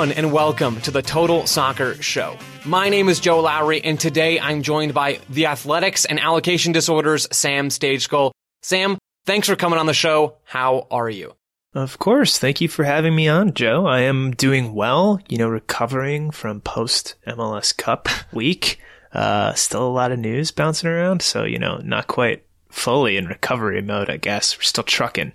Everyone, 0.00 0.16
and 0.16 0.32
welcome 0.32 0.80
to 0.80 0.90
the 0.90 1.02
Total 1.02 1.46
Soccer 1.46 1.94
Show. 1.96 2.38
My 2.64 2.88
name 2.88 3.10
is 3.10 3.20
Joe 3.20 3.40
Lowery, 3.40 3.84
and 3.84 4.00
today 4.00 4.40
I'm 4.40 4.62
joined 4.62 4.94
by 4.94 5.20
the 5.28 5.44
Athletics 5.44 6.06
and 6.06 6.18
Allocation 6.18 6.72
Disorders, 6.72 7.28
Sam 7.32 7.68
Stejskal. 7.68 8.30
Sam, 8.62 8.96
thanks 9.26 9.46
for 9.46 9.56
coming 9.56 9.78
on 9.78 9.84
the 9.84 9.92
show. 9.92 10.38
How 10.44 10.86
are 10.90 11.10
you? 11.10 11.34
Of 11.74 11.98
course. 11.98 12.38
Thank 12.38 12.62
you 12.62 12.68
for 12.68 12.84
having 12.84 13.14
me 13.14 13.28
on, 13.28 13.52
Joe. 13.52 13.86
I 13.86 14.00
am 14.00 14.30
doing 14.30 14.72
well, 14.72 15.20
you 15.28 15.36
know, 15.36 15.50
recovering 15.50 16.30
from 16.30 16.62
post 16.62 17.16
MLS 17.26 17.76
Cup 17.76 18.08
week. 18.32 18.80
Uh, 19.12 19.52
still 19.52 19.86
a 19.86 19.92
lot 19.92 20.12
of 20.12 20.18
news 20.18 20.50
bouncing 20.50 20.88
around. 20.88 21.20
So, 21.20 21.44
you 21.44 21.58
know, 21.58 21.76
not 21.84 22.06
quite 22.06 22.46
fully 22.70 23.18
in 23.18 23.26
recovery 23.26 23.82
mode, 23.82 24.08
I 24.08 24.16
guess. 24.16 24.56
We're 24.56 24.62
still 24.62 24.82
trucking. 24.82 25.32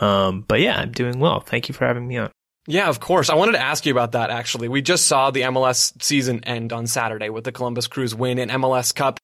Um, 0.00 0.44
but 0.48 0.60
yeah, 0.60 0.80
I'm 0.80 0.90
doing 0.90 1.20
well. 1.20 1.38
Thank 1.38 1.68
you 1.68 1.72
for 1.72 1.86
having 1.86 2.08
me 2.08 2.16
on. 2.16 2.32
Yeah, 2.68 2.90
of 2.90 3.00
course. 3.00 3.30
I 3.30 3.34
wanted 3.34 3.52
to 3.52 3.62
ask 3.62 3.86
you 3.86 3.92
about 3.92 4.12
that 4.12 4.28
actually. 4.28 4.68
We 4.68 4.82
just 4.82 5.06
saw 5.06 5.30
the 5.30 5.40
MLS 5.40 6.00
season 6.02 6.44
end 6.44 6.70
on 6.72 6.86
Saturday 6.86 7.30
with 7.30 7.44
the 7.44 7.52
Columbus 7.52 7.86
Crews 7.86 8.14
win 8.14 8.38
in 8.38 8.50
MLS 8.50 8.94
Cup. 8.94 9.18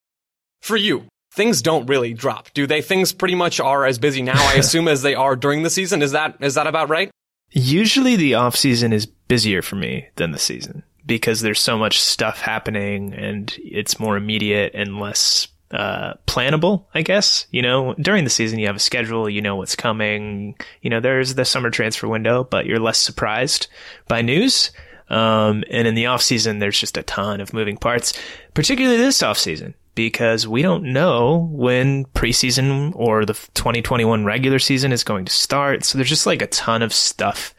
For 0.62 0.78
you, 0.78 1.05
things 1.34 1.60
don't 1.60 1.87
really 1.87 2.15
drop, 2.15 2.49
do 2.54 2.66
they? 2.66 2.81
Things 2.81 3.12
pretty 3.12 3.34
much 3.34 3.60
are 3.60 3.84
as 3.84 3.99
busy 3.99 4.22
now, 4.22 4.33
I 4.34 4.54
assume, 4.59 4.88
as 4.88 5.03
they 5.03 5.15
are 5.15 5.37
during 5.37 5.62
the 5.62 5.69
season. 5.69 6.00
Is 6.00 6.12
that 6.12 6.38
is 6.41 6.54
that 6.54 6.66
about 6.66 6.88
right? 6.88 7.10
Usually 7.50 8.16
the 8.16 8.34
off 8.34 8.56
season 8.56 8.94
is 8.94 9.04
busier 9.04 9.60
for 9.60 9.77
me 9.77 10.09
than 10.16 10.31
the 10.31 10.38
season 10.38 10.83
because 11.04 11.43
there's 11.43 11.60
so 11.60 11.77
much 11.77 12.00
stuff 12.00 12.41
happening 12.41 13.12
and 13.12 13.54
it's 13.59 14.00
more 14.00 14.16
immediate 14.16 14.72
and 14.75 14.99
less 14.99 15.49
uh, 15.75 16.15
plannable, 16.27 16.85
I 16.95 17.03
guess. 17.03 17.47
You 17.51 17.61
know, 17.61 17.95
during 17.95 18.25
the 18.25 18.31
season, 18.31 18.59
you 18.59 18.67
have 18.67 18.77
a 18.77 18.81
schedule, 18.81 19.29
you 19.29 19.43
know 19.43 19.57
what's 19.57 19.75
coming. 19.75 20.57
You 20.83 20.91
know, 20.91 21.01
there's 21.01 21.35
the 21.35 21.45
summer 21.45 21.71
transfer 21.71 22.07
window, 22.07 22.45
but 22.45 22.65
you're 22.65 22.79
less 22.79 22.99
surprised 22.99 23.67
by 24.07 24.23
news. 24.23 24.71
Um, 25.11 25.65
and 25.71 25.87
in 25.87 25.95
the 25.95 26.07
off 26.07 26.23
season, 26.23 26.61
there's 26.61 26.79
just 26.79 26.97
a 26.97 27.03
ton 27.03 27.41
of 27.41 27.53
moving 27.53 27.77
parts, 27.77 28.15
particularly 28.55 28.97
this 28.97 29.23
off 29.23 29.37
season, 29.37 29.75
because 29.95 30.47
we 30.47 30.63
don't 30.63 30.84
know 30.84 31.49
when 31.53 32.05
preseason 32.07 32.93
or 32.95 33.25
the 33.25 33.34
2021 33.34 34.25
regular 34.25 34.59
season 34.59 34.93
is 34.93 35.05
going 35.05 35.25
to 35.25 35.33
start. 35.33 35.84
So 35.84 35.99
there's 35.99 36.09
just 36.09 36.27
like 36.27 36.41
a 36.41 36.47
ton 36.47 36.83
of 36.83 36.93
stuff 36.93 37.55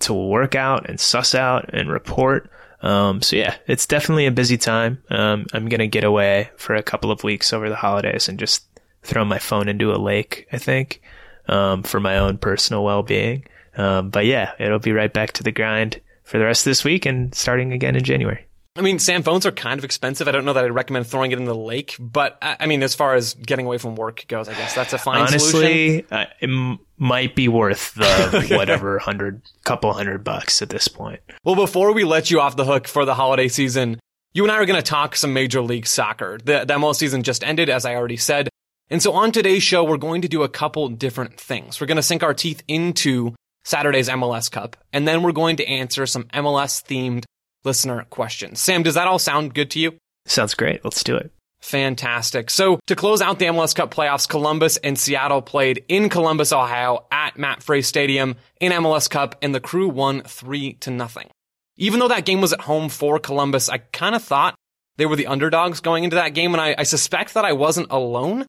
to 0.00 0.12
work 0.12 0.54
out 0.54 0.88
and 0.88 1.00
suss 1.00 1.34
out 1.34 1.70
and 1.72 1.90
report. 1.90 2.50
Um, 2.86 3.20
so 3.20 3.34
yeah, 3.34 3.56
it's 3.66 3.84
definitely 3.84 4.26
a 4.26 4.30
busy 4.30 4.56
time. 4.56 5.02
Um, 5.10 5.46
I'm 5.52 5.68
going 5.68 5.80
to 5.80 5.88
get 5.88 6.04
away 6.04 6.50
for 6.56 6.76
a 6.76 6.84
couple 6.84 7.10
of 7.10 7.24
weeks 7.24 7.52
over 7.52 7.68
the 7.68 7.74
holidays 7.74 8.28
and 8.28 8.38
just 8.38 8.64
throw 9.02 9.24
my 9.24 9.40
phone 9.40 9.68
into 9.68 9.92
a 9.92 9.98
lake, 9.98 10.46
I 10.52 10.58
think, 10.58 11.02
um, 11.48 11.82
for 11.82 11.98
my 11.98 12.16
own 12.18 12.38
personal 12.38 12.84
well-being. 12.84 13.44
Um, 13.76 14.10
but 14.10 14.24
yeah, 14.24 14.52
it'll 14.60 14.78
be 14.78 14.92
right 14.92 15.12
back 15.12 15.32
to 15.32 15.42
the 15.42 15.50
grind 15.50 16.00
for 16.22 16.38
the 16.38 16.44
rest 16.44 16.64
of 16.64 16.70
this 16.70 16.84
week 16.84 17.06
and 17.06 17.34
starting 17.34 17.72
again 17.72 17.96
in 17.96 18.04
January. 18.04 18.46
I 18.76 18.82
mean, 18.82 18.98
sand 18.98 19.24
phones 19.24 19.46
are 19.46 19.52
kind 19.52 19.78
of 19.78 19.84
expensive. 19.84 20.28
I 20.28 20.32
don't 20.32 20.44
know 20.44 20.52
that 20.52 20.64
I'd 20.64 20.74
recommend 20.74 21.06
throwing 21.06 21.32
it 21.32 21.38
in 21.38 21.44
the 21.44 21.54
lake, 21.54 21.96
but 21.98 22.38
I 22.42 22.56
I 22.60 22.66
mean, 22.66 22.82
as 22.82 22.94
far 22.94 23.14
as 23.14 23.34
getting 23.34 23.66
away 23.66 23.78
from 23.78 23.96
work 23.96 24.26
goes, 24.28 24.48
I 24.48 24.54
guess 24.54 24.74
that's 24.74 24.92
a 24.92 24.98
fine 24.98 25.26
solution. 25.28 25.58
Honestly, 25.58 26.06
uh, 26.10 26.26
it 26.40 26.50
m- 26.50 26.78
might 26.98 27.34
be 27.34 27.48
worth 27.48 27.94
the 27.94 28.46
whatever 28.56 28.98
hundred, 28.98 29.42
couple 29.64 29.92
hundred 29.92 30.24
bucks 30.24 30.62
at 30.62 30.68
this 30.68 30.88
point. 30.88 31.20
Well, 31.44 31.54
before 31.54 31.92
we 31.92 32.04
let 32.04 32.30
you 32.30 32.40
off 32.40 32.56
the 32.56 32.64
hook 32.64 32.88
for 32.88 33.04
the 33.04 33.14
holiday 33.14 33.48
season, 33.48 34.00
you 34.34 34.42
and 34.42 34.52
I 34.52 34.56
are 34.56 34.66
going 34.66 34.80
to 34.80 34.82
talk 34.82 35.16
some 35.16 35.32
Major 35.32 35.62
League 35.62 35.86
Soccer. 35.86 36.38
The, 36.38 36.64
the 36.66 36.74
MLS 36.74 36.96
season 36.96 37.22
just 37.22 37.42
ended, 37.42 37.70
as 37.70 37.86
I 37.86 37.94
already 37.94 38.18
said. 38.18 38.48
And 38.90 39.02
so 39.02 39.12
on 39.14 39.32
today's 39.32 39.62
show, 39.62 39.82
we're 39.82 39.96
going 39.96 40.22
to 40.22 40.28
do 40.28 40.42
a 40.42 40.48
couple 40.48 40.88
different 40.88 41.40
things. 41.40 41.80
We're 41.80 41.86
going 41.86 41.96
to 41.96 42.02
sink 42.02 42.22
our 42.22 42.34
teeth 42.34 42.62
into 42.68 43.34
Saturday's 43.64 44.08
MLS 44.08 44.50
Cup, 44.50 44.76
and 44.92 45.08
then 45.08 45.22
we're 45.22 45.32
going 45.32 45.56
to 45.56 45.66
answer 45.66 46.06
some 46.06 46.24
MLS 46.24 46.84
themed 46.84 47.24
listener 47.66 48.06
questions. 48.08 48.60
Sam, 48.60 48.82
does 48.82 48.94
that 48.94 49.06
all 49.06 49.18
sound 49.18 49.52
good 49.52 49.70
to 49.72 49.80
you? 49.80 49.98
Sounds 50.24 50.54
great. 50.54 50.82
Let's 50.84 51.04
do 51.04 51.16
it. 51.16 51.30
Fantastic. 51.60 52.48
So 52.48 52.78
to 52.86 52.96
close 52.96 53.20
out 53.20 53.38
the 53.38 53.46
MLS 53.46 53.74
Cup 53.74 53.92
playoffs, 53.92 54.28
Columbus 54.28 54.76
and 54.78 54.98
Seattle 54.98 55.42
played 55.42 55.84
in 55.88 56.08
Columbus, 56.08 56.52
Ohio 56.52 57.06
at 57.10 57.36
MAPFRE 57.36 57.84
Stadium 57.84 58.36
in 58.60 58.72
MLS 58.72 59.10
Cup 59.10 59.36
and 59.42 59.54
the 59.54 59.60
crew 59.60 59.88
won 59.88 60.22
three 60.22 60.74
to 60.74 60.90
nothing. 60.90 61.28
Even 61.76 61.98
though 62.00 62.08
that 62.08 62.24
game 62.24 62.40
was 62.40 62.52
at 62.52 62.60
home 62.60 62.88
for 62.88 63.18
Columbus, 63.18 63.68
I 63.68 63.78
kind 63.78 64.14
of 64.14 64.22
thought 64.22 64.54
they 64.96 65.06
were 65.06 65.16
the 65.16 65.26
underdogs 65.26 65.80
going 65.80 66.04
into 66.04 66.16
that 66.16 66.34
game 66.34 66.54
and 66.54 66.60
I, 66.60 66.74
I 66.78 66.84
suspect 66.84 67.34
that 67.34 67.44
I 67.44 67.52
wasn't 67.52 67.90
alone. 67.90 68.46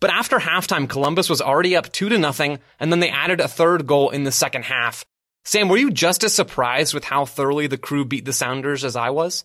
But 0.00 0.10
after 0.10 0.38
halftime, 0.38 0.88
Columbus 0.88 1.28
was 1.28 1.42
already 1.42 1.76
up 1.76 1.92
two 1.92 2.08
to 2.08 2.18
nothing 2.18 2.58
and 2.80 2.90
then 2.90 3.00
they 3.00 3.10
added 3.10 3.40
a 3.40 3.48
third 3.48 3.86
goal 3.86 4.10
in 4.10 4.24
the 4.24 4.32
second 4.32 4.64
half. 4.64 5.04
Sam, 5.46 5.68
were 5.68 5.76
you 5.76 5.92
just 5.92 6.24
as 6.24 6.34
surprised 6.34 6.92
with 6.92 7.04
how 7.04 7.24
thoroughly 7.24 7.68
the 7.68 7.78
crew 7.78 8.04
beat 8.04 8.24
the 8.24 8.32
Sounders 8.32 8.84
as 8.84 8.96
I 8.96 9.10
was? 9.10 9.44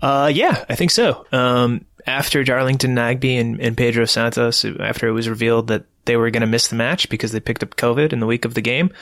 Uh, 0.00 0.30
yeah, 0.32 0.64
I 0.68 0.76
think 0.76 0.92
so. 0.92 1.26
Um, 1.32 1.86
after 2.06 2.44
Darlington 2.44 2.94
Nagbe 2.94 3.40
and, 3.40 3.60
and 3.60 3.76
Pedro 3.76 4.04
Santos, 4.04 4.64
after 4.64 5.08
it 5.08 5.12
was 5.12 5.28
revealed 5.28 5.66
that 5.68 5.86
they 6.04 6.16
were 6.16 6.30
going 6.30 6.42
to 6.42 6.46
miss 6.46 6.68
the 6.68 6.76
match 6.76 7.08
because 7.08 7.32
they 7.32 7.40
picked 7.40 7.64
up 7.64 7.74
COVID 7.74 8.12
in 8.12 8.20
the 8.20 8.26
week 8.26 8.44
of 8.44 8.54
the 8.54 8.60
game, 8.60 8.92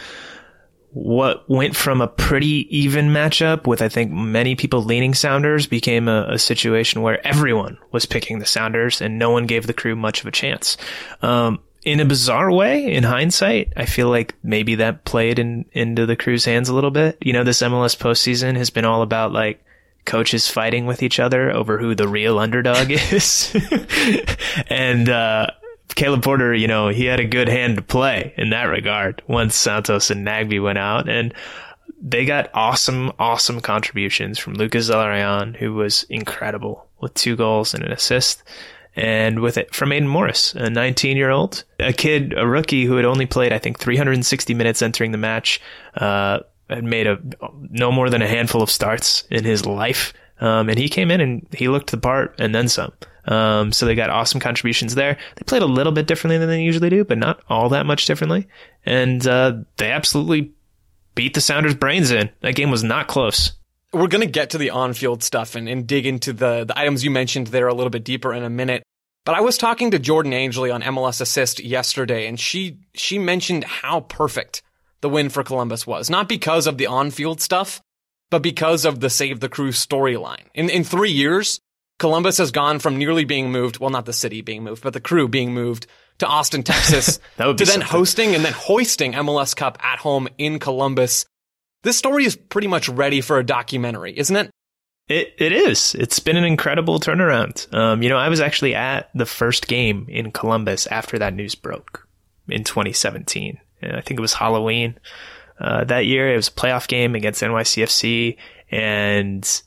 what 0.93 1.49
went 1.51 1.77
from 1.77 2.01
a 2.01 2.09
pretty 2.09 2.67
even 2.75 3.09
matchup 3.09 3.67
with, 3.67 3.83
I 3.83 3.91
think, 3.91 4.11
many 4.11 4.55
people 4.57 4.83
leaning 4.83 5.13
Sounders 5.13 5.67
became 5.67 6.09
a, 6.09 6.29
a 6.31 6.39
situation 6.39 7.03
where 7.03 7.27
everyone 7.27 7.77
was 7.91 8.07
picking 8.07 8.39
the 8.39 8.47
Sounders 8.47 9.03
and 9.03 9.19
no 9.19 9.31
one 9.31 9.45
gave 9.45 9.67
the 9.67 9.75
crew 9.75 9.97
much 9.97 10.23
of 10.23 10.27
a 10.27 10.33
chance. 10.33 10.79
Um, 11.21 11.61
in 11.83 12.01
a 12.01 12.05
bizarre 12.05 12.53
way, 12.53 12.93
in 12.93 13.05
hindsight, 13.05 13.73
I 13.77 13.87
feel 13.87 14.09
like 14.09 14.35
maybe 14.43 14.77
that 14.77 15.05
played 15.05 15.39
in, 15.39 15.65
into 15.73 16.07
the 16.07 16.17
crew's 16.17 16.45
hands 16.45 16.69
a 16.69 16.75
little 16.75 16.91
bit. 16.91 17.19
You 17.21 17.33
know, 17.33 17.45
this 17.45 17.63
MLS 17.63 17.97
postseason 17.97 18.57
has 18.57 18.71
been 18.71 18.85
all 18.85 19.03
about 19.03 19.33
like, 19.33 19.65
coaches 20.05 20.49
fighting 20.49 20.85
with 20.87 21.01
each 21.01 21.21
other 21.21 21.53
over 21.53 21.79
who 21.79 21.95
the 21.95 22.09
real 22.09 22.39
underdog 22.39 22.91
is. 22.91 23.55
and, 24.67 25.09
uh, 25.09 25.47
Caleb 25.95 26.23
Porter, 26.23 26.55
you 26.55 26.69
know, 26.69 26.89
he 26.89 27.05
had 27.05 27.21
a 27.21 27.25
good 27.25 27.49
hand 27.49 27.77
to 27.77 27.83
play 27.83 28.33
in 28.37 28.51
that 28.51 28.65
regard 28.65 29.23
once 29.27 29.55
Santos 29.55 30.11
and 30.11 30.27
Nagbe 30.27 30.63
went 30.63 30.79
out 30.79 31.09
and 31.09 31.35
they 32.01 32.25
got 32.25 32.51
awesome, 32.55 33.13
awesome 33.19 33.61
contributions 33.61 34.39
from 34.39 34.55
Lucas 34.55 34.91
Zelarayan, 34.91 35.55
who 35.57 35.75
was 35.75 36.05
incredible 36.05 36.89
with 37.01 37.15
two 37.15 37.37
goals 37.37 37.75
and 37.75 37.85
an 37.85 37.93
assist. 37.93 38.43
And 38.95 39.41
with 39.41 39.57
it 39.57 39.75
from 39.75 39.93
Aidan 39.93 40.09
Morris, 40.09 40.55
a 40.55 40.69
19 40.69 41.17
year 41.17 41.31
old, 41.31 41.65
a 41.81 41.93
kid, 41.93 42.35
a 42.37 42.47
rookie 42.47 42.85
who 42.85 42.97
had 42.97 43.05
only 43.05 43.27
played, 43.27 43.53
I 43.53 43.59
think, 43.59 43.79
360 43.79 44.55
minutes 44.55 44.83
entering 44.83 45.13
the 45.13 45.19
match, 45.19 45.61
uh, 45.95 46.41
had 46.69 46.85
made 46.85 47.07
a 47.07 47.19
no 47.71 47.93
more 47.93 48.11
than 48.11 48.23
a 48.23 48.29
handful 48.29 48.63
of 48.63 48.71
starts 48.71 49.25
in 49.31 49.45
his 49.45 49.67
life. 49.67 50.13
Um, 50.41 50.69
and 50.69 50.79
he 50.79 50.89
came 50.89 51.11
in 51.11 51.21
and 51.21 51.47
he 51.53 51.69
looked 51.69 51.91
the 51.91 51.97
part 51.97 52.35
and 52.39 52.55
then 52.55 52.69
some. 52.69 52.93
Um, 53.27 53.73
so 53.73 53.87
they 53.87 53.95
got 53.95 54.11
awesome 54.11 54.41
contributions 54.41 54.95
there. 54.95 55.17
They 55.37 55.45
played 55.45 55.63
a 55.63 55.67
little 55.67 55.93
bit 55.93 56.07
differently 56.07 56.39
than 56.39 56.49
they 56.49 56.63
usually 56.63 56.91
do, 56.91 57.05
but 57.05 57.19
not 57.19 57.41
all 57.49 57.69
that 57.69 57.87
much 57.87 58.07
differently. 58.07 58.49
And, 58.85 59.25
uh, 59.27 59.59
they 59.77 59.93
absolutely 59.93 60.53
beat 61.15 61.35
the 61.35 61.41
Sounders 61.41 61.75
brains 61.75 62.11
in. 62.11 62.31
That 62.41 62.57
game 62.57 62.71
was 62.71 62.83
not 62.83 63.07
close. 63.07 63.53
We're 63.93 64.09
going 64.09 64.23
to 64.23 64.31
get 64.31 64.51
to 64.51 64.59
the 64.59 64.71
on-field 64.71 65.23
stuff 65.23 65.55
and, 65.55 65.69
and 65.69 65.87
dig 65.87 66.07
into 66.07 66.33
the, 66.33 66.65
the 66.65 66.79
items 66.79 67.05
you 67.05 67.11
mentioned 67.11 67.49
there 67.49 67.69
a 67.69 67.75
little 67.75 67.91
bit 67.91 68.05
deeper 68.05 68.33
in 68.33 68.43
a 68.43 68.51
minute. 68.51 68.83
But 69.25 69.37
I 69.37 69.41
was 69.41 69.59
talking 69.59 69.91
to 69.91 69.99
Jordan 69.99 70.33
Angeli 70.33 70.71
on 70.71 70.83
MLS 70.83 71.21
Assist 71.21 71.61
yesterday, 71.61 72.27
and 72.27 72.41
she 72.41 72.79
she 72.95 73.19
mentioned 73.19 73.65
how 73.65 74.01
perfect 74.01 74.63
the 75.01 75.09
win 75.09 75.29
for 75.29 75.45
Columbus 75.45 75.87
was. 75.87 76.11
Not 76.11 76.29
because 76.29 76.67
of 76.67 76.77
the 76.77 76.87
on-field 76.87 77.41
stuff, 77.41 77.81
but 78.31 78.43
because 78.43 78.85
of 78.85 78.99
the 78.99 79.11
Save 79.11 79.39
the 79.39 79.49
Crew 79.49 79.71
storyline. 79.71 80.47
In 80.55 80.69
in 80.71 80.83
three 80.83 81.13
years, 81.13 81.61
Columbus 82.03 82.39
has 82.39 82.51
gone 82.51 82.81
from 82.81 82.97
nearly 82.97 83.25
being 83.25 83.53
moved, 83.53 83.79
well, 83.79 83.91
not 83.91 84.07
the 84.07 84.13
city 84.13 84.41
being 84.41 84.65
moved, 84.65 84.83
but 84.83 84.93
the 84.93 85.01
crew 85.01 85.29
being 85.29 85.55
moved 85.55 85.87
to 86.19 86.27
Austin, 86.27 86.65
Texas, 86.65 87.21
to 87.37 87.53
then 87.53 87.67
something. 87.67 87.83
hosting 87.83 88.35
and 88.35 88.45
then 88.45 88.53
hoisting 88.53 89.13
MLS 89.13 89.55
Cup 89.55 89.79
at 89.85 90.01
home 90.01 90.27
in 90.37 90.59
Columbus. 90.59 91.27
This 91.83 91.99
story 91.99 92.25
is 92.25 92.37
pretty 92.37 92.69
much 92.69 92.89
ready 92.89 93.21
for 93.21 93.39
a 93.39 93.45
documentary, 93.45 94.17
isn't 94.17 94.37
it? 94.37 94.51
It 95.09 95.35
it 95.39 95.53
is. 95.53 95.95
It's 95.97 96.21
been 96.21 96.37
an 96.37 96.45
incredible 96.45 97.01
turnaround. 97.01 97.73
Um, 97.75 98.03
you 98.03 98.09
know, 98.09 98.17
I 98.17 98.29
was 98.29 98.41
actually 98.41 98.75
at 98.75 99.11
the 99.15 99.27
first 99.27 99.67
game 99.67 100.07
in 100.09 100.31
Columbus 100.31 100.87
after 100.87 101.19
that 101.19 101.35
news 101.35 101.55
broke 101.55 102.07
in 102.49 102.65
2017. 102.65 103.59
And 103.83 103.97
I 103.97 104.01
think 104.01 104.19
it 104.19 104.23
was 104.23 104.35
Halloween 104.35 104.99
uh, 105.59 105.85
that 105.85 106.07
year. 106.07 106.33
It 106.33 106.37
was 106.37 106.49
a 106.49 106.53
playoff 106.53 106.87
game 106.87 107.15
against 107.15 107.43
NYCFC, 107.43 108.37
and 108.71 109.63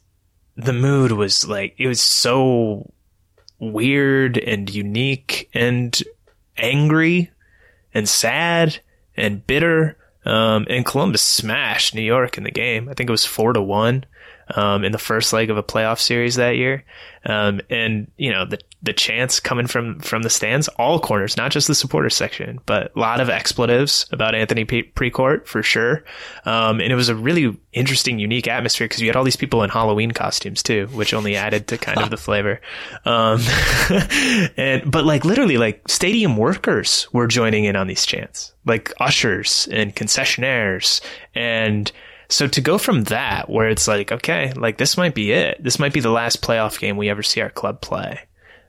the 0.56 0.74
mood 0.74 1.12
was 1.12 1.48
like 1.48 1.76
it 1.78 1.88
was 1.88 2.02
so 2.02 2.92
weird 3.60 4.38
and 4.38 4.74
unique 4.74 5.50
and 5.54 6.02
angry 6.58 7.32
and 7.94 8.08
sad 8.08 8.80
and 9.18 9.46
bitter. 9.46 9.98
Um, 10.26 10.66
and 10.70 10.86
Columbus 10.86 11.22
smashed 11.22 11.94
New 11.94 12.02
York 12.02 12.38
in 12.38 12.44
the 12.44 12.52
game. 12.52 12.90
I 12.90 12.94
think 12.94 13.10
it 13.10 13.12
was 13.12 13.26
four 13.26 13.54
to 13.54 13.62
one 13.62 14.06
um, 14.54 14.84
in 14.84 14.92
the 14.92 14.98
first 14.98 15.34
leg 15.34 15.50
of 15.50 15.58
a 15.58 15.64
playoff 15.64 16.00
series 16.00 16.36
that 16.36 16.56
year. 16.58 16.84
Um, 17.26 17.62
and 17.70 18.12
you 18.18 18.32
know 18.32 18.46
the 18.46 18.60
the 18.86 18.94
chants 18.94 19.40
coming 19.40 19.68
from 19.68 20.00
from 20.00 20.22
the 20.22 20.30
stands, 20.30 20.68
all 20.70 21.00
corners, 21.00 21.36
not 21.36 21.52
just 21.52 21.68
the 21.68 21.76
supporters 21.76 22.16
section, 22.16 22.60
but 22.66 22.96
a 22.96 23.00
lot 23.00 23.20
of 23.20 23.30
expletives 23.30 24.06
about 24.12 24.36
Anthony 24.36 24.64
P- 24.64 24.92
Precourt 24.96 25.48
for 25.48 25.64
sure. 25.64 26.04
Um, 26.46 26.80
and 26.80 26.92
it 26.92 26.96
was 26.96 27.10
a 27.10 27.16
really 27.16 27.58
interesting, 27.74 28.20
unique 28.20 28.48
atmosphere 28.48 28.86
because 28.86 29.02
you 29.02 29.08
had 29.08 29.16
all 29.16 29.24
these 29.24 29.36
people 29.36 29.64
in 29.64 29.70
Halloween 29.70 30.12
costumes 30.12 30.64
too, 30.64 30.88
which 30.94 31.14
only 31.14 31.36
added 31.36 31.68
to 31.68 31.78
kind 31.78 32.00
of 32.00 32.12
the 32.12 32.18
flavor. 32.18 32.62
Um, 33.04 33.42
and 34.58 34.90
but 34.90 35.04
like 35.04 35.26
literally, 35.26 35.58
like 35.58 35.88
stadium 35.90 36.38
workers 36.38 37.08
were 37.12 37.28
joining 37.28 37.66
in 37.66 37.76
on 37.76 37.88
these 37.88 38.06
chants, 38.06 38.54
like 38.66 38.94
ushers 39.00 39.68
and 39.72 39.96
concessionaires 39.96 41.02
and 41.34 41.92
so 42.28 42.48
to 42.48 42.62
go 42.62 42.78
from 42.78 43.04
that, 43.06 43.50
where 43.50 43.70
it's 43.70 43.88
like, 43.88 44.12
okay, 44.12 44.52
like 44.54 44.78
this 44.78 44.98
might 44.98 45.14
be 45.14 45.32
it. 45.32 45.64
This 45.64 45.80
might 45.80 45.94
be 45.94 46.00
the 46.00 46.10
last 46.10 46.42
playoff 46.42 46.80
game 46.80 46.98
we 46.98 47.10
ever 47.10 47.24
see 47.24 47.42
our 47.42 47.50
club 47.50 47.82
play. 47.82 48.20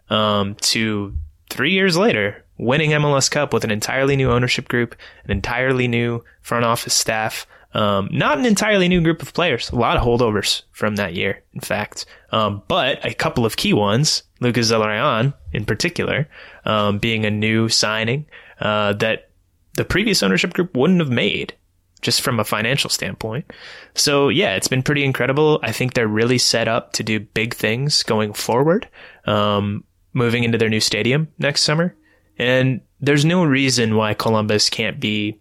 Um, 0.08 0.54
to 0.56 1.14
three 1.50 1.72
years 1.72 1.96
later, 1.96 2.44
winning 2.58 2.90
MLS 2.90 3.30
Cup 3.30 3.52
with 3.52 3.64
an 3.64 3.70
entirely 3.70 4.16
new 4.16 4.30
ownership 4.30 4.68
group, 4.68 4.94
an 5.24 5.30
entirely 5.30 5.88
new 5.88 6.24
front 6.42 6.64
office 6.64 6.94
staff, 6.94 7.46
um, 7.74 8.08
not 8.10 8.38
an 8.38 8.46
entirely 8.46 8.88
new 8.88 9.02
group 9.02 9.20
of 9.20 9.34
players. 9.34 9.70
A 9.70 9.76
lot 9.76 9.98
of 9.98 10.02
holdovers 10.02 10.62
from 10.72 10.96
that 10.96 11.14
year, 11.14 11.42
in 11.52 11.60
fact. 11.60 12.06
Um, 12.32 12.62
but 12.68 13.04
a 13.04 13.12
couple 13.12 13.44
of 13.44 13.56
key 13.56 13.74
ones, 13.74 14.22
Lucas 14.40 14.70
Zelarayan 14.70 15.34
in 15.52 15.66
particular, 15.66 16.26
um, 16.64 16.98
being 16.98 17.26
a 17.26 17.30
new 17.30 17.68
signing, 17.68 18.26
uh, 18.60 18.94
that 18.94 19.30
the 19.74 19.84
previous 19.84 20.22
ownership 20.22 20.54
group 20.54 20.74
wouldn't 20.74 21.00
have 21.00 21.10
made 21.10 21.54
just 22.00 22.22
from 22.22 22.40
a 22.40 22.44
financial 22.44 22.88
standpoint. 22.88 23.52
So 23.94 24.28
yeah, 24.28 24.54
it's 24.54 24.68
been 24.68 24.82
pretty 24.82 25.04
incredible. 25.04 25.60
I 25.62 25.72
think 25.72 25.92
they're 25.92 26.08
really 26.08 26.38
set 26.38 26.68
up 26.68 26.92
to 26.94 27.02
do 27.02 27.20
big 27.20 27.54
things 27.54 28.02
going 28.02 28.32
forward, 28.32 28.88
um, 29.26 29.84
moving 30.16 30.44
into 30.44 30.58
their 30.58 30.70
new 30.70 30.80
stadium 30.80 31.28
next 31.38 31.62
summer. 31.62 31.94
And 32.38 32.80
there's 33.00 33.24
no 33.24 33.44
reason 33.44 33.96
why 33.96 34.14
Columbus 34.14 34.70
can't 34.70 34.98
be 34.98 35.38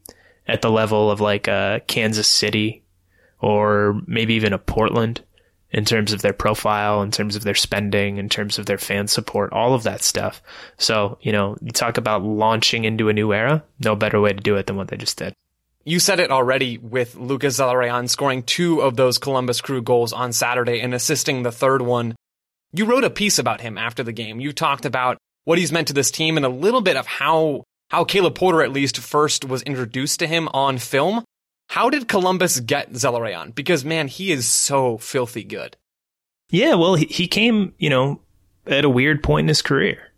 at 0.48 0.62
the 0.62 0.70
level 0.70 1.10
of 1.10 1.22
like 1.22 1.48
a 1.48 1.82
Kansas 1.88 2.28
City 2.28 2.84
or 3.40 4.02
maybe 4.06 4.34
even 4.34 4.54
a 4.54 4.58
Portland 4.58 5.22
in 5.72 5.86
terms 5.86 6.14
of 6.14 6.22
their 6.22 6.34
profile, 6.34 7.02
in 7.02 7.12
terms 7.12 7.36
of 7.36 7.44
their 7.44 7.56
spending, 7.56 8.18
in 8.18 8.30
terms 8.30 8.60
of 8.60 8.66
their 8.66 8.78
fan 8.78 9.08
support, 9.08 9.52
all 9.54 9.74
of 9.74 9.84
that 9.84 10.04
stuff. 10.04 10.42
So, 10.78 11.18
you 11.22 11.32
know, 11.32 11.58
you 11.62 11.72
talk 11.72 11.98
about 11.98 12.24
launching 12.24 12.84
into 12.84 13.10
a 13.10 13.14
new 13.14 13.34
era, 13.34 13.64
no 13.80 13.96
better 13.96 14.20
way 14.20 14.34
to 14.34 14.44
do 14.44 14.56
it 14.58 14.68
than 14.68 14.76
what 14.76 14.90
they 14.90 14.98
just 14.98 15.18
did. 15.18 15.34
You 15.84 16.00
said 16.00 16.20
it 16.20 16.32
already 16.32 16.78
with 16.78 17.16
Lucas 17.16 17.60
Zelarayan 17.60 18.10
scoring 18.10 18.44
two 18.44 18.82
of 18.82 18.96
those 18.96 19.18
Columbus 19.18 19.62
Crew 19.62 19.82
goals 19.82 20.14
on 20.14 20.34
Saturday 20.34 20.82
and 20.82 20.94
assisting 20.94 21.44
the 21.44 21.52
third 21.52 21.82
one. 21.82 22.16
You 22.74 22.86
wrote 22.86 23.04
a 23.04 23.10
piece 23.10 23.40
about 23.40 23.62
him 23.62 23.78
after 23.78 24.04
the 24.04 24.12
game. 24.12 24.40
You 24.40 24.52
talked 24.52 24.86
about 24.86 25.18
what 25.46 25.58
he's 25.58 25.72
meant 25.72 25.88
to 25.88 25.94
this 25.94 26.12
team 26.12 26.38
and 26.38 26.46
a 26.46 26.50
little 26.50 26.82
bit 26.82 26.98
of 26.98 27.06
how 27.06 27.64
how 27.90 28.04
Caleb 28.04 28.36
Porter 28.36 28.64
at 28.64 28.74
least 28.74 28.98
first 28.98 29.46
was 29.46 29.62
introduced 29.64 30.20
to 30.20 30.28
him 30.28 30.50
on 30.50 30.78
film. 30.80 31.24
How 31.70 31.90
did 31.90 32.08
Columbus 32.08 32.60
get 32.60 32.94
Zelarayan? 32.94 33.54
Because 33.54 33.86
man, 33.86 34.08
he 34.08 34.32
is 34.32 34.48
so 34.48 34.98
filthy 34.98 35.44
good. 35.44 35.78
Yeah, 36.50 36.76
well, 36.76 36.96
he, 36.96 37.06
he 37.06 37.28
came, 37.28 37.74
you 37.78 37.90
know, 37.90 38.22
at 38.68 38.86
a 38.86 38.90
weird 38.90 39.24
point 39.24 39.46
in 39.46 39.50
his 39.50 39.62
career 39.62 40.12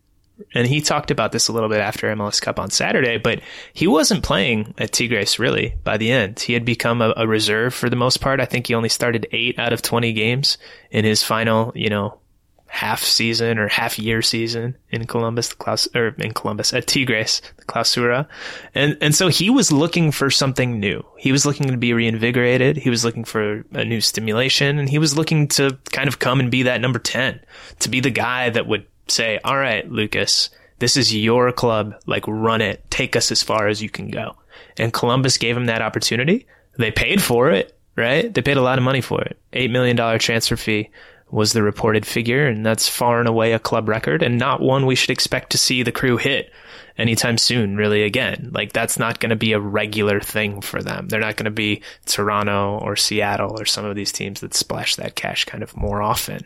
and 0.53 0.67
he 0.67 0.81
talked 0.81 1.11
about 1.11 1.31
this 1.31 1.47
a 1.47 1.53
little 1.53 1.69
bit 1.69 1.79
after 1.79 2.13
MLS 2.15 2.41
Cup 2.41 2.59
on 2.59 2.69
Saturday, 2.69 3.17
but 3.17 3.41
he 3.73 3.87
wasn't 3.87 4.23
playing 4.23 4.73
at 4.77 4.91
Tigres 4.91 5.39
really 5.39 5.75
by 5.83 5.97
the 5.97 6.11
end. 6.11 6.39
He 6.39 6.53
had 6.53 6.65
become 6.65 7.01
a, 7.01 7.13
a, 7.17 7.27
reserve 7.27 7.73
for 7.73 7.89
the 7.89 7.95
most 7.95 8.21
part. 8.21 8.39
I 8.39 8.45
think 8.45 8.67
he 8.67 8.75
only 8.75 8.89
started 8.89 9.27
eight 9.31 9.57
out 9.57 9.73
of 9.73 9.81
20 9.81 10.13
games 10.13 10.57
in 10.91 11.05
his 11.05 11.23
final, 11.23 11.71
you 11.75 11.89
know, 11.89 12.19
half 12.67 13.01
season 13.01 13.57
or 13.57 13.67
half 13.67 13.97
year 13.97 14.21
season 14.21 14.75
in 14.91 15.05
Columbus, 15.05 15.49
the 15.49 15.89
or 15.95 16.07
in 16.19 16.33
Columbus 16.33 16.73
at 16.73 16.85
Tigres, 16.85 17.41
the 17.57 17.65
Clausura. 17.65 18.27
And, 18.75 18.97
and 19.01 19.15
so 19.15 19.29
he 19.29 19.49
was 19.49 19.71
looking 19.71 20.11
for 20.11 20.29
something 20.29 20.79
new. 20.79 21.03
He 21.17 21.31
was 21.31 21.45
looking 21.45 21.67
to 21.67 21.77
be 21.77 21.93
reinvigorated. 21.93 22.77
He 22.77 22.89
was 22.89 23.03
looking 23.03 23.23
for 23.23 23.65
a 23.71 23.83
new 23.83 24.01
stimulation 24.01 24.79
and 24.79 24.89
he 24.89 24.99
was 24.99 25.17
looking 25.17 25.47
to 25.49 25.77
kind 25.91 26.07
of 26.07 26.19
come 26.19 26.39
and 26.39 26.51
be 26.51 26.63
that 26.63 26.81
number 26.81 26.99
10, 26.99 27.39
to 27.79 27.89
be 27.89 27.99
the 27.99 28.11
guy 28.11 28.49
that 28.49 28.67
would 28.67 28.85
say, 29.07 29.39
all 29.43 29.57
right, 29.57 29.89
Lucas, 29.89 30.49
this 30.79 30.97
is 30.97 31.15
your 31.15 31.51
club. 31.51 31.95
Like 32.05 32.25
run 32.27 32.61
it. 32.61 32.89
Take 32.91 33.15
us 33.15 33.31
as 33.31 33.41
far 33.41 33.67
as 33.67 33.81
you 33.81 33.89
can 33.89 34.09
go. 34.09 34.35
And 34.77 34.93
Columbus 34.93 35.37
gave 35.37 35.57
him 35.57 35.65
that 35.65 35.81
opportunity. 35.81 36.45
They 36.77 36.91
paid 36.91 37.21
for 37.21 37.49
it, 37.49 37.75
right? 37.95 38.31
They 38.31 38.41
paid 38.41 38.57
a 38.57 38.61
lot 38.61 38.77
of 38.77 38.83
money 38.83 39.01
for 39.01 39.21
it. 39.21 39.37
$8 39.53 39.71
million 39.71 40.19
transfer 40.19 40.55
fee 40.55 40.89
was 41.29 41.53
the 41.53 41.63
reported 41.63 42.05
figure. 42.05 42.47
And 42.47 42.65
that's 42.65 42.87
far 42.87 43.19
and 43.19 43.27
away 43.27 43.53
a 43.53 43.59
club 43.59 43.89
record 43.89 44.23
and 44.23 44.37
not 44.37 44.61
one 44.61 44.85
we 44.85 44.95
should 44.95 45.09
expect 45.09 45.51
to 45.51 45.57
see 45.57 45.83
the 45.83 45.91
crew 45.91 46.17
hit 46.17 46.51
anytime 46.97 47.37
soon, 47.37 47.75
really 47.75 48.03
again. 48.03 48.51
Like 48.53 48.73
that's 48.73 48.97
not 48.97 49.19
going 49.19 49.29
to 49.29 49.35
be 49.35 49.53
a 49.53 49.59
regular 49.59 50.19
thing 50.19 50.61
for 50.61 50.81
them. 50.81 51.07
They're 51.07 51.19
not 51.19 51.35
going 51.35 51.45
to 51.45 51.51
be 51.51 51.81
Toronto 52.05 52.79
or 52.79 52.95
Seattle 52.95 53.59
or 53.59 53.65
some 53.65 53.85
of 53.85 53.95
these 53.95 54.11
teams 54.11 54.41
that 54.41 54.53
splash 54.53 54.95
that 54.95 55.15
cash 55.15 55.45
kind 55.45 55.63
of 55.63 55.75
more 55.75 56.01
often 56.01 56.45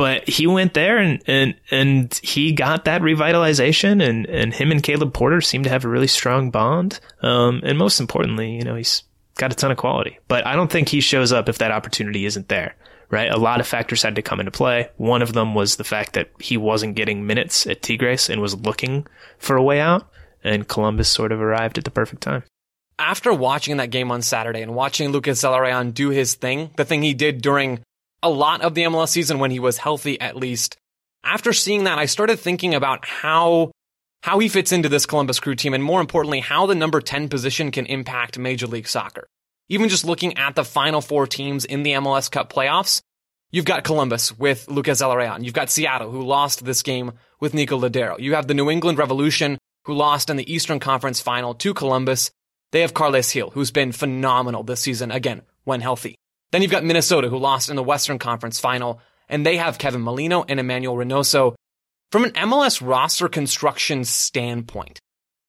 but 0.00 0.26
he 0.26 0.46
went 0.46 0.72
there 0.72 0.96
and, 0.96 1.22
and, 1.26 1.54
and 1.70 2.18
he 2.22 2.52
got 2.52 2.86
that 2.86 3.02
revitalization 3.02 4.02
and, 4.02 4.24
and 4.28 4.54
him 4.54 4.72
and 4.72 4.82
Caleb 4.82 5.12
Porter 5.12 5.42
seem 5.42 5.62
to 5.64 5.68
have 5.68 5.84
a 5.84 5.90
really 5.90 6.06
strong 6.06 6.50
bond. 6.50 6.98
Um, 7.20 7.60
and 7.64 7.76
most 7.76 8.00
importantly, 8.00 8.56
you 8.56 8.62
know, 8.62 8.76
he's 8.76 9.02
got 9.36 9.52
a 9.52 9.54
ton 9.54 9.70
of 9.70 9.76
quality, 9.76 10.18
but 10.26 10.46
I 10.46 10.56
don't 10.56 10.72
think 10.72 10.88
he 10.88 11.02
shows 11.02 11.32
up 11.32 11.50
if 11.50 11.58
that 11.58 11.70
opportunity 11.70 12.24
isn't 12.24 12.48
there, 12.48 12.76
right? 13.10 13.30
A 13.30 13.38
lot 13.38 13.60
of 13.60 13.66
factors 13.66 14.02
had 14.02 14.16
to 14.16 14.22
come 14.22 14.40
into 14.40 14.52
play. 14.52 14.88
One 14.96 15.22
of 15.22 15.32
them 15.32 15.54
was 15.54 15.76
the 15.76 15.84
fact 15.84 16.14
that 16.14 16.30
he 16.38 16.56
wasn't 16.56 16.96
getting 16.96 17.26
minutes 17.26 17.66
at 17.66 17.82
Tigres 17.82 18.30
and 18.30 18.40
was 18.40 18.54
looking 18.54 19.06
for 19.38 19.56
a 19.56 19.62
way 19.62 19.80
out 19.80 20.10
and 20.42 20.66
Columbus 20.66 21.08
sort 21.08 21.32
of 21.32 21.40
arrived 21.40 21.76
at 21.76 21.84
the 21.84 21.90
perfect 21.90 22.22
time 22.22 22.44
after 23.00 23.32
watching 23.32 23.78
that 23.78 23.90
game 23.90 24.12
on 24.12 24.20
Saturday 24.20 24.60
and 24.60 24.74
watching 24.74 25.10
Lucas 25.10 25.42
Zelarayan 25.42 25.94
do 25.94 26.10
his 26.10 26.34
thing, 26.34 26.70
the 26.76 26.84
thing 26.84 27.02
he 27.02 27.14
did 27.14 27.40
during 27.40 27.80
a 28.22 28.28
lot 28.28 28.60
of 28.60 28.74
the 28.74 28.82
MLS 28.82 29.08
season 29.08 29.38
when 29.38 29.50
he 29.50 29.58
was 29.58 29.78
healthy, 29.78 30.20
at 30.20 30.36
least. 30.36 30.76
After 31.24 31.52
seeing 31.52 31.84
that, 31.84 31.98
I 31.98 32.04
started 32.04 32.38
thinking 32.38 32.74
about 32.74 33.06
how 33.06 33.72
how 34.22 34.38
he 34.38 34.48
fits 34.48 34.70
into 34.70 34.90
this 34.90 35.06
Columbus 35.06 35.40
Crew 35.40 35.54
team, 35.54 35.72
and 35.72 35.82
more 35.82 36.02
importantly, 36.02 36.40
how 36.40 36.66
the 36.66 36.74
number 36.74 37.00
10 37.00 37.30
position 37.30 37.70
can 37.70 37.86
impact 37.86 38.38
Major 38.38 38.66
League 38.66 38.86
Soccer. 38.86 39.26
Even 39.70 39.88
just 39.88 40.04
looking 40.04 40.36
at 40.36 40.54
the 40.54 40.64
final 40.64 41.00
four 41.00 41.26
teams 41.26 41.64
in 41.64 41.82
the 41.82 41.92
MLS 41.92 42.30
Cup 42.30 42.52
playoffs, 42.52 43.00
You've 43.52 43.64
got 43.64 43.82
Columbus 43.82 44.38
with 44.38 44.68
Lucas 44.68 45.02
Zelarayan. 45.02 45.44
You've 45.44 45.54
got 45.54 45.70
Seattle, 45.70 46.12
who 46.12 46.22
lost 46.22 46.64
this 46.64 46.82
game 46.82 47.14
with 47.40 47.52
Nico 47.52 47.76
Lodeiro. 47.80 48.16
You 48.20 48.36
have 48.36 48.46
the 48.46 48.54
New 48.54 48.70
England 48.70 48.96
Revolution, 48.96 49.58
who 49.86 49.94
lost 49.94 50.30
in 50.30 50.36
the 50.36 50.52
Eastern 50.52 50.78
Conference 50.78 51.20
final 51.20 51.54
to 51.54 51.74
Columbus. 51.74 52.30
They 52.70 52.82
have 52.82 52.94
Carles 52.94 53.32
Gil, 53.32 53.50
who's 53.50 53.72
been 53.72 53.90
phenomenal 53.90 54.62
this 54.62 54.80
season, 54.80 55.10
again, 55.10 55.42
when 55.64 55.80
healthy. 55.80 56.14
Then 56.52 56.62
you've 56.62 56.70
got 56.70 56.84
Minnesota, 56.84 57.28
who 57.28 57.38
lost 57.38 57.70
in 57.70 57.74
the 57.74 57.82
Western 57.82 58.20
Conference 58.20 58.60
final, 58.60 59.00
and 59.28 59.44
they 59.44 59.56
have 59.56 59.78
Kevin 59.78 60.02
Molino 60.02 60.44
and 60.48 60.60
Emmanuel 60.60 60.94
Reynoso. 60.94 61.56
From 62.12 62.22
an 62.22 62.30
MLS 62.32 62.80
roster 62.80 63.28
construction 63.28 64.04
standpoint, 64.04 65.00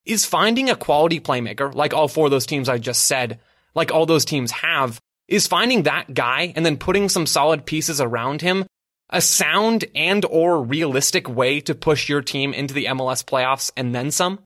is 0.06 0.26
finding 0.26 0.72
a 0.72 0.76
quality 0.76 1.20
playmaker, 1.20 1.72
like 1.74 1.94
all 1.94 2.08
four 2.08 2.26
of 2.26 2.32
those 2.32 2.48
teams 2.48 2.68
I 2.68 2.80
just 2.80 3.06
said, 3.06 3.40
like 3.76 3.92
all 3.92 4.06
those 4.06 4.26
teams 4.26 4.52
have, 4.52 5.00
is 5.28 5.48
finding 5.48 5.84
that 5.84 6.14
guy 6.14 6.54
and 6.56 6.66
then 6.66 6.78
putting 6.78 7.10
some 7.10 7.26
solid 7.26 7.66
pieces 7.66 8.02
around 8.02 8.42
him 8.42 8.66
a 9.12 9.22
sound 9.22 9.86
and 9.94 10.26
or 10.26 10.64
realistic 10.64 11.30
way 11.30 11.60
to 11.62 11.76
push 11.76 12.08
your 12.08 12.22
team 12.22 12.54
into 12.54 12.74
the 12.74 12.86
MLS 12.86 13.24
playoffs 13.24 13.72
and 13.76 13.94
then 13.94 14.10
some? 14.10 14.40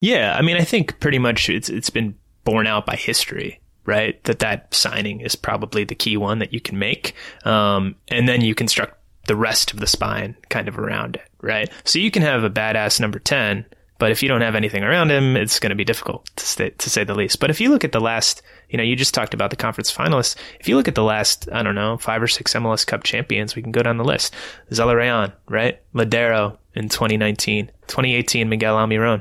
Yeah, 0.00 0.34
I 0.36 0.42
mean, 0.42 0.56
I 0.56 0.64
think 0.64 0.98
pretty 0.98 1.18
much 1.18 1.48
it's 1.48 1.68
it's 1.68 1.90
been 1.90 2.16
borne 2.44 2.66
out 2.66 2.86
by 2.86 2.96
history, 2.96 3.60
right? 3.84 4.22
That 4.24 4.40
that 4.40 4.74
signing 4.74 5.20
is 5.20 5.36
probably 5.36 5.84
the 5.84 5.94
key 5.94 6.16
one 6.16 6.40
that 6.40 6.52
you 6.52 6.60
can 6.60 6.78
make, 6.78 7.14
um, 7.44 7.94
and 8.08 8.28
then 8.28 8.40
you 8.40 8.54
construct 8.54 8.98
the 9.28 9.36
rest 9.36 9.72
of 9.72 9.78
the 9.78 9.86
spine 9.86 10.36
kind 10.48 10.66
of 10.66 10.78
around 10.78 11.16
it, 11.16 11.28
right? 11.40 11.70
So 11.84 12.00
you 12.00 12.10
can 12.10 12.22
have 12.22 12.42
a 12.42 12.50
badass 12.50 12.98
number 12.98 13.20
ten 13.20 13.64
but 14.02 14.10
if 14.10 14.20
you 14.20 14.28
don't 14.28 14.40
have 14.40 14.56
anything 14.56 14.82
around 14.82 15.12
him, 15.12 15.36
it's 15.36 15.60
going 15.60 15.70
to 15.70 15.76
be 15.76 15.84
difficult 15.84 16.26
to, 16.34 16.70
to 16.70 16.90
say 16.90 17.04
the 17.04 17.14
least. 17.14 17.38
But 17.38 17.50
if 17.50 17.60
you 17.60 17.70
look 17.70 17.84
at 17.84 17.92
the 17.92 18.00
last, 18.00 18.42
you 18.68 18.76
know, 18.76 18.82
you 18.82 18.96
just 18.96 19.14
talked 19.14 19.32
about 19.32 19.50
the 19.50 19.56
conference 19.56 19.94
finalists. 19.94 20.34
If 20.58 20.66
you 20.66 20.74
look 20.74 20.88
at 20.88 20.96
the 20.96 21.04
last, 21.04 21.48
I 21.52 21.62
don't 21.62 21.76
know, 21.76 21.98
five 21.98 22.20
or 22.20 22.26
six 22.26 22.52
MLS 22.54 22.84
Cup 22.84 23.04
champions, 23.04 23.54
we 23.54 23.62
can 23.62 23.70
go 23.70 23.80
down 23.80 23.98
the 23.98 24.04
list. 24.04 24.34
Zelarayan, 24.72 25.32
right? 25.48 25.80
Lodeiro 25.94 26.58
in 26.74 26.88
2019. 26.88 27.66
2018, 27.86 28.48
Miguel 28.48 28.74
Almiron. 28.74 29.20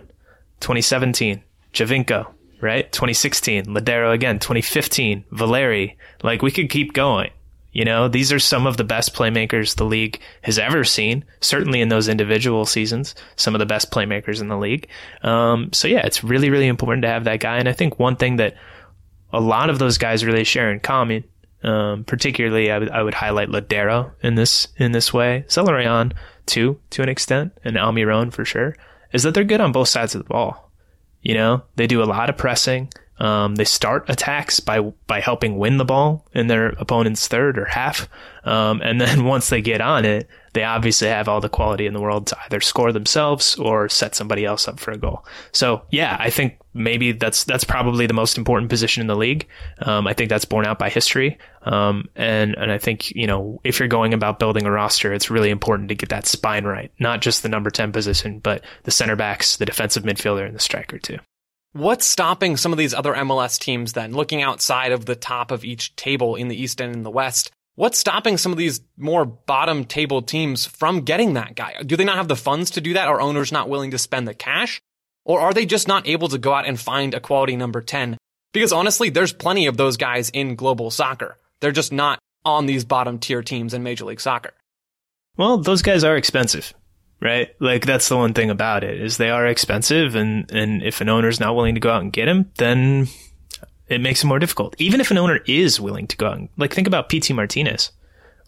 2017, 0.61 1.43
Giovinco, 1.75 2.33
right? 2.59 2.91
2016, 2.91 3.65
Lodeiro 3.65 4.11
again. 4.11 4.39
2015, 4.39 5.25
Valeri. 5.29 5.95
Like 6.23 6.41
we 6.41 6.49
could 6.49 6.71
keep 6.71 6.93
going. 6.93 7.29
You 7.71 7.85
know, 7.85 8.07
these 8.07 8.33
are 8.33 8.39
some 8.39 8.67
of 8.67 8.77
the 8.77 8.83
best 8.83 9.13
playmakers 9.13 9.75
the 9.75 9.85
league 9.85 10.19
has 10.41 10.59
ever 10.59 10.83
seen. 10.83 11.23
Certainly 11.39 11.81
in 11.81 11.89
those 11.89 12.09
individual 12.09 12.65
seasons, 12.65 13.15
some 13.37 13.55
of 13.55 13.59
the 13.59 13.65
best 13.65 13.91
playmakers 13.91 14.41
in 14.41 14.49
the 14.49 14.57
league. 14.57 14.89
Um, 15.23 15.71
so 15.71 15.87
yeah, 15.87 16.05
it's 16.05 16.23
really, 16.23 16.49
really 16.49 16.67
important 16.67 17.03
to 17.03 17.09
have 17.09 17.23
that 17.23 17.39
guy. 17.39 17.57
And 17.57 17.69
I 17.69 17.73
think 17.73 17.97
one 17.97 18.17
thing 18.17 18.37
that 18.37 18.55
a 19.31 19.39
lot 19.39 19.69
of 19.69 19.79
those 19.79 19.97
guys 19.97 20.25
really 20.25 20.43
share 20.43 20.71
in 20.71 20.81
common, 20.81 21.23
um, 21.63 22.03
particularly 22.03 22.71
I 22.71 23.03
would, 23.03 23.13
highlight 23.13 23.49
Lodeiro 23.49 24.11
in 24.21 24.35
this, 24.35 24.67
in 24.77 24.91
this 24.91 25.13
way. 25.13 25.45
Zelarayan 25.47 26.13
too, 26.45 26.79
to 26.89 27.03
an 27.03 27.09
extent, 27.09 27.53
and 27.63 27.77
Almiron 27.77 28.33
for 28.33 28.43
sure, 28.43 28.75
is 29.13 29.23
that 29.23 29.33
they're 29.33 29.43
good 29.45 29.61
on 29.61 29.71
both 29.71 29.87
sides 29.87 30.13
of 30.13 30.23
the 30.23 30.27
ball. 30.27 30.71
You 31.21 31.35
know, 31.35 31.63
they 31.75 31.87
do 31.87 32.03
a 32.03 32.05
lot 32.05 32.29
of 32.29 32.37
pressing. 32.37 32.89
Um, 33.21 33.53
they 33.53 33.65
start 33.65 34.09
attacks 34.09 34.59
by 34.59 34.79
by 35.05 35.19
helping 35.19 35.59
win 35.59 35.77
the 35.77 35.85
ball 35.85 36.25
in 36.33 36.47
their 36.47 36.69
opponent's 36.69 37.27
third 37.27 37.59
or 37.59 37.65
half, 37.65 38.09
um, 38.45 38.81
and 38.81 38.99
then 38.99 39.25
once 39.25 39.49
they 39.49 39.61
get 39.61 39.79
on 39.79 40.05
it, 40.05 40.27
they 40.53 40.63
obviously 40.63 41.07
have 41.07 41.27
all 41.27 41.39
the 41.39 41.47
quality 41.47 41.85
in 41.85 41.93
the 41.93 42.01
world 42.01 42.25
to 42.27 42.37
either 42.45 42.59
score 42.59 42.91
themselves 42.91 43.55
or 43.57 43.87
set 43.89 44.15
somebody 44.15 44.43
else 44.43 44.67
up 44.67 44.79
for 44.79 44.89
a 44.89 44.97
goal. 44.97 45.23
So 45.51 45.83
yeah, 45.91 46.17
I 46.19 46.31
think 46.31 46.57
maybe 46.73 47.11
that's 47.11 47.43
that's 47.43 47.63
probably 47.63 48.07
the 48.07 48.15
most 48.15 48.39
important 48.39 48.71
position 48.71 49.01
in 49.01 49.07
the 49.07 49.15
league. 49.15 49.47
Um, 49.83 50.07
I 50.07 50.13
think 50.13 50.31
that's 50.31 50.45
borne 50.45 50.65
out 50.65 50.79
by 50.79 50.89
history, 50.89 51.37
um, 51.61 52.09
and 52.15 52.55
and 52.55 52.71
I 52.71 52.79
think 52.79 53.11
you 53.11 53.27
know 53.27 53.61
if 53.63 53.77
you're 53.77 53.87
going 53.87 54.15
about 54.15 54.39
building 54.39 54.65
a 54.65 54.71
roster, 54.71 55.13
it's 55.13 55.29
really 55.29 55.51
important 55.51 55.89
to 55.89 55.95
get 55.95 56.09
that 56.09 56.25
spine 56.25 56.65
right, 56.65 56.91
not 56.97 57.21
just 57.21 57.43
the 57.43 57.49
number 57.49 57.69
ten 57.69 57.91
position, 57.91 58.39
but 58.39 58.63
the 58.81 58.89
center 58.89 59.15
backs, 59.15 59.57
the 59.57 59.67
defensive 59.67 60.01
midfielder, 60.01 60.47
and 60.47 60.55
the 60.55 60.59
striker 60.59 60.97
too. 60.97 61.19
What's 61.73 62.05
stopping 62.05 62.57
some 62.57 62.73
of 62.73 62.77
these 62.77 62.93
other 62.93 63.13
MLS 63.13 63.57
teams 63.57 63.93
then, 63.93 64.11
looking 64.11 64.41
outside 64.41 64.91
of 64.91 65.05
the 65.05 65.15
top 65.15 65.51
of 65.51 65.63
each 65.63 65.95
table 65.95 66.35
in 66.35 66.49
the 66.49 66.61
East 66.61 66.81
and 66.81 66.93
in 66.93 67.03
the 67.03 67.09
West? 67.09 67.49
What's 67.75 67.97
stopping 67.97 68.37
some 68.37 68.51
of 68.51 68.57
these 68.57 68.81
more 68.97 69.23
bottom 69.23 69.85
table 69.85 70.21
teams 70.21 70.65
from 70.65 71.05
getting 71.05 71.35
that 71.35 71.55
guy? 71.55 71.81
Do 71.85 71.95
they 71.95 72.03
not 72.03 72.17
have 72.17 72.27
the 72.27 72.35
funds 72.35 72.71
to 72.71 72.81
do 72.81 72.95
that? 72.95 73.07
Are 73.07 73.21
owners 73.21 73.53
not 73.53 73.69
willing 73.69 73.91
to 73.91 73.97
spend 73.97 74.27
the 74.27 74.33
cash? 74.33 74.81
Or 75.23 75.39
are 75.39 75.53
they 75.53 75.65
just 75.65 75.87
not 75.87 76.09
able 76.09 76.27
to 76.27 76.37
go 76.37 76.53
out 76.53 76.67
and 76.67 76.77
find 76.77 77.13
a 77.13 77.21
quality 77.21 77.55
number 77.55 77.79
10? 77.79 78.17
Because 78.51 78.73
honestly, 78.73 79.09
there's 79.09 79.31
plenty 79.31 79.67
of 79.67 79.77
those 79.77 79.95
guys 79.95 80.29
in 80.29 80.55
global 80.55 80.91
soccer. 80.91 81.37
They're 81.61 81.71
just 81.71 81.93
not 81.93 82.19
on 82.43 82.65
these 82.65 82.83
bottom 82.83 83.17
tier 83.17 83.41
teams 83.41 83.73
in 83.73 83.81
Major 83.81 84.03
League 84.03 84.19
Soccer. 84.19 84.51
Well, 85.37 85.57
those 85.57 85.81
guys 85.81 86.03
are 86.03 86.17
expensive 86.17 86.73
right? 87.21 87.49
Like 87.59 87.85
that's 87.85 88.09
the 88.09 88.17
one 88.17 88.33
thing 88.33 88.49
about 88.49 88.83
it 88.83 88.99
is 88.99 89.17
they 89.17 89.29
are 89.29 89.45
expensive, 89.45 90.15
and 90.15 90.51
and 90.51 90.83
if 90.83 90.99
an 90.99 91.09
owner's 91.09 91.39
not 91.39 91.55
willing 91.55 91.75
to 91.75 91.81
go 91.81 91.91
out 91.91 92.01
and 92.01 92.11
get 92.11 92.27
him, 92.27 92.51
then 92.57 93.07
it 93.87 94.01
makes 94.01 94.23
it 94.23 94.27
more 94.27 94.39
difficult. 94.39 94.75
Even 94.79 94.99
if 94.99 95.11
an 95.11 95.17
owner 95.17 95.39
is 95.45 95.79
willing 95.79 96.07
to 96.07 96.17
go 96.17 96.27
out, 96.27 96.37
and, 96.37 96.49
like 96.57 96.73
think 96.73 96.87
about 96.87 97.09
Pity 97.09 97.33
Martinez 97.33 97.91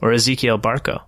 or 0.02 0.10
Ezequiel 0.10 0.62
Barco, 0.62 1.04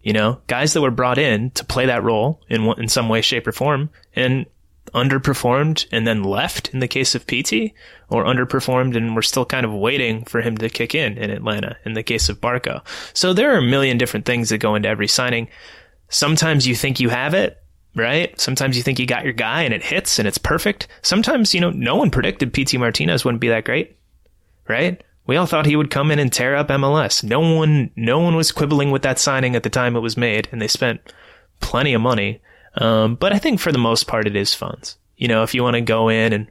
you 0.00 0.12
know, 0.12 0.40
guys 0.46 0.72
that 0.72 0.80
were 0.80 0.90
brought 0.90 1.18
in 1.18 1.50
to 1.52 1.64
play 1.64 1.86
that 1.86 2.02
role 2.02 2.40
in 2.48 2.62
in 2.78 2.88
some 2.88 3.08
way, 3.08 3.20
shape, 3.20 3.46
or 3.46 3.52
form, 3.52 3.90
and 4.16 4.46
underperformed 4.94 5.86
and 5.92 6.06
then 6.06 6.22
left 6.22 6.68
in 6.70 6.80
the 6.80 6.88
case 6.88 7.14
of 7.14 7.26
Pity 7.26 7.72
or 8.08 8.24
underperformed 8.24 8.96
and 8.96 9.14
we're 9.14 9.22
still 9.22 9.44
kind 9.44 9.64
of 9.64 9.72
waiting 9.72 10.24
for 10.24 10.42
him 10.42 10.56
to 10.58 10.68
kick 10.68 10.94
in 10.94 11.16
in 11.16 11.30
Atlanta 11.30 11.76
in 11.84 11.94
the 11.94 12.02
case 12.02 12.28
of 12.28 12.40
Barco. 12.40 12.84
So 13.14 13.32
there 13.32 13.54
are 13.54 13.58
a 13.58 13.62
million 13.62 13.96
different 13.96 14.26
things 14.26 14.48
that 14.48 14.58
go 14.58 14.74
into 14.74 14.88
every 14.88 15.08
signing 15.08 15.48
sometimes 16.12 16.66
you 16.66 16.74
think 16.74 17.00
you 17.00 17.08
have 17.08 17.34
it, 17.34 17.58
right? 17.94 18.38
Sometimes 18.40 18.76
you 18.76 18.82
think 18.82 18.98
you 18.98 19.06
got 19.06 19.24
your 19.24 19.32
guy 19.32 19.62
and 19.62 19.74
it 19.74 19.82
hits 19.82 20.18
and 20.18 20.28
it's 20.28 20.38
perfect. 20.38 20.86
Sometimes, 21.02 21.54
you 21.54 21.60
know, 21.60 21.70
no 21.70 21.96
one 21.96 22.10
predicted 22.10 22.52
Pity 22.52 22.78
Martinez 22.78 23.24
wouldn't 23.24 23.40
be 23.40 23.48
that 23.48 23.64
great, 23.64 23.96
right? 24.68 25.02
We 25.26 25.36
all 25.36 25.46
thought 25.46 25.66
he 25.66 25.76
would 25.76 25.90
come 25.90 26.10
in 26.10 26.18
and 26.18 26.32
tear 26.32 26.56
up 26.56 26.68
MLS. 26.68 27.24
No 27.24 27.40
one, 27.40 27.90
no 27.96 28.18
one 28.18 28.36
was 28.36 28.52
quibbling 28.52 28.90
with 28.90 29.02
that 29.02 29.18
signing 29.18 29.56
at 29.56 29.62
the 29.62 29.70
time 29.70 29.96
it 29.96 30.00
was 30.00 30.16
made, 30.16 30.48
and 30.52 30.60
they 30.60 30.68
spent 30.68 31.00
plenty 31.60 31.94
of 31.94 32.02
money. 32.02 32.40
Um, 32.74 33.14
but 33.14 33.32
I 33.32 33.38
think 33.38 33.60
for 33.60 33.72
the 33.72 33.78
most 33.78 34.06
part, 34.06 34.26
it 34.26 34.34
is 34.34 34.54
funds. 34.54 34.96
You 35.16 35.28
know, 35.28 35.42
if 35.42 35.54
you 35.54 35.62
want 35.62 35.74
to 35.74 35.80
go 35.80 36.08
in 36.08 36.32
and 36.32 36.50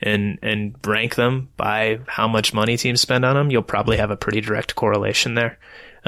and 0.00 0.38
and 0.42 0.74
rank 0.84 1.14
them 1.14 1.48
by 1.56 2.00
how 2.06 2.28
much 2.28 2.52
money 2.52 2.76
teams 2.76 3.00
spend 3.00 3.24
on 3.24 3.34
them, 3.34 3.50
you'll 3.50 3.62
probably 3.62 3.96
have 3.96 4.10
a 4.10 4.16
pretty 4.16 4.40
direct 4.40 4.74
correlation 4.74 5.34
there. 5.34 5.58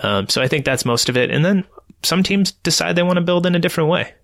Um, 0.02 0.28
so 0.28 0.42
I 0.42 0.48
think 0.48 0.64
that's 0.64 0.84
most 0.84 1.08
of 1.08 1.16
it. 1.16 1.30
And 1.30 1.44
then 1.44 1.64
some 2.04 2.22
teams 2.22 2.52
decide 2.52 2.96
they 2.96 3.02
want 3.02 3.16
to 3.16 3.22
build 3.22 3.46
in 3.46 3.54
a 3.54 3.60
different 3.60 3.90
way, 3.90 4.14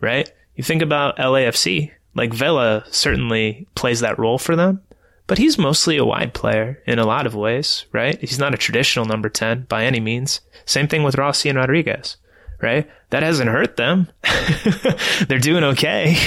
right? 0.00 0.30
You 0.54 0.64
think 0.64 0.82
about 0.82 1.16
LAFC, 1.16 1.90
like 2.14 2.32
Vela 2.34 2.84
certainly 2.90 3.66
plays 3.74 4.00
that 4.00 4.18
role 4.18 4.38
for 4.38 4.56
them, 4.56 4.82
but 5.26 5.38
he's 5.38 5.58
mostly 5.58 5.96
a 5.96 6.04
wide 6.04 6.34
player 6.34 6.82
in 6.86 6.98
a 6.98 7.06
lot 7.06 7.26
of 7.26 7.34
ways, 7.34 7.84
right? 7.92 8.18
He's 8.20 8.38
not 8.38 8.54
a 8.54 8.58
traditional 8.58 9.04
number 9.04 9.28
10 9.28 9.66
by 9.68 9.84
any 9.84 10.00
means. 10.00 10.40
Same 10.64 10.88
thing 10.88 11.02
with 11.02 11.16
Rossi 11.16 11.48
and 11.48 11.58
Rodriguez, 11.58 12.16
right? 12.60 12.90
That 13.10 13.22
hasn't 13.22 13.50
hurt 13.50 13.76
them. 13.76 14.08
They're 15.28 15.38
doing 15.38 15.64
okay. 15.64 16.16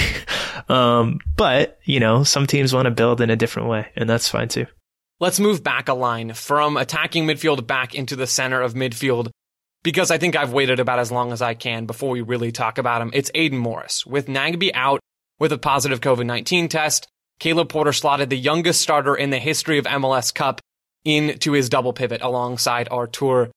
Um, 0.66 1.20
but, 1.36 1.78
you 1.84 2.00
know, 2.00 2.24
some 2.24 2.46
teams 2.46 2.72
want 2.72 2.86
to 2.86 2.90
build 2.90 3.20
in 3.20 3.28
a 3.28 3.36
different 3.36 3.68
way, 3.68 3.88
and 3.96 4.08
that's 4.08 4.30
fine 4.30 4.48
too. 4.48 4.66
Let's 5.20 5.38
move 5.38 5.62
back 5.62 5.90
a 5.90 5.94
line 5.94 6.32
from 6.32 6.78
attacking 6.78 7.26
midfield 7.26 7.66
back 7.66 7.94
into 7.94 8.16
the 8.16 8.26
center 8.26 8.62
of 8.62 8.72
midfield 8.72 9.30
because 9.84 10.10
I 10.10 10.18
think 10.18 10.34
I've 10.34 10.52
waited 10.52 10.80
about 10.80 10.98
as 10.98 11.12
long 11.12 11.30
as 11.30 11.40
I 11.40 11.54
can 11.54 11.86
before 11.86 12.10
we 12.10 12.22
really 12.22 12.50
talk 12.50 12.78
about 12.78 13.02
him. 13.02 13.10
It's 13.12 13.30
Aidan 13.34 13.58
Morris. 13.58 14.04
With 14.04 14.26
Nagbe 14.26 14.72
out 14.74 14.98
with 15.38 15.52
a 15.52 15.58
positive 15.58 16.00
COVID-19 16.00 16.68
test, 16.70 17.06
Caleb 17.38 17.68
Porter 17.68 17.92
slotted 17.92 18.30
the 18.30 18.38
youngest 18.38 18.80
starter 18.80 19.14
in 19.14 19.30
the 19.30 19.38
history 19.38 19.78
of 19.78 19.84
MLS 19.84 20.34
Cup 20.34 20.60
into 21.04 21.52
his 21.52 21.68
double 21.68 21.92
pivot 21.92 22.22
alongside 22.22 22.88
Artur. 22.90 23.50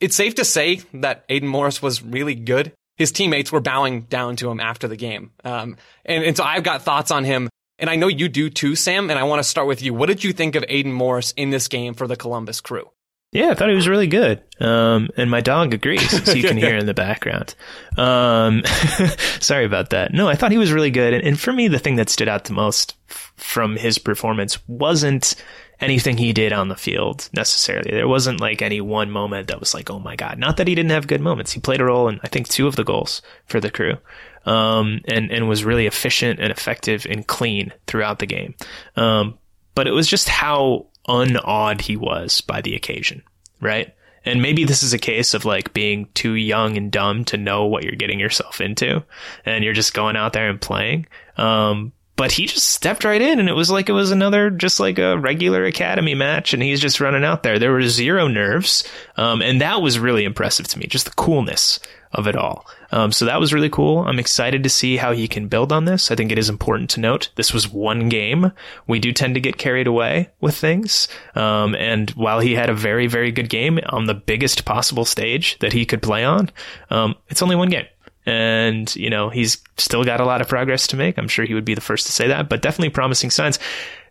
It's 0.00 0.16
safe 0.16 0.34
to 0.36 0.44
say 0.44 0.80
that 0.94 1.24
Aidan 1.28 1.48
Morris 1.48 1.82
was 1.82 2.02
really 2.02 2.34
good. 2.34 2.72
His 2.96 3.12
teammates 3.12 3.52
were 3.52 3.60
bowing 3.60 4.02
down 4.02 4.36
to 4.36 4.50
him 4.50 4.60
after 4.60 4.88
the 4.88 4.96
game. 4.96 5.32
Um, 5.44 5.76
and, 6.06 6.24
and 6.24 6.36
so 6.36 6.44
I've 6.44 6.62
got 6.62 6.82
thoughts 6.82 7.10
on 7.10 7.24
him. 7.24 7.50
And 7.78 7.90
I 7.90 7.96
know 7.96 8.08
you 8.08 8.30
do 8.30 8.48
too, 8.48 8.74
Sam. 8.74 9.10
And 9.10 9.18
I 9.18 9.24
want 9.24 9.40
to 9.40 9.48
start 9.48 9.66
with 9.66 9.82
you. 9.82 9.92
What 9.92 10.06
did 10.06 10.24
you 10.24 10.32
think 10.32 10.54
of 10.54 10.64
Aidan 10.66 10.94
Morris 10.94 11.32
in 11.32 11.50
this 11.50 11.68
game 11.68 11.92
for 11.92 12.06
the 12.06 12.16
Columbus 12.16 12.62
crew? 12.62 12.88
Yeah, 13.36 13.50
I 13.50 13.54
thought 13.54 13.68
he 13.68 13.74
was 13.74 13.86
really 13.86 14.06
good. 14.06 14.42
Um, 14.60 15.10
and 15.18 15.30
my 15.30 15.42
dog 15.42 15.74
agrees, 15.74 16.24
so 16.24 16.32
you 16.32 16.42
can 16.42 16.56
hear 16.56 16.74
in 16.74 16.86
the 16.86 16.94
background. 16.94 17.54
Um, 17.98 18.62
sorry 19.40 19.66
about 19.66 19.90
that. 19.90 20.14
No, 20.14 20.26
I 20.26 20.36
thought 20.36 20.52
he 20.52 20.58
was 20.58 20.72
really 20.72 20.90
good. 20.90 21.12
And, 21.12 21.22
and 21.22 21.38
for 21.38 21.52
me, 21.52 21.68
the 21.68 21.78
thing 21.78 21.96
that 21.96 22.08
stood 22.08 22.28
out 22.28 22.44
the 22.44 22.54
most 22.54 22.96
f- 23.10 23.34
from 23.36 23.76
his 23.76 23.98
performance 23.98 24.58
wasn't 24.66 25.34
anything 25.80 26.16
he 26.16 26.32
did 26.32 26.54
on 26.54 26.68
the 26.68 26.76
field 26.76 27.28
necessarily. 27.34 27.90
There 27.90 28.08
wasn't 28.08 28.40
like 28.40 28.62
any 28.62 28.80
one 28.80 29.10
moment 29.10 29.48
that 29.48 29.60
was 29.60 29.74
like, 29.74 29.90
oh 29.90 29.98
my 29.98 30.16
God. 30.16 30.38
Not 30.38 30.56
that 30.56 30.66
he 30.66 30.74
didn't 30.74 30.92
have 30.92 31.06
good 31.06 31.20
moments. 31.20 31.52
He 31.52 31.60
played 31.60 31.82
a 31.82 31.84
role 31.84 32.08
in, 32.08 32.18
I 32.22 32.28
think, 32.28 32.48
two 32.48 32.66
of 32.66 32.76
the 32.76 32.84
goals 32.84 33.20
for 33.44 33.60
the 33.60 33.70
crew. 33.70 33.98
Um, 34.46 35.02
and, 35.08 35.30
and 35.30 35.46
was 35.46 35.62
really 35.62 35.86
efficient 35.86 36.40
and 36.40 36.50
effective 36.50 37.06
and 37.10 37.26
clean 37.26 37.72
throughout 37.86 38.20
the 38.20 38.26
game. 38.26 38.54
Um, 38.94 39.38
but 39.74 39.86
it 39.86 39.90
was 39.90 40.08
just 40.08 40.28
how 40.28 40.86
unawed 41.08 41.82
he 41.82 41.96
was 41.96 42.40
by 42.40 42.60
the 42.60 42.74
occasion, 42.74 43.22
right? 43.60 43.94
And 44.24 44.42
maybe 44.42 44.64
this 44.64 44.82
is 44.82 44.92
a 44.92 44.98
case 44.98 45.34
of 45.34 45.44
like 45.44 45.72
being 45.72 46.08
too 46.14 46.34
young 46.34 46.76
and 46.76 46.90
dumb 46.90 47.24
to 47.26 47.36
know 47.36 47.66
what 47.66 47.84
you're 47.84 47.94
getting 47.94 48.18
yourself 48.18 48.60
into, 48.60 49.04
and 49.44 49.64
you're 49.64 49.72
just 49.72 49.94
going 49.94 50.16
out 50.16 50.32
there 50.32 50.48
and 50.50 50.60
playing. 50.60 51.06
Um, 51.36 51.92
but 52.16 52.32
he 52.32 52.46
just 52.46 52.66
stepped 52.68 53.04
right 53.04 53.20
in 53.20 53.38
and 53.38 53.48
it 53.48 53.52
was 53.52 53.70
like 53.70 53.88
it 53.88 53.92
was 53.92 54.10
another 54.10 54.50
just 54.50 54.80
like 54.80 54.98
a 54.98 55.18
regular 55.18 55.64
academy 55.64 56.14
match 56.14 56.54
and 56.54 56.62
he's 56.62 56.80
just 56.80 57.00
running 57.00 57.24
out 57.24 57.42
there. 57.42 57.58
There 57.58 57.72
were 57.72 57.82
zero 57.82 58.26
nerves 58.26 58.84
um, 59.16 59.42
and 59.42 59.60
that 59.60 59.82
was 59.82 59.98
really 59.98 60.24
impressive 60.24 60.66
to 60.68 60.78
me 60.78 60.86
just 60.86 61.04
the 61.04 61.12
coolness 61.12 61.78
of 62.12 62.26
it 62.26 62.36
all. 62.36 62.66
Um, 62.92 63.12
so 63.12 63.24
that 63.26 63.40
was 63.40 63.52
really 63.52 63.68
cool. 63.68 63.98
I'm 63.98 64.18
excited 64.18 64.62
to 64.62 64.70
see 64.70 64.96
how 64.96 65.12
he 65.12 65.28
can 65.28 65.48
build 65.48 65.72
on 65.72 65.84
this. 65.84 66.10
I 66.10 66.14
think 66.14 66.32
it 66.32 66.38
is 66.38 66.48
important 66.48 66.88
to 66.90 67.00
note 67.00 67.30
this 67.34 67.52
was 67.52 67.70
one 67.70 68.08
game. 68.08 68.52
We 68.86 69.00
do 69.00 69.12
tend 69.12 69.34
to 69.34 69.40
get 69.40 69.58
carried 69.58 69.86
away 69.86 70.30
with 70.40 70.56
things 70.56 71.08
um, 71.34 71.74
and 71.74 72.08
while 72.10 72.40
he 72.40 72.54
had 72.54 72.70
a 72.70 72.74
very 72.74 73.06
very 73.06 73.30
good 73.30 73.50
game 73.50 73.78
on 73.90 74.06
the 74.06 74.14
biggest 74.14 74.64
possible 74.64 75.04
stage 75.04 75.58
that 75.58 75.72
he 75.74 75.84
could 75.84 76.00
play 76.00 76.24
on 76.24 76.50
um, 76.90 77.14
it's 77.28 77.42
only 77.42 77.56
one 77.56 77.68
game 77.68 77.86
and 78.26 78.94
you 78.96 79.08
know 79.08 79.30
he's 79.30 79.58
still 79.76 80.04
got 80.04 80.20
a 80.20 80.24
lot 80.24 80.40
of 80.40 80.48
progress 80.48 80.86
to 80.88 80.96
make. 80.96 81.16
I'm 81.16 81.28
sure 81.28 81.44
he 81.44 81.54
would 81.54 81.64
be 81.64 81.74
the 81.74 81.80
first 81.80 82.06
to 82.06 82.12
say 82.12 82.28
that, 82.28 82.48
but 82.48 82.62
definitely 82.62 82.90
promising 82.90 83.30
signs. 83.30 83.58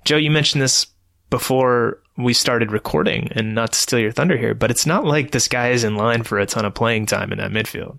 Joe, 0.06 0.18
you 0.18 0.32
mentioned 0.32 0.62
this 0.62 0.88
before 1.30 2.02
we 2.18 2.34
started 2.34 2.72
recording, 2.72 3.30
and 3.32 3.54
not 3.54 3.74
to 3.74 3.80
steal 3.80 4.00
your 4.00 4.12
thunder 4.12 4.38
here, 4.38 4.54
but 4.54 4.72
it's 4.72 4.86
not 4.86 5.06
like 5.06 5.32
this 5.32 5.48
guy 5.48 5.70
is 5.70 5.84
in 5.84 5.96
line 5.96 6.24
for 6.24 6.40
a 6.40 6.46
ton 6.46 6.66
of 6.66 6.74
playing 6.74 7.06
time 7.06 7.32
in 7.32 7.40
that 7.40 7.52
midfield. 7.52 7.98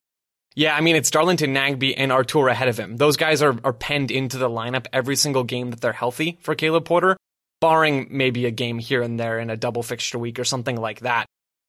Yeah, 0.55 0.75
I 0.75 0.81
mean, 0.81 0.97
it's 0.97 1.11
Darlington 1.11 1.53
Nagbe 1.53 1.93
and 1.99 2.11
Artur 2.11 2.49
ahead 2.49 2.69
of 2.69 2.79
him. 2.79 2.97
Those 2.97 3.19
guys 3.19 3.43
are, 3.43 3.59
are 3.63 3.75
penned 3.75 4.11
into 4.11 4.39
the 4.39 4.49
lineup 4.49 4.87
every 4.91 5.15
single 5.15 5.45
game 5.45 5.71
that 5.71 5.83
they're 5.83 5.93
healthy 5.93 6.39
for 6.41 6.55
Caleb 6.55 6.87
Porter, 6.87 7.19
barring 7.61 8.09
maybe 8.11 8.47
a 8.47 8.51
game 8.51 8.79
here 8.79 9.03
and 9.03 9.21
there 9.21 9.39
in 9.39 9.51
a 9.51 9.57
double 9.57 9.83
fixture 9.83 10.19
week 10.19 10.39
or 10.39 10.45
something 10.45 10.77
like 10.77 11.01
that. 11.01 11.27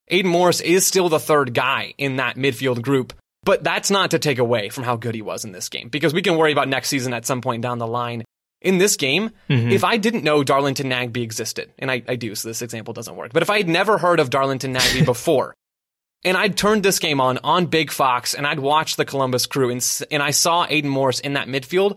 Aidan 0.08 0.32
Morris 0.32 0.62
is 0.62 0.88
still 0.88 1.10
the 1.10 1.20
third 1.20 1.54
guy 1.54 1.94
in 1.98 2.16
that 2.16 2.38
midfield 2.38 2.82
group, 2.82 3.12
but 3.44 3.64
that's 3.64 3.92
not 3.92 4.12
to 4.12 4.20
take 4.20 4.40
away 4.40 4.70
from 4.70 4.84
how 4.84 4.96
good 4.96 5.16
he 5.16 5.22
was 5.22 5.46
in 5.46 5.52
this 5.52 5.70
game 5.70 5.90
because 5.90 6.14
we 6.14 6.22
can 6.22 6.38
worry 6.38 6.52
about 6.52 6.68
next 6.68 6.90
season 6.90 7.14
at 7.14 7.26
some 7.26 7.42
point 7.42 7.62
down 7.62 7.78
the 7.78 7.88
line. 7.88 8.24
In 8.60 8.80
this 8.80 8.96
game, 8.96 9.30
mm-hmm. 9.50 9.70
if 9.70 9.84
I 9.84 9.98
didn't 9.98 10.24
know 10.24 10.44
Darlington 10.44 10.90
Nagbe 10.90 11.18
existed, 11.18 11.72
and 11.78 11.92
I, 11.92 12.02
I 12.08 12.16
do, 12.16 12.34
so 12.34 12.48
this 12.48 12.64
example 12.64 12.92
doesn't 12.92 13.16
work, 13.16 13.32
but 13.32 13.44
if 13.44 13.52
I 13.52 13.58
had 13.58 13.70
never 13.70 14.00
heard 14.00 14.20
of 14.20 14.32
Darlington 14.32 14.74
Nagbe 14.74 15.06
before, 15.06 15.54
and 16.24 16.36
I'd 16.36 16.58
turned 16.58 16.84
this 16.84 17.00
game 17.00 17.22
on 17.22 17.38
on 17.44 17.68
Big 17.68 17.92
Fox 17.92 18.34
and 18.34 18.48
I'd 18.48 18.60
watched 18.60 18.98
the 18.98 19.06
Columbus 19.06 19.46
crew 19.46 19.70
and, 19.70 20.04
and 20.10 20.24
I 20.24 20.32
saw 20.32 20.66
Aidan 20.68 20.90
Morris 20.90 21.20
in 21.20 21.34
that 21.34 21.48
midfield, 21.48 21.96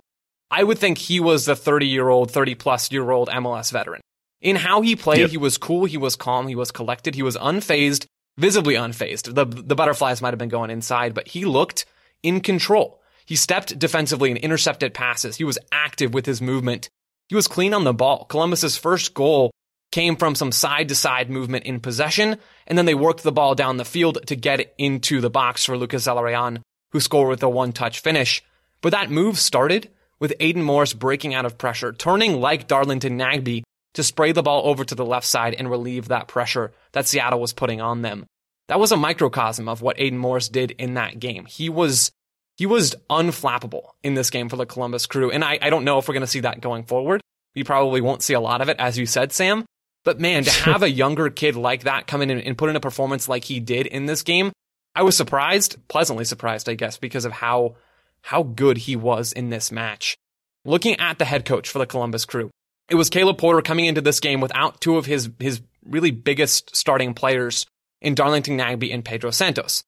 I 0.50 0.64
would 0.64 0.78
think 0.78 0.98
he 0.98 1.20
was 1.20 1.46
the 1.46 1.56
30 1.56 1.86
year 1.86 2.08
old, 2.08 2.30
30 2.30 2.54
plus 2.56 2.90
year 2.90 3.10
old 3.10 3.28
MLS 3.28 3.72
veteran. 3.72 4.00
In 4.40 4.56
how 4.56 4.80
he 4.80 4.96
played, 4.96 5.20
yep. 5.20 5.30
he 5.30 5.36
was 5.36 5.58
cool, 5.58 5.84
he 5.84 5.98
was 5.98 6.16
calm, 6.16 6.48
he 6.48 6.54
was 6.54 6.70
collected, 6.70 7.14
he 7.14 7.22
was 7.22 7.36
unfazed, 7.36 8.06
visibly 8.40 8.74
unfazed. 8.74 9.34
The, 9.34 9.44
the 9.44 9.76
butterflies 9.76 10.22
might 10.22 10.32
have 10.32 10.38
been 10.38 10.48
going 10.48 10.70
inside, 10.70 11.14
but 11.14 11.28
he 11.28 11.44
looked 11.44 11.84
in 12.22 12.40
control. 12.40 13.00
He 13.26 13.36
stepped 13.36 13.78
defensively 13.78 14.30
and 14.30 14.38
intercepted 14.38 14.94
passes. 14.94 15.36
He 15.36 15.44
was 15.44 15.58
active 15.70 16.14
with 16.14 16.26
his 16.26 16.42
movement. 16.42 16.88
He 17.28 17.36
was 17.36 17.46
clean 17.46 17.74
on 17.74 17.84
the 17.84 17.94
ball. 17.94 18.24
Columbus's 18.24 18.76
first 18.76 19.14
goal 19.14 19.52
came 19.92 20.16
from 20.16 20.34
some 20.34 20.52
side 20.52 20.88
to 20.88 20.94
side 20.94 21.30
movement 21.30 21.64
in 21.64 21.80
possession, 21.80 22.38
and 22.66 22.78
then 22.78 22.86
they 22.86 22.94
worked 22.94 23.22
the 23.22 23.30
ball 23.30 23.54
down 23.54 23.76
the 23.76 23.84
field 23.84 24.26
to 24.26 24.36
get 24.36 24.74
into 24.78 25.20
the 25.20 25.30
box 25.30 25.64
for 25.64 25.76
Lucas 25.76 26.06
Zelarayan, 26.06 26.62
who 26.92 27.00
scored 27.00 27.28
with 27.28 27.42
a 27.42 27.48
one 27.48 27.72
touch 27.72 28.00
finish. 28.00 28.42
But 28.80 28.92
that 28.92 29.10
move 29.10 29.38
started 29.38 29.90
with 30.18 30.34
Aidan 30.40 30.62
Morris 30.62 30.94
breaking 30.94 31.34
out 31.34 31.46
of 31.46 31.58
pressure, 31.58 31.92
turning 31.92 32.40
like 32.40 32.68
Darlington 32.68 33.18
Nagbe 33.18 33.62
to 33.94 34.02
spray 34.02 34.32
the 34.32 34.42
ball 34.42 34.66
over 34.66 34.84
to 34.84 34.94
the 34.94 35.04
left 35.04 35.26
side 35.26 35.54
and 35.54 35.68
relieve 35.70 36.08
that 36.08 36.28
pressure 36.28 36.72
that 36.92 37.06
Seattle 37.06 37.40
was 37.40 37.52
putting 37.52 37.80
on 37.80 38.02
them. 38.02 38.26
That 38.70 38.78
was 38.78 38.92
a 38.92 38.96
microcosm 38.96 39.68
of 39.68 39.82
what 39.82 39.98
Aidan 39.98 40.20
Morris 40.20 40.48
did 40.48 40.70
in 40.70 40.94
that 40.94 41.18
game. 41.18 41.44
He 41.44 41.68
was 41.68 42.12
he 42.56 42.66
was 42.66 42.94
unflappable 43.10 43.88
in 44.04 44.14
this 44.14 44.30
game 44.30 44.48
for 44.48 44.54
the 44.54 44.64
Columbus 44.64 45.06
crew. 45.06 45.32
And 45.32 45.42
I, 45.42 45.58
I 45.60 45.70
don't 45.70 45.84
know 45.84 45.98
if 45.98 46.06
we're 46.06 46.14
going 46.14 46.20
to 46.20 46.28
see 46.28 46.40
that 46.40 46.60
going 46.60 46.84
forward. 46.84 47.20
We 47.56 47.64
probably 47.64 48.00
won't 48.00 48.22
see 48.22 48.34
a 48.34 48.40
lot 48.40 48.60
of 48.60 48.68
it, 48.68 48.76
as 48.78 48.96
you 48.96 49.06
said, 49.06 49.32
Sam. 49.32 49.64
But 50.04 50.20
man, 50.20 50.44
to 50.44 50.50
have 50.52 50.84
a 50.84 50.90
younger 51.02 51.30
kid 51.30 51.56
like 51.56 51.82
that 51.82 52.06
come 52.06 52.22
in 52.22 52.30
and, 52.30 52.40
and 52.40 52.56
put 52.56 52.70
in 52.70 52.76
a 52.76 52.80
performance 52.80 53.28
like 53.28 53.42
he 53.42 53.58
did 53.58 53.88
in 53.88 54.06
this 54.06 54.22
game, 54.22 54.52
I 54.94 55.02
was 55.02 55.16
surprised, 55.16 55.76
pleasantly 55.88 56.24
surprised, 56.24 56.68
I 56.68 56.74
guess, 56.74 56.96
because 56.96 57.24
of 57.24 57.32
how 57.32 57.74
how 58.22 58.44
good 58.44 58.78
he 58.78 58.94
was 58.94 59.32
in 59.32 59.50
this 59.50 59.72
match. 59.72 60.16
Looking 60.64 60.94
at 61.00 61.18
the 61.18 61.24
head 61.24 61.44
coach 61.44 61.68
for 61.68 61.80
the 61.80 61.86
Columbus 61.86 62.24
crew, 62.24 62.50
it 62.88 62.94
was 62.94 63.10
Caleb 63.10 63.38
Porter 63.38 63.62
coming 63.62 63.86
into 63.86 64.00
this 64.00 64.20
game 64.20 64.40
without 64.40 64.80
two 64.80 64.96
of 64.96 65.06
his, 65.06 65.28
his 65.40 65.60
really 65.84 66.12
biggest 66.12 66.76
starting 66.76 67.14
players 67.14 67.66
in 68.00 68.14
Darlington 68.14 68.56
Nagbe 68.56 68.92
and 68.92 69.04
Pedro 69.04 69.30
Santos. 69.30 69.82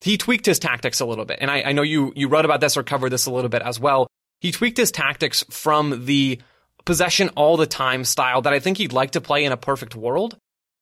He 0.00 0.16
tweaked 0.16 0.46
his 0.46 0.58
tactics 0.58 1.00
a 1.00 1.06
little 1.06 1.24
bit. 1.24 1.38
And 1.40 1.50
I, 1.50 1.62
I 1.62 1.72
know 1.72 1.82
you, 1.82 2.12
you 2.14 2.28
wrote 2.28 2.44
about 2.44 2.60
this 2.60 2.76
or 2.76 2.82
covered 2.82 3.10
this 3.10 3.26
a 3.26 3.32
little 3.32 3.48
bit 3.48 3.62
as 3.62 3.80
well. 3.80 4.06
He 4.40 4.52
tweaked 4.52 4.76
his 4.76 4.92
tactics 4.92 5.44
from 5.50 6.06
the 6.06 6.40
possession 6.84 7.30
all 7.30 7.56
the 7.56 7.66
time 7.66 8.04
style 8.04 8.42
that 8.42 8.52
I 8.52 8.60
think 8.60 8.78
he'd 8.78 8.92
like 8.92 9.12
to 9.12 9.20
play 9.20 9.44
in 9.44 9.52
a 9.52 9.56
perfect 9.56 9.96
world. 9.96 10.36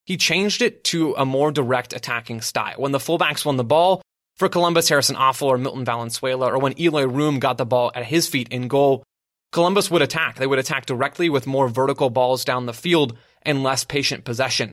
He 0.04 0.16
changed 0.16 0.62
it 0.62 0.84
to 0.84 1.14
a 1.14 1.24
more 1.24 1.50
direct 1.50 1.92
attacking 1.92 2.42
style. 2.42 2.74
When 2.76 2.92
the 2.92 2.98
fullbacks 2.98 3.44
won 3.44 3.56
the 3.56 3.64
ball 3.64 4.02
for 4.36 4.48
Columbus, 4.48 4.88
Harrison 4.88 5.16
Afful 5.16 5.46
or 5.46 5.58
Milton 5.58 5.84
Valenzuela, 5.84 6.52
or 6.52 6.58
when 6.58 6.78
Eloy 6.78 7.06
Room 7.06 7.40
got 7.40 7.58
the 7.58 7.66
ball 7.66 7.90
at 7.94 8.04
his 8.04 8.28
feet 8.28 8.48
in 8.50 8.68
goal, 8.68 9.02
Columbus 9.50 9.90
would 9.90 10.02
attack. 10.02 10.36
They 10.36 10.46
would 10.46 10.58
attack 10.58 10.86
directly 10.86 11.28
with 11.28 11.46
more 11.46 11.68
vertical 11.68 12.10
balls 12.10 12.44
down 12.44 12.66
the 12.66 12.72
field 12.72 13.16
and 13.42 13.62
less 13.62 13.82
patient 13.82 14.24
possession. 14.24 14.70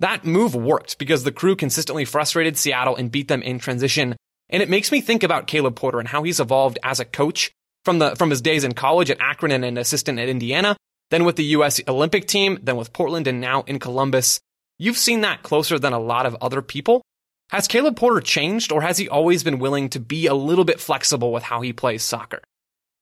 That 0.00 0.24
move 0.24 0.54
worked 0.54 0.98
because 0.98 1.24
the 1.24 1.32
crew 1.32 1.56
consistently 1.56 2.04
frustrated 2.04 2.56
Seattle 2.56 2.96
and 2.96 3.10
beat 3.10 3.28
them 3.28 3.42
in 3.42 3.58
transition. 3.58 4.16
And 4.48 4.62
it 4.62 4.70
makes 4.70 4.92
me 4.92 5.00
think 5.00 5.22
about 5.22 5.46
Caleb 5.46 5.76
Porter 5.76 5.98
and 5.98 6.08
how 6.08 6.22
he's 6.22 6.40
evolved 6.40 6.78
as 6.82 7.00
a 7.00 7.04
coach 7.04 7.50
from 7.84 7.98
the, 7.98 8.14
from 8.16 8.30
his 8.30 8.40
days 8.40 8.64
in 8.64 8.72
college 8.72 9.10
at 9.10 9.20
Akron 9.20 9.52
and 9.52 9.64
an 9.64 9.76
assistant 9.76 10.18
at 10.18 10.28
Indiana, 10.28 10.76
then 11.10 11.24
with 11.24 11.36
the 11.36 11.44
U.S. 11.44 11.80
Olympic 11.88 12.26
team, 12.26 12.58
then 12.62 12.76
with 12.76 12.92
Portland 12.92 13.26
and 13.26 13.40
now 13.40 13.62
in 13.62 13.78
Columbus. 13.78 14.40
You've 14.78 14.96
seen 14.98 15.22
that 15.22 15.42
closer 15.42 15.78
than 15.78 15.92
a 15.92 15.98
lot 15.98 16.26
of 16.26 16.36
other 16.40 16.62
people. 16.62 17.02
Has 17.50 17.66
Caleb 17.66 17.96
Porter 17.96 18.20
changed 18.20 18.70
or 18.70 18.82
has 18.82 18.98
he 18.98 19.08
always 19.08 19.42
been 19.42 19.58
willing 19.58 19.88
to 19.90 20.00
be 20.00 20.26
a 20.26 20.34
little 20.34 20.64
bit 20.64 20.80
flexible 20.80 21.32
with 21.32 21.42
how 21.42 21.62
he 21.62 21.72
plays 21.72 22.02
soccer? 22.02 22.40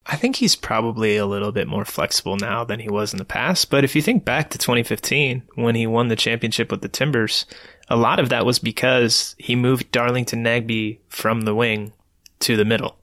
I 0.09 0.15
think 0.15 0.37
he's 0.37 0.55
probably 0.55 1.17
a 1.17 1.25
little 1.25 1.51
bit 1.51 1.67
more 1.67 1.83
flexible 1.83 2.37
now 2.37 2.63
than 2.63 2.79
he 2.79 2.89
was 2.89 3.13
in 3.13 3.17
the 3.17 3.25
past. 3.25 3.69
But 3.69 3.83
if 3.83 3.95
you 3.95 4.01
think 4.01 4.23
back 4.23 4.49
to 4.51 4.57
2015, 4.57 5.43
when 5.55 5.75
he 5.75 5.85
won 5.85 6.07
the 6.07 6.15
championship 6.15 6.71
with 6.71 6.81
the 6.81 6.87
Timbers, 6.87 7.45
a 7.89 7.97
lot 7.97 8.19
of 8.19 8.29
that 8.29 8.45
was 8.45 8.57
because 8.57 9.35
he 9.37 9.55
moved 9.55 9.91
Darlington 9.91 10.43
Nagbe 10.43 10.99
from 11.09 11.41
the 11.41 11.53
wing 11.53 11.91
to 12.39 12.55
the 12.55 12.65
middle, 12.65 12.97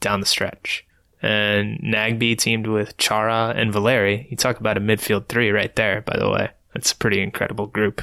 down 0.00 0.20
the 0.20 0.26
stretch. 0.26 0.84
And 1.22 1.78
Nagbe 1.78 2.36
teamed 2.36 2.66
with 2.66 2.96
Chara 2.96 3.54
and 3.56 3.72
Valeri. 3.72 4.26
You 4.28 4.36
talk 4.36 4.58
about 4.58 4.76
a 4.76 4.80
midfield 4.80 5.28
three 5.28 5.50
right 5.50 5.74
there, 5.76 6.02
by 6.02 6.16
the 6.18 6.28
way. 6.28 6.50
That's 6.74 6.90
a 6.90 6.96
pretty 6.96 7.20
incredible 7.20 7.66
group. 7.66 8.02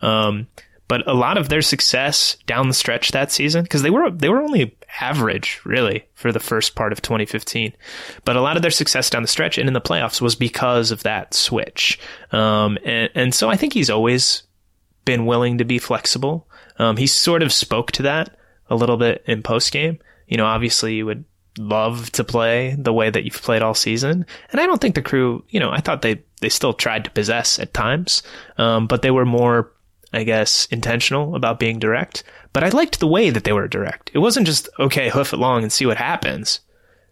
Um, 0.00 0.46
but 0.90 1.06
a 1.06 1.14
lot 1.14 1.38
of 1.38 1.48
their 1.48 1.62
success 1.62 2.36
down 2.46 2.66
the 2.66 2.74
stretch 2.74 3.12
that 3.12 3.30
season, 3.30 3.62
because 3.62 3.82
they 3.82 3.90
were 3.90 4.10
they 4.10 4.28
were 4.28 4.42
only 4.42 4.76
average 5.00 5.60
really 5.64 6.04
for 6.14 6.32
the 6.32 6.40
first 6.40 6.74
part 6.74 6.90
of 6.90 7.00
2015, 7.00 7.72
but 8.24 8.34
a 8.34 8.40
lot 8.40 8.56
of 8.56 8.62
their 8.62 8.72
success 8.72 9.08
down 9.08 9.22
the 9.22 9.28
stretch 9.28 9.56
and 9.56 9.68
in 9.68 9.72
the 9.72 9.80
playoffs 9.80 10.20
was 10.20 10.34
because 10.34 10.90
of 10.90 11.04
that 11.04 11.32
switch. 11.32 12.00
Um, 12.32 12.76
and 12.84 13.08
and 13.14 13.32
so 13.32 13.48
I 13.48 13.54
think 13.54 13.72
he's 13.72 13.88
always 13.88 14.42
been 15.04 15.26
willing 15.26 15.58
to 15.58 15.64
be 15.64 15.78
flexible. 15.78 16.48
Um, 16.80 16.96
he 16.96 17.06
sort 17.06 17.44
of 17.44 17.52
spoke 17.52 17.92
to 17.92 18.02
that 18.02 18.36
a 18.68 18.74
little 18.74 18.96
bit 18.96 19.22
in 19.28 19.44
post 19.44 19.70
game. 19.70 20.00
You 20.26 20.38
know, 20.38 20.46
obviously 20.46 20.96
you 20.96 21.06
would 21.06 21.24
love 21.56 22.10
to 22.12 22.24
play 22.24 22.74
the 22.76 22.92
way 22.92 23.10
that 23.10 23.22
you've 23.22 23.40
played 23.40 23.62
all 23.62 23.74
season. 23.74 24.26
And 24.50 24.60
I 24.60 24.66
don't 24.66 24.80
think 24.80 24.96
the 24.96 25.02
crew, 25.02 25.44
you 25.50 25.60
know, 25.60 25.70
I 25.70 25.78
thought 25.80 26.02
they, 26.02 26.24
they 26.40 26.48
still 26.48 26.72
tried 26.72 27.04
to 27.04 27.12
possess 27.12 27.60
at 27.60 27.74
times, 27.74 28.24
um, 28.58 28.88
but 28.88 29.02
they 29.02 29.12
were 29.12 29.24
more 29.24 29.70
I 30.12 30.24
guess, 30.24 30.66
intentional 30.66 31.36
about 31.36 31.60
being 31.60 31.78
direct, 31.78 32.24
but 32.52 32.64
I 32.64 32.68
liked 32.70 32.98
the 32.98 33.06
way 33.06 33.30
that 33.30 33.44
they 33.44 33.52
were 33.52 33.68
direct. 33.68 34.10
It 34.12 34.18
wasn't 34.18 34.46
just, 34.46 34.68
okay, 34.78 35.08
hoof 35.08 35.32
it 35.32 35.38
long 35.38 35.62
and 35.62 35.72
see 35.72 35.86
what 35.86 35.96
happens, 35.96 36.60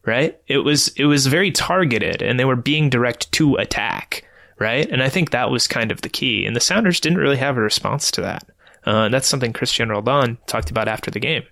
right? 0.04 0.38
It 0.48 0.58
was, 0.58 0.88
it 0.96 1.04
was 1.04 1.26
very 1.26 1.52
targeted 1.52 2.22
and 2.22 2.38
they 2.38 2.44
were 2.44 2.56
being 2.56 2.90
direct 2.90 3.30
to 3.32 3.54
attack, 3.56 4.24
right? 4.58 4.88
And 4.90 5.02
I 5.02 5.08
think 5.08 5.30
that 5.30 5.50
was 5.50 5.68
kind 5.68 5.92
of 5.92 6.00
the 6.00 6.08
key. 6.08 6.44
And 6.44 6.56
the 6.56 6.60
Sounders 6.60 7.00
didn't 7.00 7.18
really 7.18 7.36
have 7.36 7.56
a 7.56 7.60
response 7.60 8.10
to 8.12 8.20
that. 8.22 8.44
Uh, 8.84 9.08
that's 9.08 9.28
something 9.28 9.52
Cristian 9.52 9.90
Roldan 9.90 10.38
talked 10.46 10.70
about 10.70 10.88
after 10.88 11.10
the 11.10 11.20
game. 11.20 11.42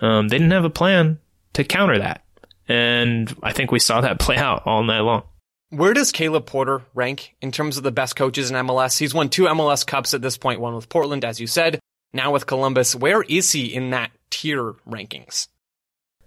Um, 0.00 0.28
they 0.28 0.38
didn't 0.38 0.52
have 0.52 0.64
a 0.64 0.70
plan 0.70 1.18
to 1.54 1.64
counter 1.64 1.98
that. 1.98 2.22
And 2.68 3.34
I 3.42 3.52
think 3.52 3.72
we 3.72 3.78
saw 3.78 4.00
that 4.02 4.18
play 4.20 4.36
out 4.36 4.62
all 4.66 4.82
night 4.82 5.00
long. 5.00 5.24
Where 5.72 5.94
does 5.94 6.12
Caleb 6.12 6.44
Porter 6.44 6.82
rank 6.92 7.34
in 7.40 7.50
terms 7.50 7.78
of 7.78 7.82
the 7.82 7.90
best 7.90 8.14
coaches 8.14 8.50
in 8.50 8.56
MLS? 8.56 8.98
He's 8.98 9.14
won 9.14 9.30
two 9.30 9.44
MLS 9.44 9.86
Cups 9.86 10.12
at 10.12 10.20
this 10.20 10.36
point, 10.36 10.60
one 10.60 10.74
with 10.74 10.90
Portland, 10.90 11.24
as 11.24 11.40
you 11.40 11.46
said, 11.46 11.80
now 12.12 12.30
with 12.30 12.46
Columbus. 12.46 12.94
Where 12.94 13.22
is 13.22 13.52
he 13.52 13.74
in 13.74 13.88
that 13.88 14.10
tier 14.28 14.74
rankings? 14.86 15.48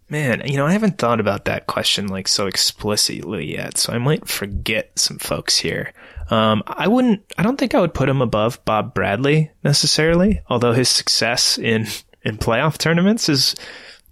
Man, 0.10 0.42
you 0.46 0.58
know, 0.58 0.66
I 0.66 0.72
haven't 0.72 0.98
thought 0.98 1.20
about 1.20 1.46
that 1.46 1.68
question 1.68 2.08
like 2.08 2.28
so 2.28 2.48
explicitly 2.48 3.54
yet, 3.54 3.78
so 3.78 3.94
I 3.94 4.00
might 4.00 4.28
forget 4.28 4.98
some 4.98 5.20
folks 5.20 5.60
here. 5.60 5.94
Um, 6.32 6.64
I 6.66 6.88
wouldn't, 6.88 7.22
I 7.38 7.44
don't 7.44 7.58
think 7.58 7.76
I 7.76 7.82
would 7.82 7.94
put 7.94 8.10
him 8.10 8.24
above 8.24 8.66
Bob 8.66 8.96
Bradley 8.96 9.52
necessarily, 9.64 10.42
although 10.50 10.74
his 10.74 10.90
success 10.90 11.60
in, 11.60 11.86
in 12.24 12.40
playoff 12.40 12.80
tournaments 12.80 13.30
is 13.30 13.54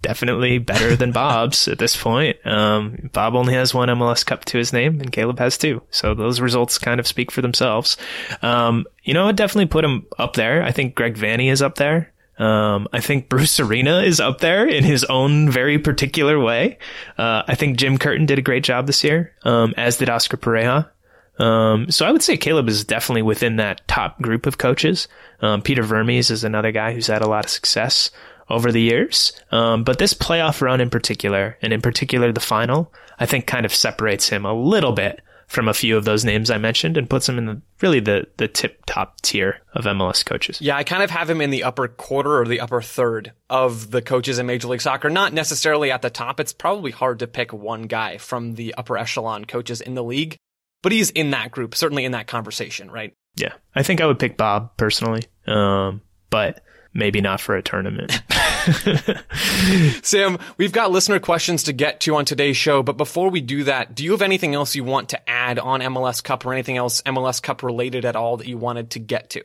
definitely 0.04 0.58
better 0.58 0.94
than 0.94 1.10
Bob's 1.12 1.66
at 1.66 1.78
this 1.78 1.96
point. 1.96 2.36
Um, 2.46 3.08
Bob 3.14 3.34
only 3.34 3.54
has 3.54 3.72
one 3.72 3.88
MLS 3.88 4.24
Cup 4.24 4.44
to 4.44 4.58
his 4.58 4.72
name, 4.72 5.00
and 5.00 5.10
Caleb 5.10 5.38
has 5.38 5.56
two. 5.56 5.82
So 5.90 6.14
those 6.14 6.42
results 6.42 6.78
kind 6.78 7.00
of 7.00 7.06
speak 7.06 7.30
for 7.30 7.40
themselves. 7.40 7.96
Um, 8.42 8.84
you 9.02 9.14
know, 9.14 9.26
I'd 9.26 9.36
definitely 9.36 9.66
put 9.66 9.84
him 9.84 10.06
up 10.18 10.34
there. 10.34 10.62
I 10.62 10.72
think 10.72 10.94
Greg 10.94 11.16
Vanney 11.16 11.50
is 11.50 11.62
up 11.62 11.76
there. 11.76 12.12
Um, 12.38 12.86
I 12.92 13.00
think 13.00 13.28
Bruce 13.30 13.58
Arena 13.58 14.02
is 14.02 14.20
up 14.20 14.40
there 14.40 14.68
in 14.68 14.84
his 14.84 15.04
own 15.04 15.50
very 15.50 15.78
particular 15.78 16.38
way. 16.38 16.78
Uh, 17.16 17.42
I 17.48 17.54
think 17.54 17.78
Jim 17.78 17.96
Curtin 17.96 18.26
did 18.26 18.38
a 18.38 18.42
great 18.42 18.62
job 18.62 18.86
this 18.86 19.02
year, 19.02 19.32
um, 19.42 19.72
as 19.78 19.96
did 19.96 20.10
Oscar 20.10 20.36
Pareja. 20.36 20.90
Um, 21.38 21.90
so 21.90 22.06
I 22.06 22.12
would 22.12 22.22
say 22.22 22.36
Caleb 22.36 22.68
is 22.68 22.84
definitely 22.84 23.22
within 23.22 23.56
that 23.56 23.88
top 23.88 24.20
group 24.20 24.44
of 24.46 24.58
coaches. 24.58 25.08
Um, 25.40 25.62
Peter 25.62 25.82
Vermes 25.82 26.30
is 26.30 26.44
another 26.44 26.72
guy 26.72 26.92
who's 26.92 27.06
had 27.06 27.22
a 27.22 27.28
lot 27.28 27.44
of 27.44 27.50
success 27.50 28.10
over 28.48 28.72
the 28.72 28.80
years. 28.80 29.32
Um, 29.50 29.84
but 29.84 29.98
this 29.98 30.14
playoff 30.14 30.60
run 30.60 30.80
in 30.80 30.90
particular, 30.90 31.56
and 31.62 31.72
in 31.72 31.80
particular 31.80 32.32
the 32.32 32.40
final, 32.40 32.92
I 33.18 33.26
think 33.26 33.46
kind 33.46 33.66
of 33.66 33.74
separates 33.74 34.28
him 34.28 34.44
a 34.44 34.54
little 34.54 34.92
bit 34.92 35.20
from 35.46 35.68
a 35.68 35.74
few 35.74 35.96
of 35.96 36.04
those 36.04 36.24
names 36.24 36.50
I 36.50 36.58
mentioned 36.58 36.96
and 36.96 37.08
puts 37.08 37.28
him 37.28 37.38
in 37.38 37.46
the 37.46 37.60
really 37.80 38.00
the 38.00 38.26
the 38.38 38.48
tip 38.48 38.84
top 38.86 39.20
tier 39.20 39.60
of 39.74 39.84
MLS 39.84 40.24
coaches. 40.24 40.60
Yeah, 40.60 40.76
I 40.76 40.84
kind 40.84 41.02
of 41.02 41.10
have 41.10 41.28
him 41.28 41.40
in 41.40 41.50
the 41.50 41.64
upper 41.64 41.88
quarter 41.88 42.40
or 42.40 42.46
the 42.46 42.60
upper 42.60 42.82
third 42.82 43.32
of 43.48 43.90
the 43.90 44.02
coaches 44.02 44.38
in 44.38 44.46
Major 44.46 44.68
League 44.68 44.80
Soccer. 44.80 45.10
Not 45.10 45.32
necessarily 45.32 45.90
at 45.90 46.02
the 46.02 46.10
top. 46.10 46.40
It's 46.40 46.52
probably 46.52 46.90
hard 46.90 47.20
to 47.20 47.26
pick 47.26 47.52
one 47.52 47.82
guy 47.82 48.18
from 48.18 48.54
the 48.54 48.74
upper 48.74 48.96
echelon 48.96 49.44
coaches 49.44 49.80
in 49.80 49.94
the 49.94 50.04
league, 50.04 50.36
but 50.82 50.92
he's 50.92 51.10
in 51.10 51.30
that 51.30 51.50
group, 51.50 51.74
certainly 51.74 52.04
in 52.04 52.12
that 52.12 52.26
conversation, 52.26 52.90
right? 52.90 53.12
Yeah, 53.36 53.52
I 53.74 53.82
think 53.82 54.00
I 54.00 54.06
would 54.06 54.18
pick 54.18 54.36
Bob 54.36 54.76
personally, 54.76 55.24
um, 55.46 56.02
but 56.30 56.62
maybe 56.94 57.20
not 57.20 57.40
for 57.40 57.56
a 57.56 57.62
tournament. 57.62 58.22
Sam, 60.02 60.38
we've 60.56 60.72
got 60.72 60.90
listener 60.90 61.18
questions 61.18 61.64
to 61.64 61.72
get 61.72 62.00
to 62.00 62.16
on 62.16 62.24
today's 62.24 62.56
show, 62.56 62.82
but 62.82 62.96
before 62.96 63.28
we 63.30 63.40
do 63.40 63.64
that, 63.64 63.94
do 63.94 64.04
you 64.04 64.12
have 64.12 64.22
anything 64.22 64.54
else 64.54 64.74
you 64.74 64.84
want 64.84 65.10
to 65.10 65.30
add 65.30 65.58
on 65.58 65.80
MLS 65.80 66.22
Cup 66.22 66.46
or 66.46 66.52
anything 66.52 66.76
else 66.76 67.02
MLS 67.02 67.42
Cup 67.42 67.62
related 67.62 68.04
at 68.04 68.16
all 68.16 68.36
that 68.38 68.46
you 68.46 68.56
wanted 68.56 68.90
to 68.90 68.98
get 68.98 69.30
to? 69.30 69.44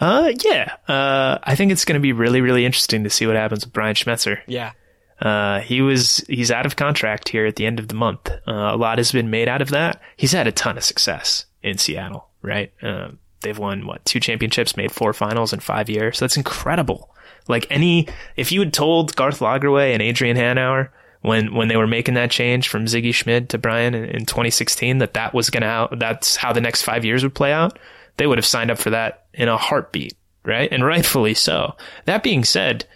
Uh, 0.00 0.32
yeah. 0.44 0.76
Uh, 0.86 1.38
I 1.42 1.54
think 1.54 1.72
it's 1.72 1.84
going 1.84 1.98
to 1.98 2.02
be 2.02 2.12
really, 2.12 2.40
really 2.40 2.64
interesting 2.64 3.04
to 3.04 3.10
see 3.10 3.26
what 3.26 3.36
happens 3.36 3.64
with 3.64 3.72
Brian 3.72 3.94
Schmetzer. 3.94 4.40
Yeah. 4.46 4.72
Uh, 5.20 5.60
he 5.60 5.82
was, 5.82 6.18
he's 6.28 6.50
out 6.52 6.66
of 6.66 6.76
contract 6.76 7.28
here 7.28 7.46
at 7.46 7.56
the 7.56 7.66
end 7.66 7.80
of 7.80 7.88
the 7.88 7.94
month. 7.94 8.30
Uh, 8.46 8.52
a 8.52 8.76
lot 8.76 8.98
has 8.98 9.10
been 9.10 9.30
made 9.30 9.48
out 9.48 9.62
of 9.62 9.70
that. 9.70 10.00
He's 10.16 10.32
had 10.32 10.46
a 10.46 10.52
ton 10.52 10.76
of 10.76 10.84
success 10.84 11.46
in 11.62 11.78
Seattle, 11.78 12.28
right? 12.42 12.72
Uh, 12.80 13.08
they've 13.40 13.58
won 13.58 13.86
what 13.86 14.04
two 14.04 14.20
championships, 14.20 14.76
made 14.76 14.92
four 14.92 15.12
finals 15.12 15.52
in 15.52 15.60
five 15.60 15.88
years. 15.88 16.18
That's 16.18 16.36
incredible. 16.36 17.14
Like 17.48 17.66
any, 17.70 18.08
if 18.36 18.52
you 18.52 18.60
had 18.60 18.72
told 18.72 19.16
Garth 19.16 19.40
Lagerwey 19.40 19.92
and 19.92 20.02
Adrian 20.02 20.36
Hanauer 20.36 20.90
when 21.22 21.54
when 21.54 21.68
they 21.68 21.76
were 21.76 21.86
making 21.86 22.14
that 22.14 22.30
change 22.30 22.68
from 22.68 22.84
Sigi 22.84 23.12
Schmid 23.12 23.48
to 23.50 23.58
Brian 23.58 23.94
in, 23.94 24.04
in 24.04 24.26
2016 24.26 24.98
that 24.98 25.14
that 25.14 25.34
was 25.34 25.50
gonna 25.50 25.66
out, 25.66 25.98
that's 25.98 26.36
how 26.36 26.52
the 26.52 26.60
next 26.60 26.82
five 26.82 27.04
years 27.04 27.22
would 27.22 27.34
play 27.34 27.52
out, 27.52 27.78
they 28.16 28.26
would 28.26 28.38
have 28.38 28.46
signed 28.46 28.70
up 28.70 28.78
for 28.78 28.90
that 28.90 29.26
in 29.34 29.48
a 29.48 29.56
heartbeat, 29.56 30.14
right? 30.44 30.70
And 30.70 30.84
rightfully 30.84 31.34
so. 31.34 31.74
That 32.04 32.22
being 32.22 32.44
said, 32.44 32.86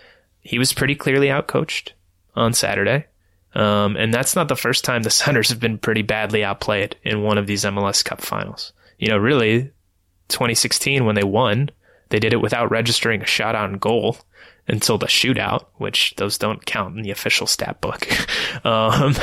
he 0.41 0.59
was 0.59 0.73
pretty 0.73 0.95
clearly 0.95 1.29
outcoached 1.29 1.93
on 2.35 2.53
Saturday. 2.53 3.07
Um, 3.55 3.97
and 3.97 4.13
that's 4.13 4.35
not 4.35 4.49
the 4.49 4.57
first 4.57 4.85
time 4.85 5.03
the 5.03 5.11
Sounders 5.11 5.51
have 5.51 5.61
been 5.61 5.79
pretty 5.79 6.03
badly 6.03 6.43
outplayed 6.43 6.97
in 7.03 7.23
one 7.23 7.39
of 7.39 7.47
these 7.47 7.65
MLS 7.65 8.05
Cup 8.05 8.21
finals. 8.21 8.73
You 8.99 9.09
know, 9.09 9.19
really, 9.19 9.71
2016 10.33 11.05
when 11.05 11.15
they 11.15 11.25
won, 11.25 11.71
they 12.09 12.19
did 12.19 12.33
it 12.33 12.41
without 12.41 12.71
registering 12.71 13.23
a 13.23 13.27
shot 13.27 13.55
on 13.55 13.79
goal 13.79 14.19
until 14.69 14.99
the 14.99 15.07
shootout, 15.07 15.67
which 15.77 16.15
those 16.17 16.39
don't 16.39 16.65
count 16.67 16.97
in 16.97 17.03
the 17.03 17.11
official 17.11 17.47
stat 17.47 17.81
book. 17.81 18.07
um, 18.65 19.15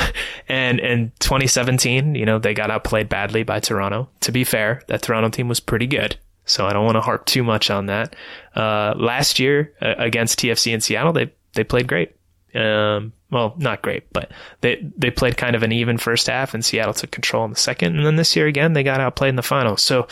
and 0.48 0.80
in 0.80 1.12
2017, 1.20 2.14
you 2.14 2.26
know, 2.26 2.38
they 2.38 2.54
got 2.54 2.70
outplayed 2.70 3.08
badly 3.08 3.42
by 3.42 3.60
Toronto. 3.60 4.08
To 4.20 4.32
be 4.32 4.44
fair, 4.44 4.82
that 4.88 5.02
Toronto 5.02 5.30
team 5.30 5.48
was 5.48 5.60
pretty 5.60 5.86
good. 5.86 6.16
So 6.44 6.66
I 6.66 6.72
don't 6.72 6.84
want 6.84 6.96
to 6.96 7.02
harp 7.02 7.26
too 7.26 7.44
much 7.44 7.70
on 7.70 7.86
that. 7.86 8.16
Uh, 8.54 8.94
last 8.96 9.38
year 9.38 9.72
uh, 9.80 9.94
against 9.98 10.40
TFC 10.40 10.72
in 10.72 10.80
Seattle, 10.80 11.12
they, 11.12 11.32
they 11.54 11.64
played 11.64 11.86
great. 11.86 12.16
Um, 12.54 13.12
well, 13.30 13.54
not 13.58 13.82
great, 13.82 14.12
but 14.12 14.32
they 14.60 14.84
they 14.96 15.10
played 15.10 15.36
kind 15.36 15.54
of 15.54 15.62
an 15.62 15.72
even 15.72 15.98
first 15.98 16.26
half, 16.26 16.52
and 16.52 16.64
Seattle 16.64 16.94
took 16.94 17.10
control 17.10 17.44
in 17.44 17.50
the 17.50 17.56
second. 17.56 17.96
And 17.96 18.04
then 18.04 18.16
this 18.16 18.34
year 18.34 18.46
again, 18.46 18.72
they 18.72 18.82
got 18.82 19.00
outplayed 19.00 19.30
in 19.30 19.36
the 19.36 19.42
final. 19.42 19.76
So 19.76 20.08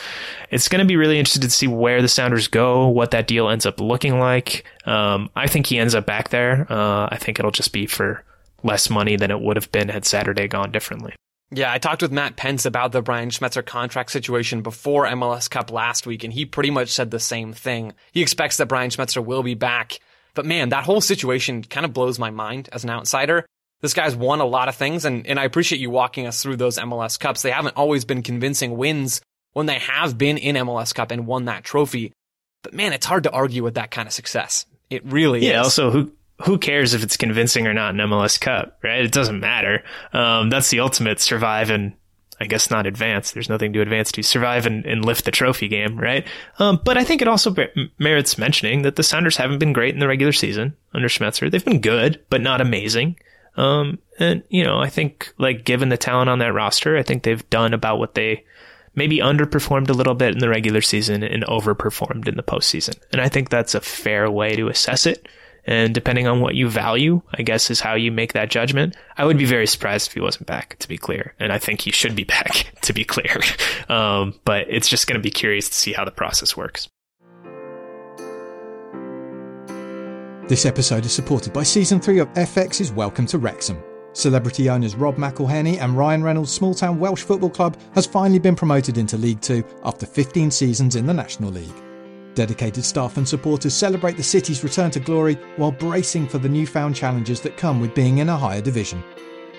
it's 0.49 0.69
going 0.69 0.79
to 0.79 0.87
be 0.87 0.95
really 0.95 1.19
interesting 1.19 1.43
to 1.43 1.49
see 1.49 1.67
where 1.67 2.01
the 2.01 2.07
Sounders 2.07 2.47
go, 2.47 2.87
what 2.87 3.11
that 3.11 3.27
deal 3.27 3.49
ends 3.49 3.65
up 3.65 3.79
looking 3.79 4.19
like. 4.19 4.63
Um, 4.85 5.29
I 5.35 5.47
think 5.47 5.65
he 5.65 5.79
ends 5.79 5.95
up 5.95 6.05
back 6.05 6.29
there. 6.29 6.65
Uh, 6.69 7.09
I 7.11 7.17
think 7.17 7.39
it'll 7.39 7.51
just 7.51 7.73
be 7.73 7.87
for 7.87 8.23
less 8.63 8.89
money 8.89 9.15
than 9.15 9.31
it 9.31 9.39
would 9.39 9.57
have 9.57 9.71
been 9.71 9.89
had 9.89 10.05
Saturday 10.05 10.47
gone 10.47 10.71
differently. 10.71 11.13
Yeah, 11.51 11.71
I 11.71 11.79
talked 11.79 12.03
with 12.03 12.11
Matt 12.11 12.35
Pentz 12.35 12.65
about 12.65 12.91
the 12.91 13.01
Brian 13.01 13.31
Schmetzer 13.31 13.65
contract 13.65 14.11
situation 14.11 14.61
before 14.61 15.07
MLS 15.07 15.49
Cup 15.49 15.71
last 15.71 16.05
week, 16.05 16.23
and 16.23 16.31
he 16.31 16.45
pretty 16.45 16.69
much 16.69 16.89
said 16.89 17.09
the 17.09 17.19
same 17.19 17.53
thing. 17.53 17.93
He 18.11 18.21
expects 18.21 18.57
that 18.57 18.67
Brian 18.67 18.91
Schmetzer 18.91 19.25
will 19.25 19.41
be 19.41 19.55
back 19.55 19.99
but 20.33 20.45
man, 20.45 20.69
that 20.69 20.83
whole 20.83 21.01
situation 21.01 21.63
kind 21.63 21.85
of 21.85 21.93
blows 21.93 22.19
my 22.19 22.29
mind 22.29 22.69
as 22.71 22.83
an 22.83 22.89
outsider. 22.89 23.45
This 23.81 23.93
guy's 23.93 24.15
won 24.15 24.41
a 24.41 24.45
lot 24.45 24.67
of 24.67 24.75
things, 24.75 25.05
and, 25.05 25.25
and 25.25 25.39
I 25.39 25.45
appreciate 25.45 25.79
you 25.79 25.89
walking 25.89 26.27
us 26.27 26.43
through 26.43 26.57
those 26.57 26.77
MLS 26.77 27.19
Cups. 27.19 27.41
They 27.41 27.51
haven't 27.51 27.77
always 27.77 28.03
been 28.03 28.23
convincing 28.23 28.77
wins 28.77 29.21
when 29.53 29.67
they 29.67 29.79
have 29.79 30.17
been 30.17 30.37
in 30.37 30.55
MLS 30.55 30.93
Cup 30.93 31.11
and 31.11 31.25
won 31.25 31.45
that 31.45 31.63
trophy. 31.63 32.11
But 32.61 32.73
man, 32.73 32.91
it's 32.91 33.05
hard 33.05 33.23
to 33.23 33.31
argue 33.31 33.63
with 33.63 33.75
that 33.75 33.91
kind 33.91 34.07
of 34.07 34.13
success. 34.13 34.65
It 34.89 35.05
really 35.05 35.45
yeah, 35.45 35.61
is. 35.61 35.65
also, 35.65 35.91
who 35.91 36.11
who 36.45 36.57
cares 36.57 36.93
if 36.93 37.03
it's 37.03 37.17
convincing 37.17 37.67
or 37.67 37.73
not 37.73 37.93
in 37.93 37.97
MLS 37.97 38.39
Cup, 38.39 38.79
right? 38.83 39.03
It 39.03 39.11
doesn't 39.11 39.39
matter. 39.39 39.83
Um, 40.13 40.49
that's 40.49 40.69
the 40.69 40.79
ultimate 40.79 41.19
survive 41.19 41.69
and 41.69 41.93
I 42.39 42.45
guess 42.45 42.71
not 42.71 42.87
advance. 42.87 43.31
There's 43.31 43.49
nothing 43.49 43.73
to 43.73 43.81
advance 43.81 44.11
to. 44.13 44.23
Survive 44.23 44.65
and, 44.65 44.85
and 44.85 45.03
lift 45.03 45.25
the 45.25 45.31
trophy 45.31 45.67
game, 45.67 45.97
right? 45.97 46.25
Um, 46.57 46.79
but 46.83 46.97
I 46.97 47.03
think 47.03 47.21
it 47.21 47.27
also 47.27 47.53
merits 47.97 48.37
mentioning 48.37 48.83
that 48.83 48.95
the 48.95 49.03
Sounders 49.03 49.37
haven't 49.37 49.59
been 49.59 49.73
great 49.73 49.93
in 49.93 49.99
the 49.99 50.07
regular 50.07 50.31
season 50.31 50.75
under 50.93 51.09
Schmetzer. 51.09 51.51
They've 51.51 51.63
been 51.63 51.81
good, 51.81 52.23
but 52.29 52.41
not 52.41 52.61
amazing. 52.61 53.17
Um, 53.57 53.99
and 54.19 54.43
you 54.49 54.63
know, 54.63 54.79
I 54.79 54.89
think 54.89 55.33
like 55.37 55.65
given 55.65 55.89
the 55.89 55.97
talent 55.97 56.29
on 56.29 56.39
that 56.39 56.53
roster, 56.53 56.97
I 56.97 57.03
think 57.03 57.23
they've 57.23 57.49
done 57.49 57.73
about 57.73 57.99
what 57.99 58.15
they 58.15 58.45
maybe 58.95 59.19
underperformed 59.19 59.89
a 59.89 59.93
little 59.93 60.15
bit 60.15 60.33
in 60.33 60.39
the 60.39 60.49
regular 60.49 60.81
season 60.81 61.23
and 61.23 61.43
overperformed 61.45 62.27
in 62.27 62.35
the 62.35 62.43
postseason. 62.43 62.97
And 63.11 63.21
I 63.21 63.29
think 63.29 63.49
that's 63.49 63.75
a 63.75 63.81
fair 63.81 64.31
way 64.31 64.55
to 64.55 64.67
assess 64.69 65.05
it. 65.05 65.27
And 65.69 65.93
depending 65.93 66.25
on 66.25 66.41
what 66.41 66.55
you 66.55 66.67
value, 66.67 67.21
I 67.35 67.43
guess 67.43 67.69
is 67.69 67.79
how 67.79 67.93
you 67.93 68.11
make 68.11 68.33
that 68.33 68.49
judgment. 68.49 68.97
I 69.17 69.25
would 69.25 69.37
be 69.37 69.45
very 69.45 69.67
surprised 69.67 70.07
if 70.07 70.13
he 70.15 70.19
wasn't 70.19 70.47
back, 70.47 70.79
to 70.79 70.87
be 70.87 70.97
clear. 70.97 71.35
And 71.39 71.53
I 71.53 71.59
think 71.59 71.81
he 71.81 71.91
should 71.91 72.15
be 72.15 72.23
back, 72.37 72.73
to 72.81 72.91
be 72.91 73.05
clear. 73.05 73.37
Um, 73.87 74.33
but 74.45 74.65
it's 74.67 74.87
just 74.87 75.05
going 75.05 75.19
to 75.19 75.23
be 75.23 75.29
curious 75.29 75.69
to 75.69 75.75
see 75.75 75.93
how 75.93 76.05
the 76.05 76.11
process 76.11 76.57
works. 76.57 76.89
This 80.47 80.65
episode 80.65 81.05
is 81.05 81.11
supported 81.11 81.53
by 81.53 81.61
Season 81.61 81.99
3 81.99 82.17
of 82.17 82.33
FX's 82.33 82.91
Welcome 82.91 83.27
to 83.27 83.37
Wrexham. 83.37 83.77
Celebrity 84.13 84.71
owners 84.71 84.95
Rob 84.95 85.17
McElhenney 85.17 85.79
and 85.79 85.95
Ryan 85.95 86.23
Reynolds' 86.23 86.51
small 86.51 86.73
town 86.73 86.97
Welsh 86.97 87.21
football 87.21 87.51
club 87.51 87.77
has 87.93 88.07
finally 88.07 88.39
been 88.39 88.55
promoted 88.55 88.97
into 88.97 89.17
League 89.17 89.41
Two 89.41 89.63
after 89.83 90.07
15 90.07 90.49
seasons 90.49 90.95
in 90.95 91.05
the 91.05 91.13
National 91.13 91.51
League. 91.51 91.88
Dedicated 92.35 92.85
staff 92.85 93.17
and 93.17 93.27
supporters 93.27 93.73
celebrate 93.73 94.17
the 94.17 94.23
city's 94.23 94.63
return 94.63 94.91
to 94.91 94.99
glory 94.99 95.35
while 95.57 95.71
bracing 95.71 96.27
for 96.27 96.37
the 96.37 96.49
newfound 96.49 96.95
challenges 96.95 97.41
that 97.41 97.57
come 97.57 97.79
with 97.79 97.95
being 97.95 98.19
in 98.19 98.29
a 98.29 98.37
higher 98.37 98.61
division. 98.61 99.03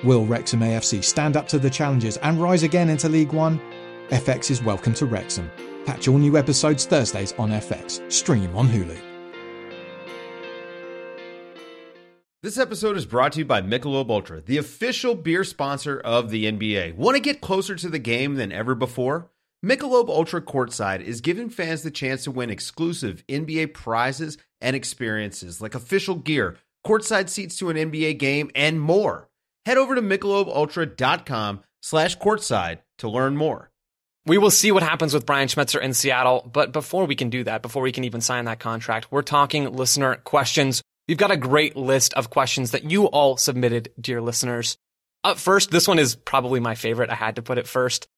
Will 0.02 0.24
Wrexham 0.24 0.60
AFC 0.60 1.04
stand 1.04 1.36
up 1.36 1.46
to 1.48 1.58
the 1.58 1.68
challenges 1.68 2.16
and 2.18 2.40
rise 2.40 2.62
again 2.62 2.88
into 2.88 3.08
League 3.08 3.32
One? 3.32 3.60
FX 4.08 4.50
is 4.50 4.62
welcome 4.62 4.94
to 4.94 5.06
Wrexham. 5.06 5.50
Catch 5.84 6.08
all 6.08 6.18
new 6.18 6.36
episodes 6.36 6.86
Thursdays 6.86 7.32
on 7.38 7.50
FX. 7.50 8.10
Stream 8.10 8.56
on 8.56 8.68
Hulu. 8.68 8.98
This 12.42 12.56
episode 12.56 12.96
is 12.96 13.04
brought 13.04 13.32
to 13.32 13.40
you 13.40 13.44
by 13.44 13.60
Michelob 13.60 14.08
Ultra, 14.08 14.40
the 14.40 14.56
official 14.56 15.14
beer 15.14 15.44
sponsor 15.44 16.00
of 16.00 16.30
the 16.30 16.50
NBA. 16.50 16.94
Want 16.94 17.14
to 17.16 17.20
get 17.20 17.42
closer 17.42 17.74
to 17.74 17.88
the 17.90 17.98
game 17.98 18.36
than 18.36 18.50
ever 18.50 18.74
before? 18.74 19.30
Michelob 19.62 20.08
Ultra 20.08 20.40
Courtside 20.40 21.02
is 21.02 21.20
giving 21.20 21.50
fans 21.50 21.82
the 21.82 21.90
chance 21.90 22.24
to 22.24 22.30
win 22.30 22.48
exclusive 22.48 23.22
NBA 23.28 23.74
prizes 23.74 24.38
and 24.62 24.74
experiences 24.74 25.60
like 25.60 25.74
official 25.74 26.14
gear, 26.14 26.56
courtside 26.86 27.28
seats 27.28 27.58
to 27.58 27.68
an 27.68 27.76
NBA 27.76 28.18
game, 28.18 28.50
and 28.54 28.80
more. 28.80 29.28
Head 29.66 29.76
over 29.76 29.94
to 29.94 30.00
michelobultra.com 30.00 31.60
slash 31.82 32.16
courtside 32.16 32.78
to 32.98 33.10
learn 33.10 33.36
more. 33.36 33.70
We 34.24 34.38
will 34.38 34.50
see 34.50 34.72
what 34.72 34.82
happens 34.82 35.12
with 35.12 35.26
Brian 35.26 35.48
Schmetzer 35.48 35.80
in 35.82 35.92
Seattle, 35.92 36.48
but 36.50 36.72
before 36.72 37.04
we 37.04 37.14
can 37.14 37.28
do 37.28 37.44
that, 37.44 37.60
before 37.60 37.82
we 37.82 37.92
can 37.92 38.04
even 38.04 38.22
sign 38.22 38.46
that 38.46 38.60
contract, 38.60 39.12
we're 39.12 39.20
talking 39.20 39.70
listener 39.70 40.14
questions. 40.14 40.80
we've 41.06 41.18
got 41.18 41.32
a 41.32 41.36
great 41.36 41.76
list 41.76 42.14
of 42.14 42.30
questions 42.30 42.70
that 42.70 42.90
you 42.90 43.08
all 43.08 43.36
submitted, 43.36 43.92
dear 44.00 44.22
listeners. 44.22 44.78
Up 45.22 45.36
first, 45.36 45.70
this 45.70 45.86
one 45.86 45.98
is 45.98 46.16
probably 46.16 46.60
my 46.60 46.74
favorite. 46.74 47.10
I 47.10 47.14
had 47.14 47.36
to 47.36 47.42
put 47.42 47.58
it 47.58 47.66
first. 47.66 48.08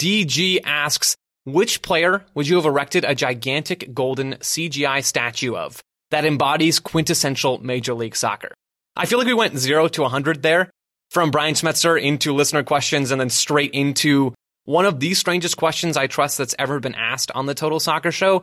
DG 0.00 0.60
asks, 0.64 1.16
which 1.44 1.80
player 1.80 2.24
would 2.34 2.46
you 2.46 2.56
have 2.56 2.66
erected 2.66 3.04
a 3.04 3.14
gigantic 3.14 3.94
golden 3.94 4.34
CGI 4.34 5.02
statue 5.02 5.56
of 5.56 5.80
that 6.10 6.26
embodies 6.26 6.80
quintessential 6.80 7.58
Major 7.58 7.94
League 7.94 8.16
Soccer? 8.16 8.52
I 8.94 9.06
feel 9.06 9.18
like 9.18 9.26
we 9.26 9.34
went 9.34 9.58
zero 9.58 9.88
to 9.88 10.02
100 10.02 10.42
there 10.42 10.70
from 11.10 11.30
Brian 11.30 11.54
Schmetzer 11.54 12.00
into 12.00 12.34
listener 12.34 12.62
questions 12.62 13.10
and 13.10 13.20
then 13.20 13.30
straight 13.30 13.70
into 13.72 14.34
one 14.64 14.84
of 14.84 15.00
the 15.00 15.14
strangest 15.14 15.56
questions 15.56 15.96
I 15.96 16.08
trust 16.08 16.36
that's 16.36 16.54
ever 16.58 16.78
been 16.78 16.94
asked 16.94 17.30
on 17.34 17.46
the 17.46 17.54
Total 17.54 17.80
Soccer 17.80 18.12
Show. 18.12 18.42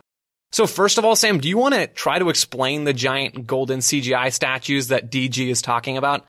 So, 0.50 0.66
first 0.66 0.98
of 0.98 1.04
all, 1.04 1.16
Sam, 1.16 1.38
do 1.38 1.48
you 1.48 1.58
want 1.58 1.74
to 1.74 1.86
try 1.86 2.18
to 2.18 2.30
explain 2.30 2.84
the 2.84 2.92
giant 2.92 3.46
golden 3.46 3.80
CGI 3.80 4.32
statues 4.32 4.88
that 4.88 5.10
DG 5.10 5.48
is 5.48 5.62
talking 5.62 5.96
about? 5.96 6.24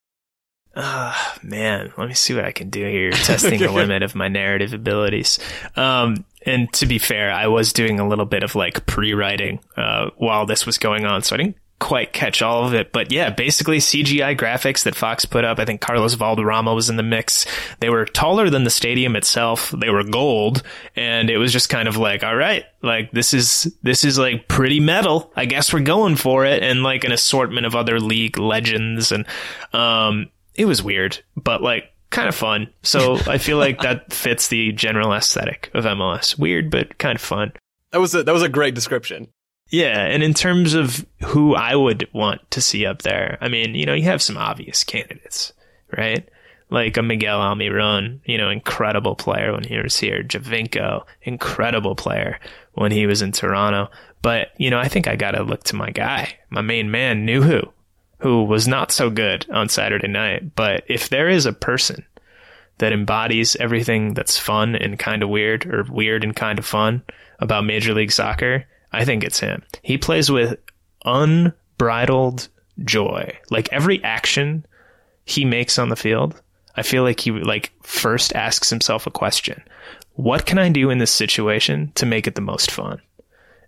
Ah, 0.75 1.35
uh, 1.35 1.39
man, 1.41 1.93
let 1.97 2.07
me 2.09 2.13
see 2.13 2.33
what 2.33 2.45
I 2.45 2.51
can 2.51 2.69
do 2.69 2.85
here, 2.85 3.11
testing 3.11 3.59
the 3.59 3.71
limit 3.71 4.03
of 4.03 4.15
my 4.15 4.27
narrative 4.27 4.73
abilities. 4.73 5.39
Um, 5.75 6.25
and 6.45 6.71
to 6.73 6.85
be 6.85 6.99
fair, 6.99 7.31
I 7.31 7.47
was 7.47 7.73
doing 7.73 7.99
a 7.99 8.07
little 8.07 8.25
bit 8.25 8.43
of 8.43 8.55
like 8.55 8.85
pre-writing 8.85 9.59
uh, 9.77 10.09
while 10.17 10.45
this 10.45 10.65
was 10.65 10.77
going 10.77 11.05
on, 11.05 11.23
so 11.23 11.35
I 11.35 11.37
didn't 11.37 11.57
quite 11.79 12.13
catch 12.13 12.41
all 12.41 12.65
of 12.65 12.73
it. 12.73 12.91
But 12.91 13.11
yeah, 13.11 13.29
basically 13.29 13.77
CGI 13.77 14.37
graphics 14.37 14.83
that 14.83 14.95
Fox 14.95 15.25
put 15.25 15.45
up. 15.45 15.59
I 15.59 15.65
think 15.65 15.81
Carlos 15.81 16.13
Valderrama 16.13 16.73
was 16.73 16.89
in 16.89 16.95
the 16.95 17.03
mix. 17.03 17.45
They 17.79 17.89
were 17.89 18.05
taller 18.05 18.49
than 18.49 18.63
the 18.63 18.69
stadium 18.69 19.15
itself. 19.15 19.71
They 19.71 19.89
were 19.89 20.03
gold, 20.03 20.63
and 20.95 21.29
it 21.29 21.37
was 21.37 21.51
just 21.51 21.69
kind 21.69 21.87
of 21.87 21.97
like, 21.97 22.23
all 22.23 22.35
right, 22.35 22.65
like 22.81 23.11
this 23.11 23.33
is 23.33 23.73
this 23.81 24.03
is 24.03 24.17
like 24.17 24.47
pretty 24.47 24.79
metal. 24.79 25.31
I 25.35 25.45
guess 25.45 25.73
we're 25.73 25.81
going 25.81 26.15
for 26.15 26.45
it, 26.45 26.63
and 26.63 26.83
like 26.83 27.03
an 27.03 27.11
assortment 27.11 27.65
of 27.65 27.75
other 27.75 27.99
league 27.99 28.37
legends 28.37 29.11
and 29.11 29.25
um 29.73 30.29
it 30.55 30.65
was 30.65 30.81
weird, 30.81 31.19
but 31.35 31.61
like 31.61 31.91
kind 32.09 32.29
of 32.29 32.35
fun. 32.35 32.69
So 32.81 33.17
I 33.27 33.37
feel 33.37 33.57
like 33.57 33.81
that 33.81 34.11
fits 34.11 34.47
the 34.47 34.71
general 34.71 35.13
aesthetic 35.13 35.69
of 35.73 35.85
MLS. 35.85 36.37
Weird, 36.37 36.71
but 36.71 36.97
kind 36.97 37.15
of 37.15 37.21
fun. 37.21 37.53
That 37.91 37.99
was 37.99 38.15
a, 38.15 38.23
that 38.23 38.33
was 38.33 38.43
a 38.43 38.49
great 38.49 38.75
description. 38.75 39.27
Yeah, 39.69 40.05
and 40.05 40.21
in 40.21 40.33
terms 40.33 40.73
of 40.75 41.05
who 41.25 41.55
I 41.55 41.75
would 41.75 42.07
want 42.13 42.49
to 42.51 42.61
see 42.61 42.85
up 42.85 43.01
there, 43.01 43.37
I 43.41 43.47
mean, 43.47 43.73
you 43.73 43.85
know, 43.85 43.95
you 43.95 44.03
have 44.03 44.21
some 44.21 44.37
obvious 44.37 44.83
candidates, 44.83 45.53
right? 45.95 46.27
Like 46.69 46.97
a 46.97 47.01
Miguel 47.01 47.39
Almiron, 47.39 48.19
you 48.25 48.37
know, 48.37 48.49
incredible 48.49 49.15
player 49.15 49.53
when 49.53 49.63
he 49.63 49.77
was 49.77 49.97
here. 49.97 50.23
Giovinco, 50.23 51.03
incredible 51.23 51.95
player 51.95 52.39
when 52.73 52.91
he 52.91 53.07
was 53.07 53.23
in 53.23 53.31
Toronto. 53.31 53.89
But, 54.21 54.49
you 54.57 54.69
know, 54.69 54.79
I 54.79 54.87
think 54.87 55.07
I 55.07 55.15
gotta 55.15 55.43
look 55.43 55.63
to 55.65 55.75
my 55.75 55.89
guy, 55.89 56.37
my 56.49 56.61
main 56.61 56.91
man, 56.91 57.25
Nouhou 57.25 57.71
who 58.25 58.43
was 58.43 58.67
not 58.67 58.91
so 58.91 59.11
good 59.11 59.45
on 59.51 59.69
Saturday 59.69 60.07
night. 60.07 60.55
But 60.55 60.83
if 60.87 61.09
there 61.09 61.29
is 61.29 61.45
a 61.45 61.53
person 61.53 62.03
that 62.79 62.91
embodies 62.91 63.55
everything 63.57 64.15
that's 64.15 64.39
fun 64.39 64.75
and 64.75 64.97
kind 64.97 65.21
of 65.21 65.29
weird 65.29 65.67
or 65.67 65.83
weird 65.83 66.23
and 66.23 66.35
kind 66.35 66.57
of 66.57 66.65
fun 66.65 67.03
about 67.37 67.65
Major 67.65 67.93
League 67.93 68.11
Soccer, 68.11 68.65
I 68.91 69.05
think 69.05 69.23
it's 69.23 69.39
him. 69.39 69.61
He 69.83 69.99
plays 69.99 70.31
with 70.31 70.57
unbridled 71.05 72.47
joy. 72.83 73.37
Like 73.51 73.71
every 73.71 74.03
action 74.03 74.65
he 75.25 75.45
makes 75.45 75.77
on 75.77 75.89
the 75.89 75.95
field, 75.95 76.41
I 76.75 76.81
feel 76.81 77.03
like 77.03 77.19
he 77.19 77.29
like 77.29 77.73
first 77.83 78.33
asks 78.33 78.71
himself 78.71 79.05
a 79.05 79.11
question. 79.11 79.61
What 80.13 80.47
can 80.47 80.57
I 80.57 80.69
do 80.69 80.89
in 80.89 80.97
this 80.97 81.11
situation 81.11 81.91
to 81.93 82.07
make 82.07 82.25
it 82.25 82.33
the 82.33 82.41
most 82.41 82.71
fun? 82.71 82.99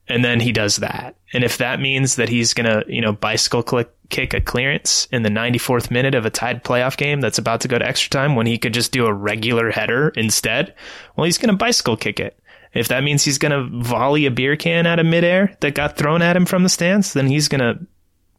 And 0.10 0.24
then 0.24 0.40
he 0.40 0.52
does 0.52 0.78
that. 0.78 1.16
And 1.34 1.44
if 1.44 1.58
that 1.58 1.80
means 1.80 2.16
that 2.16 2.30
he's 2.30 2.54
gonna, 2.54 2.84
you 2.88 3.02
know, 3.02 3.12
bicycle 3.12 3.64
click, 3.64 3.90
kick 4.10 4.34
a 4.34 4.42
clearance 4.42 5.08
in 5.12 5.24
the 5.24 5.30
94th 5.30 5.92
minute 5.92 6.16
of 6.16 6.26
a 6.26 6.30
tied 6.30 6.64
playoff 6.64 6.96
game 6.96 7.20
that's 7.20 7.38
about 7.38 7.62
to 7.62 7.68
go 7.68 7.78
to 7.78 7.86
extra 7.86 8.10
time 8.10 8.36
when 8.36 8.48
he 8.48 8.58
could 8.58 8.74
just 8.74 8.92
do 8.92 9.06
a 9.06 9.14
regular 9.14 9.70
header 9.70 10.10
instead, 10.10 10.74
well, 11.16 11.26
he's 11.26 11.38
gonna 11.38 11.54
bicycle 11.54 11.98
kick 11.98 12.20
it. 12.20 12.40
If 12.74 12.88
that 12.90 13.04
means 13.04 13.26
he's 13.26 13.38
gonna 13.38 13.68
volley 13.72 14.26
a 14.26 14.32
beer 14.32 14.56
can 14.56 14.86
out 14.86 15.00
of 15.00 15.06
midair 15.06 15.56
that 15.60 15.76
got 15.76 15.98
thrown 15.98 16.22
at 16.22 16.36
him 16.36 16.46
from 16.46 16.64
the 16.64 16.70
stands, 16.70 17.14
then 17.14 17.28
he's 17.28 17.48
gonna 17.48 17.80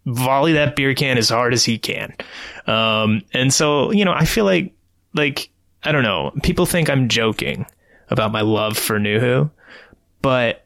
volley 0.07 0.54
that 0.54 0.74
beer 0.74 0.94
can 0.94 1.18
as 1.18 1.28
hard 1.28 1.52
as 1.52 1.64
he 1.64 1.78
can. 1.78 2.14
Um, 2.66 3.22
and 3.35 3.52
so, 3.52 3.90
you 3.92 4.04
know, 4.04 4.12
I 4.12 4.24
feel 4.24 4.44
like, 4.44 4.72
like, 5.14 5.50
I 5.83 5.92
don't 5.92 6.02
know, 6.02 6.33
people 6.42 6.66
think 6.66 6.88
I'm 6.88 7.09
joking 7.09 7.66
about 8.11 8.33
my 8.33 8.40
love 8.40 8.78
for 8.78 8.98
Nouhou, 8.98 9.50
but 10.22 10.64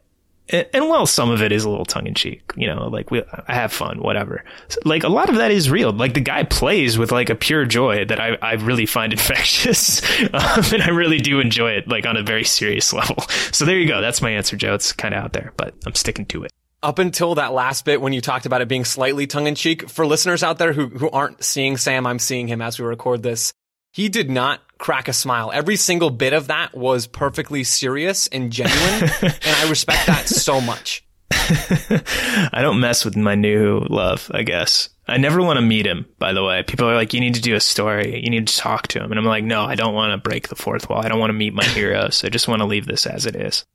and, 0.49 0.67
and 0.73 0.89
well, 0.89 1.07
some 1.07 1.31
of 1.31 1.43
it 1.43 1.53
is 1.53 1.65
a 1.65 1.71
little 1.71 1.85
tongue 1.85 2.07
in 2.07 2.15
cheek, 2.15 2.53
you 2.57 2.67
know, 2.67 2.89
like 2.89 3.11
we, 3.11 3.23
I 3.49 3.55
have 3.55 3.73
fun, 3.73 4.01
whatever. 4.01 4.45
So, 4.69 4.81
like 4.85 5.05
a 5.05 5.09
lot 5.09 5.29
of 5.29 5.37
that 5.37 5.51
is 5.51 5.71
real. 5.71 5.93
Like 5.93 6.15
the 6.15 6.21
guy 6.21 6.43
plays 6.43 6.99
with 6.99 7.13
like 7.13 7.31
a 7.31 7.35
pure 7.35 7.65
joy 7.65 8.05
that 8.05 8.21
I, 8.21 8.37
I 8.43 8.55
really 8.55 8.87
find 8.87 9.13
infectious. 9.13 10.03
um, 10.21 10.65
and 10.73 10.83
I 10.83 10.91
really 10.91 11.19
do 11.19 11.41
enjoy 11.41 11.73
it 11.73 11.89
like 11.89 12.07
on 12.07 12.17
a 12.17 12.23
very 12.23 12.45
serious 12.45 12.93
level. 12.93 13.21
So 13.53 13.65
there 13.65 13.79
you 13.79 13.89
go. 13.89 14.01
That's 14.01 14.23
my 14.23 14.31
answer, 14.31 14.57
Joe. 14.57 14.75
It's 14.75 14.93
kind 14.93 15.15
of 15.15 15.23
out 15.23 15.33
there, 15.33 15.53
but 15.57 15.75
I'm 15.87 15.95
sticking 15.95 16.27
to 16.27 16.45
it 16.45 16.53
up 16.83 16.99
until 16.99 17.37
that 17.37 17.53
last 17.53 17.85
bit 17.85 18.01
when 18.01 18.13
you 18.13 18.21
talked 18.21 18.45
about 18.45 18.61
it 18.61 18.69
being 18.69 18.85
slightly 18.85 19.27
tongue 19.27 19.47
in 19.47 19.55
cheek, 19.55 19.89
for 19.89 20.05
listeners 20.05 20.43
out 20.43 20.59
there 20.59 20.73
who, 20.73 20.89
who 20.89 21.09
aren't 21.11 21.43
seeing 21.45 21.77
Sam, 21.77 22.07
I'm 22.07 22.19
seeing 22.19 22.49
him 22.49 22.61
as 22.61 22.79
we 22.79 22.85
record 22.85 23.23
this. 23.23 23.53
He 23.93 24.09
did 24.09 24.31
not 24.31 24.61
crack 24.79 25.07
a 25.07 25.13
smile. 25.13 25.53
Every 25.53 25.77
single 25.77 26.09
bit 26.09 26.33
of 26.33 26.47
that 26.47 26.75
was 26.75 27.07
perfectly 27.07 27.63
serious 27.63 28.27
and 28.27 28.51
genuine, 28.51 29.11
and 29.23 29.57
I 29.57 29.69
respect 29.69 30.07
that 30.07 30.27
so 30.27 30.63
much. 30.63 31.05
I 31.31 32.63
don't 32.63 32.81
mess 32.81 33.05
with 33.05 33.17
my 33.17 33.35
new 33.35 33.81
love, 33.81 34.31
I 34.33 34.45
guess. 34.45 34.89
I 35.07 35.19
never 35.19 35.43
want 35.43 35.59
to 35.59 35.63
meet 35.63 35.87
him, 35.87 36.07
by 36.19 36.33
the 36.33 36.43
way. 36.43 36.63
People 36.63 36.89
are 36.89 36.95
like, 36.95 37.13
you 37.13 37.21
need 37.21 37.35
to 37.35 37.43
do 37.43 37.55
a 37.55 37.61
story. 37.61 38.23
You 38.23 38.31
need 38.31 38.47
to 38.47 38.57
talk 38.57 38.89
to 38.89 39.03
him. 39.03 39.11
And 39.13 39.19
I'm 39.19 39.27
like, 39.27 39.45
no, 39.45 39.63
I 39.63 39.75
don't 39.75 39.95
want 39.95 40.13
to 40.13 40.29
break 40.29 40.49
the 40.49 40.57
fourth 40.57 40.89
wall. 40.89 41.05
I 41.05 41.09
don't 41.09 41.19
want 41.21 41.31
to 41.31 41.35
meet 41.35 41.53
my 41.53 41.65
heroes. 41.75 42.25
I 42.25 42.31
just 42.31 42.49
want 42.49 42.61
to 42.61 42.67
leave 42.67 42.87
this 42.87 43.07
as 43.07 43.27
it 43.27 43.37
is. 43.37 43.67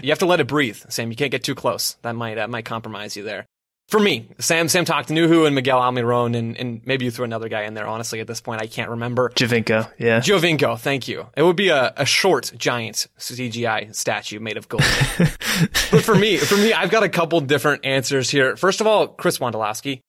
You 0.00 0.10
have 0.10 0.18
to 0.20 0.26
let 0.26 0.40
it 0.40 0.46
breathe, 0.46 0.78
Sam. 0.90 1.10
You 1.10 1.16
can't 1.16 1.30
get 1.32 1.42
too 1.42 1.54
close. 1.56 1.96
That 2.02 2.14
might, 2.14 2.36
that 2.36 2.50
might 2.50 2.64
compromise 2.64 3.16
you 3.16 3.24
there 3.24 3.46
for 3.90 3.98
me, 3.98 4.28
Sam 4.38 4.68
Sam 4.68 4.84
talked 4.84 5.08
to 5.08 5.14
Nouhou 5.14 5.46
and 5.46 5.54
Miguel 5.54 5.80
Almiron, 5.80 6.36
and, 6.36 6.56
and 6.56 6.80
maybe 6.86 7.04
you 7.04 7.10
threw 7.10 7.24
another 7.24 7.48
guy 7.48 7.62
in 7.62 7.74
there. 7.74 7.88
Honestly, 7.88 8.20
at 8.20 8.28
this 8.28 8.40
point, 8.40 8.62
I 8.62 8.68
can't 8.68 8.90
remember. 8.90 9.30
Giovinco, 9.30 9.90
yeah. 9.98 10.20
Giovinco, 10.20 10.78
thank 10.78 11.08
you. 11.08 11.26
It 11.36 11.42
would 11.42 11.56
be 11.56 11.70
a, 11.70 11.92
a 11.96 12.06
short, 12.06 12.52
giant 12.56 13.08
CGI 13.18 13.94
statue 13.94 14.38
made 14.38 14.56
of 14.56 14.68
gold. 14.68 14.84
but 15.18 16.04
for 16.04 16.14
me, 16.14 16.36
for 16.36 16.56
me, 16.56 16.72
I've 16.72 16.90
got 16.90 17.02
a 17.02 17.08
couple 17.08 17.40
different 17.40 17.84
answers 17.84 18.30
here. 18.30 18.56
First 18.56 18.80
of 18.80 18.86
all, 18.86 19.08
Chris 19.08 19.38
Wondolowski. 19.38 20.00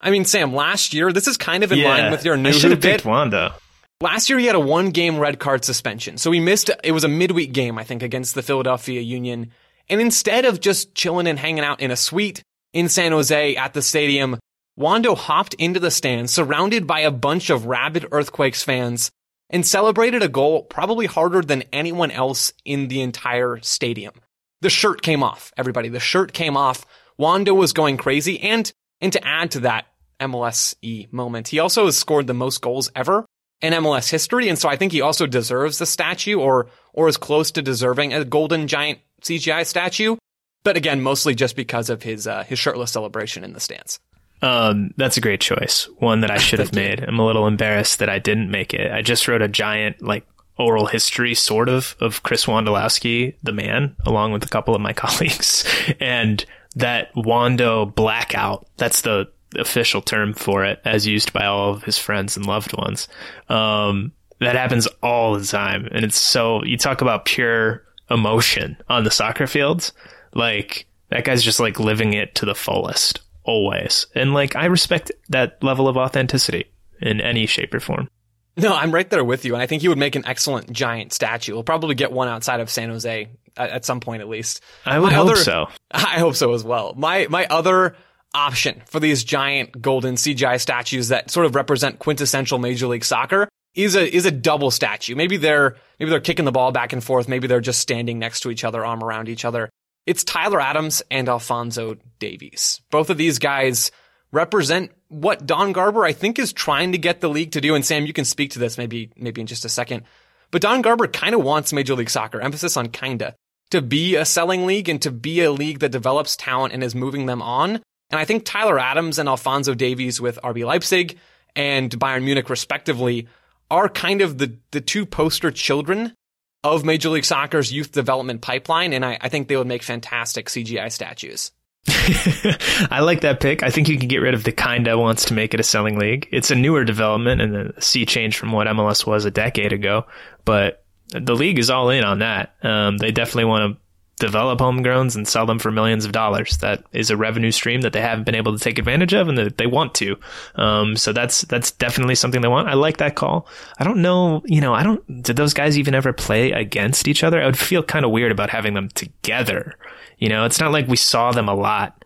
I 0.00 0.10
mean, 0.10 0.24
Sam, 0.24 0.52
last 0.52 0.92
year, 0.92 1.12
this 1.12 1.28
is 1.28 1.36
kind 1.36 1.62
of 1.62 1.70
in 1.70 1.78
yeah, 1.78 1.88
line 1.88 2.10
with 2.10 2.24
your 2.24 2.36
Nouhou 2.36 2.48
I 2.48 2.52
should 2.52 2.70
have 2.72 2.80
bit. 2.80 2.96
picked 2.96 3.04
Wondo. 3.04 3.52
Last 4.00 4.28
year, 4.28 4.38
he 4.40 4.46
had 4.46 4.56
a 4.56 4.60
one 4.60 4.90
game 4.90 5.18
red 5.18 5.38
card 5.38 5.64
suspension. 5.64 6.16
So 6.16 6.32
he 6.32 6.40
missed, 6.40 6.70
it 6.82 6.92
was 6.92 7.04
a 7.04 7.08
midweek 7.08 7.52
game, 7.52 7.78
I 7.78 7.84
think, 7.84 8.02
against 8.02 8.34
the 8.34 8.42
Philadelphia 8.42 9.02
Union. 9.02 9.52
And 9.88 10.00
instead 10.00 10.46
of 10.46 10.58
just 10.58 10.94
chilling 10.94 11.26
and 11.26 11.38
hanging 11.38 11.64
out 11.64 11.80
in 11.80 11.90
a 11.90 11.96
suite, 11.96 12.42
in 12.72 12.88
San 12.88 13.12
Jose 13.12 13.56
at 13.56 13.74
the 13.74 13.82
stadium, 13.82 14.38
Wondo 14.76 15.14
hopped 15.14 15.54
into 15.54 15.80
the 15.80 15.90
stands 15.90 16.32
surrounded 16.32 16.86
by 16.86 17.00
a 17.00 17.10
bunch 17.10 17.50
of 17.50 17.66
rabid 17.66 18.06
Earthquakes 18.12 18.62
fans 18.62 19.10
and 19.50 19.66
celebrated 19.66 20.22
a 20.22 20.28
goal 20.28 20.62
probably 20.62 21.06
harder 21.06 21.42
than 21.42 21.64
anyone 21.72 22.10
else 22.10 22.52
in 22.64 22.88
the 22.88 23.02
entire 23.02 23.58
stadium. 23.62 24.14
The 24.60 24.70
shirt 24.70 25.02
came 25.02 25.22
off, 25.22 25.52
everybody. 25.56 25.88
The 25.88 26.00
shirt 26.00 26.32
came 26.32 26.56
off. 26.56 26.86
Wondo 27.18 27.52
was 27.52 27.72
going 27.72 27.96
crazy. 27.96 28.40
And, 28.40 28.70
and 29.00 29.12
to 29.12 29.26
add 29.26 29.50
to 29.52 29.60
that 29.60 29.86
MLSE 30.20 31.12
moment, 31.12 31.48
he 31.48 31.58
also 31.58 31.86
has 31.86 31.98
scored 31.98 32.26
the 32.26 32.34
most 32.34 32.60
goals 32.60 32.90
ever 32.94 33.26
in 33.60 33.72
MLS 33.72 34.10
history. 34.10 34.48
And 34.48 34.58
so 34.58 34.68
I 34.68 34.76
think 34.76 34.92
he 34.92 35.00
also 35.00 35.26
deserves 35.26 35.78
the 35.78 35.86
statue 35.86 36.38
or, 36.38 36.68
or 36.92 37.08
is 37.08 37.16
close 37.16 37.50
to 37.52 37.62
deserving 37.62 38.12
a 38.12 38.24
golden 38.24 38.68
giant 38.68 39.00
CGI 39.22 39.66
statue. 39.66 40.16
But 40.62 40.76
again, 40.76 41.00
mostly 41.00 41.34
just 41.34 41.56
because 41.56 41.90
of 41.90 42.02
his 42.02 42.26
uh, 42.26 42.44
his 42.44 42.58
shirtless 42.58 42.90
celebration 42.90 43.44
in 43.44 43.52
the 43.52 43.60
stands. 43.60 43.98
Um, 44.42 44.92
that's 44.96 45.16
a 45.16 45.20
great 45.20 45.40
choice. 45.40 45.88
One 45.98 46.20
that 46.20 46.30
I 46.30 46.38
should 46.38 46.58
have 46.58 46.74
made. 46.74 47.02
I'm 47.02 47.18
a 47.18 47.26
little 47.26 47.46
embarrassed 47.46 47.98
that 47.98 48.08
I 48.08 48.18
didn't 48.18 48.50
make 48.50 48.74
it. 48.74 48.92
I 48.92 49.02
just 49.02 49.28
wrote 49.28 49.42
a 49.42 49.48
giant 49.48 50.02
like 50.02 50.26
oral 50.58 50.86
history 50.86 51.34
sort 51.34 51.68
of 51.68 51.96
of 52.00 52.22
Chris 52.22 52.44
Wondolowski, 52.44 53.34
the 53.42 53.52
man, 53.52 53.96
along 54.04 54.32
with 54.32 54.44
a 54.44 54.48
couple 54.48 54.74
of 54.74 54.80
my 54.80 54.92
colleagues. 54.94 55.64
And 55.98 56.44
that 56.76 57.10
Wondo 57.16 57.86
blackout, 57.86 58.66
that's 58.76 59.02
the 59.02 59.28
official 59.56 60.00
term 60.00 60.32
for 60.32 60.64
it 60.64 60.80
as 60.84 61.06
used 61.06 61.32
by 61.32 61.46
all 61.46 61.72
of 61.74 61.82
his 61.82 61.98
friends 61.98 62.36
and 62.36 62.46
loved 62.46 62.76
ones. 62.76 63.08
Um, 63.48 64.12
that 64.38 64.56
happens 64.56 64.86
all 65.02 65.38
the 65.38 65.44
time. 65.44 65.88
And 65.90 66.04
it's 66.04 66.18
so, 66.18 66.64
you 66.64 66.76
talk 66.76 67.00
about 67.00 67.24
pure 67.24 67.82
emotion 68.10 68.76
on 68.88 69.04
the 69.04 69.10
soccer 69.10 69.46
fields. 69.46 69.92
Like 70.34 70.86
that 71.10 71.24
guy's 71.24 71.42
just 71.42 71.60
like 71.60 71.78
living 71.78 72.12
it 72.14 72.34
to 72.36 72.46
the 72.46 72.54
fullest 72.54 73.20
always. 73.44 74.06
And 74.14 74.32
like 74.34 74.56
I 74.56 74.66
respect 74.66 75.12
that 75.28 75.62
level 75.62 75.88
of 75.88 75.96
authenticity 75.96 76.66
in 77.00 77.20
any 77.20 77.46
shape 77.46 77.74
or 77.74 77.80
form. 77.80 78.08
No, 78.56 78.74
I'm 78.74 78.92
right 78.92 79.08
there 79.08 79.24
with 79.24 79.44
you. 79.44 79.54
And 79.54 79.62
I 79.62 79.66
think 79.66 79.82
he 79.82 79.88
would 79.88 79.98
make 79.98 80.16
an 80.16 80.26
excellent 80.26 80.70
giant 80.72 81.12
statue. 81.12 81.54
We'll 81.54 81.62
probably 81.62 81.94
get 81.94 82.12
one 82.12 82.28
outside 82.28 82.60
of 82.60 82.68
San 82.68 82.90
Jose 82.90 83.28
at, 83.56 83.70
at 83.70 83.84
some 83.84 84.00
point 84.00 84.22
at 84.22 84.28
least. 84.28 84.62
I 84.84 84.98
would 84.98 85.06
my 85.06 85.14
hope 85.14 85.30
other, 85.30 85.36
so. 85.36 85.68
I 85.90 86.18
hope 86.18 86.36
so 86.36 86.52
as 86.52 86.64
well. 86.64 86.94
My 86.96 87.26
my 87.28 87.46
other 87.46 87.96
option 88.34 88.82
for 88.86 89.00
these 89.00 89.24
giant 89.24 89.80
golden 89.80 90.14
CGI 90.14 90.60
statues 90.60 91.08
that 91.08 91.30
sort 91.30 91.46
of 91.46 91.54
represent 91.54 91.98
quintessential 91.98 92.58
Major 92.58 92.86
League 92.86 93.04
Soccer 93.04 93.48
is 93.74 93.96
a 93.96 94.14
is 94.14 94.26
a 94.26 94.30
double 94.30 94.70
statue. 94.70 95.14
Maybe 95.14 95.36
they're 95.36 95.76
maybe 95.98 96.10
they're 96.10 96.20
kicking 96.20 96.44
the 96.44 96.52
ball 96.52 96.72
back 96.72 96.92
and 96.92 97.02
forth. 97.02 97.28
Maybe 97.28 97.46
they're 97.46 97.60
just 97.60 97.80
standing 97.80 98.18
next 98.18 98.40
to 98.40 98.50
each 98.50 98.64
other, 98.64 98.84
arm 98.84 99.02
around 99.02 99.28
each 99.28 99.44
other. 99.44 99.70
It's 100.06 100.24
Tyler 100.24 100.60
Adams 100.60 101.02
and 101.10 101.28
Alphonso 101.28 101.96
Davies. 102.18 102.80
Both 102.90 103.10
of 103.10 103.18
these 103.18 103.38
guys 103.38 103.90
represent 104.32 104.92
what 105.08 105.46
Don 105.46 105.72
Garber 105.72 106.04
I 106.04 106.12
think 106.12 106.38
is 106.38 106.52
trying 106.52 106.92
to 106.92 106.98
get 106.98 107.20
the 107.20 107.28
league 107.28 107.52
to 107.52 107.60
do. 107.60 107.74
And 107.74 107.84
Sam, 107.84 108.06
you 108.06 108.12
can 108.12 108.24
speak 108.24 108.52
to 108.52 108.58
this 108.58 108.78
maybe 108.78 109.10
maybe 109.16 109.40
in 109.40 109.46
just 109.46 109.64
a 109.64 109.68
second. 109.68 110.04
But 110.50 110.62
Don 110.62 110.82
Garber 110.82 111.06
kind 111.06 111.34
of 111.34 111.42
wants 111.42 111.72
Major 111.72 111.94
League 111.94 112.10
Soccer, 112.10 112.40
emphasis 112.40 112.76
on 112.76 112.88
kinda, 112.88 113.34
to 113.70 113.82
be 113.82 114.16
a 114.16 114.24
selling 114.24 114.66
league 114.66 114.88
and 114.88 115.00
to 115.02 115.10
be 115.10 115.42
a 115.42 115.52
league 115.52 115.80
that 115.80 115.92
develops 115.92 116.36
talent 116.36 116.72
and 116.72 116.82
is 116.82 116.94
moving 116.94 117.26
them 117.26 117.42
on. 117.42 117.80
And 118.10 118.18
I 118.18 118.24
think 118.24 118.44
Tyler 118.44 118.78
Adams 118.78 119.18
and 119.18 119.28
Alphonso 119.28 119.74
Davies 119.74 120.20
with 120.20 120.38
RB 120.42 120.64
Leipzig 120.64 121.18
and 121.54 121.90
Bayern 121.90 122.24
Munich 122.24 122.50
respectively 122.50 123.28
are 123.70 123.88
kind 123.88 124.20
of 124.20 124.38
the, 124.38 124.56
the 124.72 124.80
two 124.80 125.06
poster 125.06 125.50
children 125.50 126.14
of 126.62 126.84
Major 126.84 127.08
League 127.08 127.24
Soccer's 127.24 127.72
youth 127.72 127.92
development 127.92 128.42
pipeline. 128.42 128.92
And 128.92 129.04
I, 129.04 129.18
I 129.20 129.28
think 129.28 129.48
they 129.48 129.56
would 129.56 129.66
make 129.66 129.82
fantastic 129.82 130.46
CGI 130.46 130.92
statues. 130.92 131.52
I 131.88 133.00
like 133.00 133.22
that 133.22 133.40
pick. 133.40 133.62
I 133.62 133.70
think 133.70 133.88
you 133.88 133.98
can 133.98 134.08
get 134.08 134.18
rid 134.18 134.34
of 134.34 134.44
the 134.44 134.52
kinda 134.52 134.98
wants 134.98 135.26
to 135.26 135.34
make 135.34 135.54
it 135.54 135.60
a 135.60 135.64
selling 135.64 135.98
league. 135.98 136.28
It's 136.30 136.50
a 136.50 136.54
newer 136.54 136.84
development 136.84 137.40
and 137.40 137.56
a 137.56 137.80
sea 137.80 138.04
change 138.04 138.36
from 138.36 138.52
what 138.52 138.66
MLS 138.66 139.06
was 139.06 139.24
a 139.24 139.30
decade 139.30 139.72
ago, 139.72 140.04
but 140.44 140.84
the 141.08 141.34
league 141.34 141.58
is 141.58 141.70
all 141.70 141.88
in 141.90 142.04
on 142.04 142.18
that. 142.18 142.54
Um, 142.62 142.98
they 142.98 143.12
definitely 143.12 143.46
want 143.46 143.74
to 143.74 143.80
develop 144.20 144.60
homegrowns 144.60 145.16
and 145.16 145.26
sell 145.26 145.46
them 145.46 145.58
for 145.58 145.72
millions 145.72 146.04
of 146.04 146.12
dollars. 146.12 146.58
That 146.58 146.84
is 146.92 147.10
a 147.10 147.16
revenue 147.16 147.50
stream 147.50 147.80
that 147.80 147.92
they 147.92 148.00
haven't 148.00 148.24
been 148.24 148.36
able 148.36 148.56
to 148.56 148.62
take 148.62 148.78
advantage 148.78 149.12
of 149.12 149.28
and 149.28 149.36
that 149.38 149.58
they 149.58 149.66
want 149.66 149.94
to. 149.96 150.16
Um, 150.54 150.96
so 150.96 151.12
that's, 151.12 151.42
that's 151.42 151.72
definitely 151.72 152.14
something 152.14 152.40
they 152.40 152.48
want. 152.48 152.68
I 152.68 152.74
like 152.74 152.98
that 152.98 153.16
call. 153.16 153.48
I 153.78 153.84
don't 153.84 154.02
know, 154.02 154.42
you 154.44 154.60
know, 154.60 154.74
I 154.74 154.84
don't, 154.84 155.22
did 155.22 155.36
those 155.36 155.54
guys 155.54 155.76
even 155.78 155.94
ever 155.94 156.12
play 156.12 156.52
against 156.52 157.08
each 157.08 157.24
other? 157.24 157.42
I 157.42 157.46
would 157.46 157.58
feel 157.58 157.82
kind 157.82 158.04
of 158.04 158.12
weird 158.12 158.30
about 158.30 158.50
having 158.50 158.74
them 158.74 158.88
together. 158.90 159.76
You 160.18 160.28
know, 160.28 160.44
it's 160.44 160.60
not 160.60 160.70
like 160.70 160.86
we 160.86 160.96
saw 160.96 161.32
them 161.32 161.48
a 161.48 161.54
lot 161.54 161.99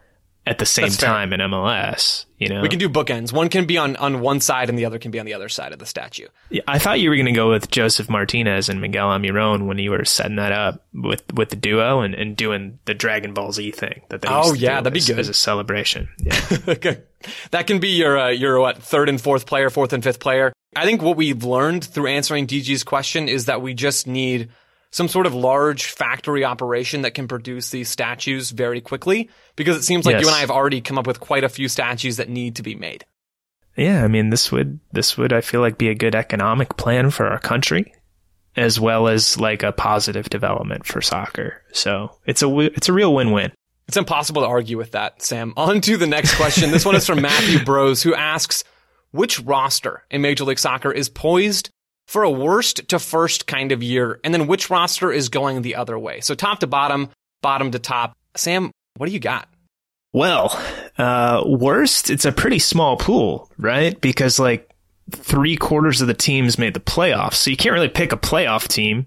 at 0.47 0.59
the 0.59 0.67
same 0.67 0.91
time 0.91 1.33
in 1.33 1.41
MLS. 1.41 2.27
You 2.39 2.49
know, 2.49 2.61
we 2.61 2.69
can 2.69 2.79
do 2.79 2.89
bookends. 2.89 3.33
One 3.33 3.49
can 3.49 3.65
be 3.65 3.79
on 3.79 3.97
on 3.97 4.21
one 4.21 4.41
side, 4.41 4.69
and 4.69 4.79
the 4.79 4.85
other 4.85 4.99
can 4.99 5.11
be 5.11 5.19
on 5.19 5.25
the 5.25 5.35
other 5.35 5.49
side 5.49 5.73
of 5.73 5.79
the 5.79 5.87
statue. 5.87 6.27
Yeah, 6.51 6.63
I 6.69 6.79
thought 6.79 7.01
you 7.01 7.09
were 7.09 7.17
going 7.17 7.27
to 7.27 7.33
go 7.33 7.51
with 7.51 7.71
Josef 7.71 8.11
Martinez 8.11 8.69
and 8.69 8.81
Miguel 8.81 9.09
Almiron 9.09 9.67
when 9.67 9.79
you 9.79 9.91
were 9.93 10.05
setting 10.05 10.37
that 10.37 10.53
up 10.53 10.85
with 10.93 11.23
with 11.33 11.51
the 11.51 11.57
duo 11.57 12.01
and, 12.01 12.15
and 12.15 12.37
doing 12.37 12.79
the 12.85 12.95
Dragon 12.95 13.33
Ball 13.33 13.53
Z 13.53 13.71
thing. 13.71 14.03
That 14.11 14.21
they 14.21 14.29
oh 14.29 14.53
yeah, 14.53 14.81
that'd 14.81 14.97
as, 14.97 15.07
be 15.07 15.13
good 15.13 15.21
as 15.21 15.29
a 15.29 15.35
celebration. 15.35 16.09
Yeah, 16.19 16.39
okay. 16.69 17.03
that 17.53 17.67
can 17.67 17.79
be 17.79 17.91
your 17.91 18.19
uh, 18.19 18.29
your 18.29 18.61
what 18.61 18.83
third 18.83 19.09
and 19.09 19.21
fourth 19.21 19.47
player, 19.47 19.71
fourth 19.71 19.93
and 19.93 20.03
fifth 20.03 20.21
player. 20.21 20.53
I 20.77 20.85
think 20.85 21.03
what 21.03 21.17
we've 21.17 21.45
learned 21.45 21.85
through 21.85 22.09
answering 22.09 22.47
DG's 22.47 22.85
question 22.85 23.29
is 23.29 23.47
that 23.47 23.63
we 23.63 23.75
just 23.75 24.07
need 24.07 24.51
some 24.95 25.09
sort 25.09 25.27
of 25.27 25.35
large 25.35 25.87
factory 25.87 26.45
operation 26.45 27.03
that 27.03 27.15
can 27.15 27.27
produce 27.27 27.71
these 27.71 27.89
statues 27.89 28.53
very 28.53 28.81
quickly 28.81 29.29
because 29.57 29.77
it 29.77 29.83
seems 29.83 30.07
like 30.07 30.13
yes. 30.13 30.23
you 30.23 30.29
and 30.29 30.37
I 30.37 30.39
have 30.39 30.53
already 30.53 30.81
come 30.81 30.99
up 30.99 31.07
with 31.09 31.19
quite 31.19 31.43
a 31.43 31.49
few 31.49 31.67
statues 31.67 32.19
that 32.19 32.29
need 32.29 32.55
to 32.57 32.63
be 32.63 32.77
made. 32.77 33.05
Yeah, 33.77 34.05
I 34.05 34.09
mean 34.09 34.31
this 34.31 34.53
would 34.53 34.79
this 34.93 35.19
would 35.19 35.33
I 35.33 35.41
feel 35.41 35.61
like 35.61 35.79
be 35.79 35.89
a 35.89 35.97
good 35.97 36.15
economic 36.15 36.77
plan 36.77 37.11
for 37.11 37.27
our 37.27 37.41
country 37.41 37.93
as 38.55 38.79
well 38.79 39.09
as 39.09 39.37
like 39.37 39.65
a 39.65 39.73
positive 39.73 40.31
development 40.31 40.87
for 40.87 41.01
soccer. 41.01 41.61
So, 41.73 42.17
it's 42.25 42.45
a 42.45 42.59
it's 42.61 42.89
a 42.89 42.93
real 42.93 43.13
win-win. 43.13 43.51
It's 43.89 43.97
impossible 43.97 44.43
to 44.43 44.49
argue 44.49 44.79
with 44.79 44.93
that, 44.93 45.23
Sam. 45.23 45.55
On 45.57 45.81
to 45.81 45.97
the 45.97 46.07
next 46.07 46.37
question. 46.37 46.71
this 46.71 46.87
one 46.87 46.95
is 46.95 47.05
from 47.05 47.21
Matthew 47.21 47.65
Bros 47.65 48.01
who 48.01 48.15
asks 48.15 48.63
which 49.11 49.41
roster 49.41 50.05
in 50.09 50.23
Major 50.23 50.45
League 50.45 50.61
Soccer 50.61 50.93
is 50.93 51.09
poised 51.09 51.71
for 52.07 52.23
a 52.23 52.31
worst 52.31 52.89
to 52.89 52.99
first 52.99 53.47
kind 53.47 53.73
of 53.73 53.83
year, 53.83 54.21
and 54.25 54.33
then 54.35 54.47
which 54.47 54.71
roster 54.71 55.13
is 55.13 55.29
going 55.29 55.63
the 55.63 55.75
other 55.75 55.99
way. 55.99 56.21
So 56.21 56.35
top 56.35 56.61
to 56.61 56.67
bottom, 56.67 57.09
bottom 57.43 57.71
to 57.71 57.79
top. 57.79 58.17
Sam, 58.37 58.71
what 58.97 59.07
do 59.07 59.13
you 59.13 59.21
got? 59.21 59.49
Well, 60.13 60.57
uh, 60.97 61.43
worst, 61.45 62.09
it's 62.09 62.25
a 62.25 62.33
pretty 62.33 62.61
small 62.61 62.97
pool, 62.97 63.51
right? 63.59 64.01
Because 64.01 64.39
like 64.39 64.71
three 65.11 65.57
quarters 65.57 66.01
of 66.01 66.07
the 66.07 66.15
teams 66.15 66.59
made 66.59 66.75
the 66.75 66.81
playoffs, 66.81 67.35
so 67.35 67.51
you 67.51 67.57
can't 67.57 67.73
really 67.73 67.89
pick 67.89 68.13
a 68.13 68.17
playoff 68.17 68.69
team 68.69 69.07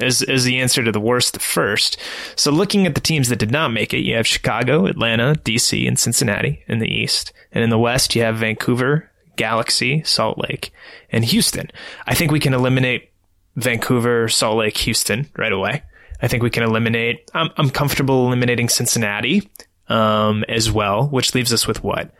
as 0.00 0.22
as 0.22 0.44
the 0.44 0.58
answer 0.58 0.82
to 0.82 0.92
the 0.92 1.00
worst 1.00 1.34
to 1.34 1.40
first. 1.40 1.98
So 2.36 2.50
looking 2.50 2.86
at 2.86 2.94
the 2.94 3.00
teams 3.00 3.28
that 3.28 3.38
did 3.38 3.50
not 3.50 3.72
make 3.72 3.92
it, 3.92 3.98
you 3.98 4.14
have 4.14 4.26
Chicago, 4.26 4.86
Atlanta, 4.86 5.34
DC, 5.34 5.86
and 5.86 5.98
Cincinnati 5.98 6.64
in 6.66 6.78
the 6.78 6.88
East, 6.88 7.32
and 7.52 7.62
in 7.62 7.70
the 7.70 7.78
West 7.78 8.14
you 8.14 8.22
have 8.22 8.36
Vancouver, 8.36 9.07
Galaxy, 9.38 10.02
Salt 10.02 10.38
Lake, 10.38 10.70
and 11.10 11.24
Houston. 11.24 11.70
I 12.06 12.14
think 12.14 12.30
we 12.30 12.40
can 12.40 12.52
eliminate 12.52 13.10
Vancouver, 13.56 14.28
Salt 14.28 14.58
Lake, 14.58 14.76
Houston 14.78 15.28
right 15.36 15.52
away. 15.52 15.82
I 16.20 16.28
think 16.28 16.42
we 16.42 16.50
can 16.50 16.64
eliminate, 16.64 17.30
I'm, 17.32 17.50
I'm 17.56 17.70
comfortable 17.70 18.26
eliminating 18.26 18.68
Cincinnati, 18.68 19.48
um, 19.88 20.44
as 20.48 20.70
well, 20.70 21.08
which 21.08 21.34
leaves 21.34 21.52
us 21.52 21.66
with 21.66 21.82
what? 21.82 22.12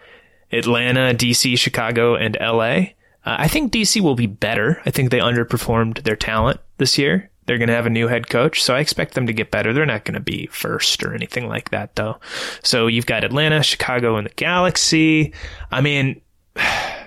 Atlanta, 0.50 1.14
DC, 1.14 1.58
Chicago, 1.58 2.14
and 2.14 2.36
LA. 2.40 2.94
Uh, 3.24 3.36
I 3.36 3.48
think 3.48 3.72
DC 3.72 4.00
will 4.00 4.14
be 4.14 4.26
better. 4.26 4.80
I 4.86 4.90
think 4.90 5.10
they 5.10 5.18
underperformed 5.18 6.02
their 6.04 6.16
talent 6.16 6.60
this 6.78 6.96
year. 6.96 7.30
They're 7.46 7.58
going 7.58 7.68
to 7.68 7.74
have 7.74 7.86
a 7.86 7.90
new 7.90 8.08
head 8.08 8.28
coach, 8.28 8.62
so 8.62 8.74
I 8.74 8.80
expect 8.80 9.14
them 9.14 9.26
to 9.26 9.32
get 9.32 9.50
better. 9.50 9.72
They're 9.72 9.86
not 9.86 10.04
going 10.04 10.14
to 10.14 10.20
be 10.20 10.46
first 10.46 11.02
or 11.02 11.14
anything 11.14 11.48
like 11.48 11.70
that, 11.70 11.96
though. 11.96 12.18
So 12.62 12.86
you've 12.86 13.06
got 13.06 13.24
Atlanta, 13.24 13.62
Chicago, 13.62 14.16
and 14.16 14.26
the 14.26 14.34
Galaxy. 14.34 15.32
I 15.70 15.80
mean, 15.80 16.20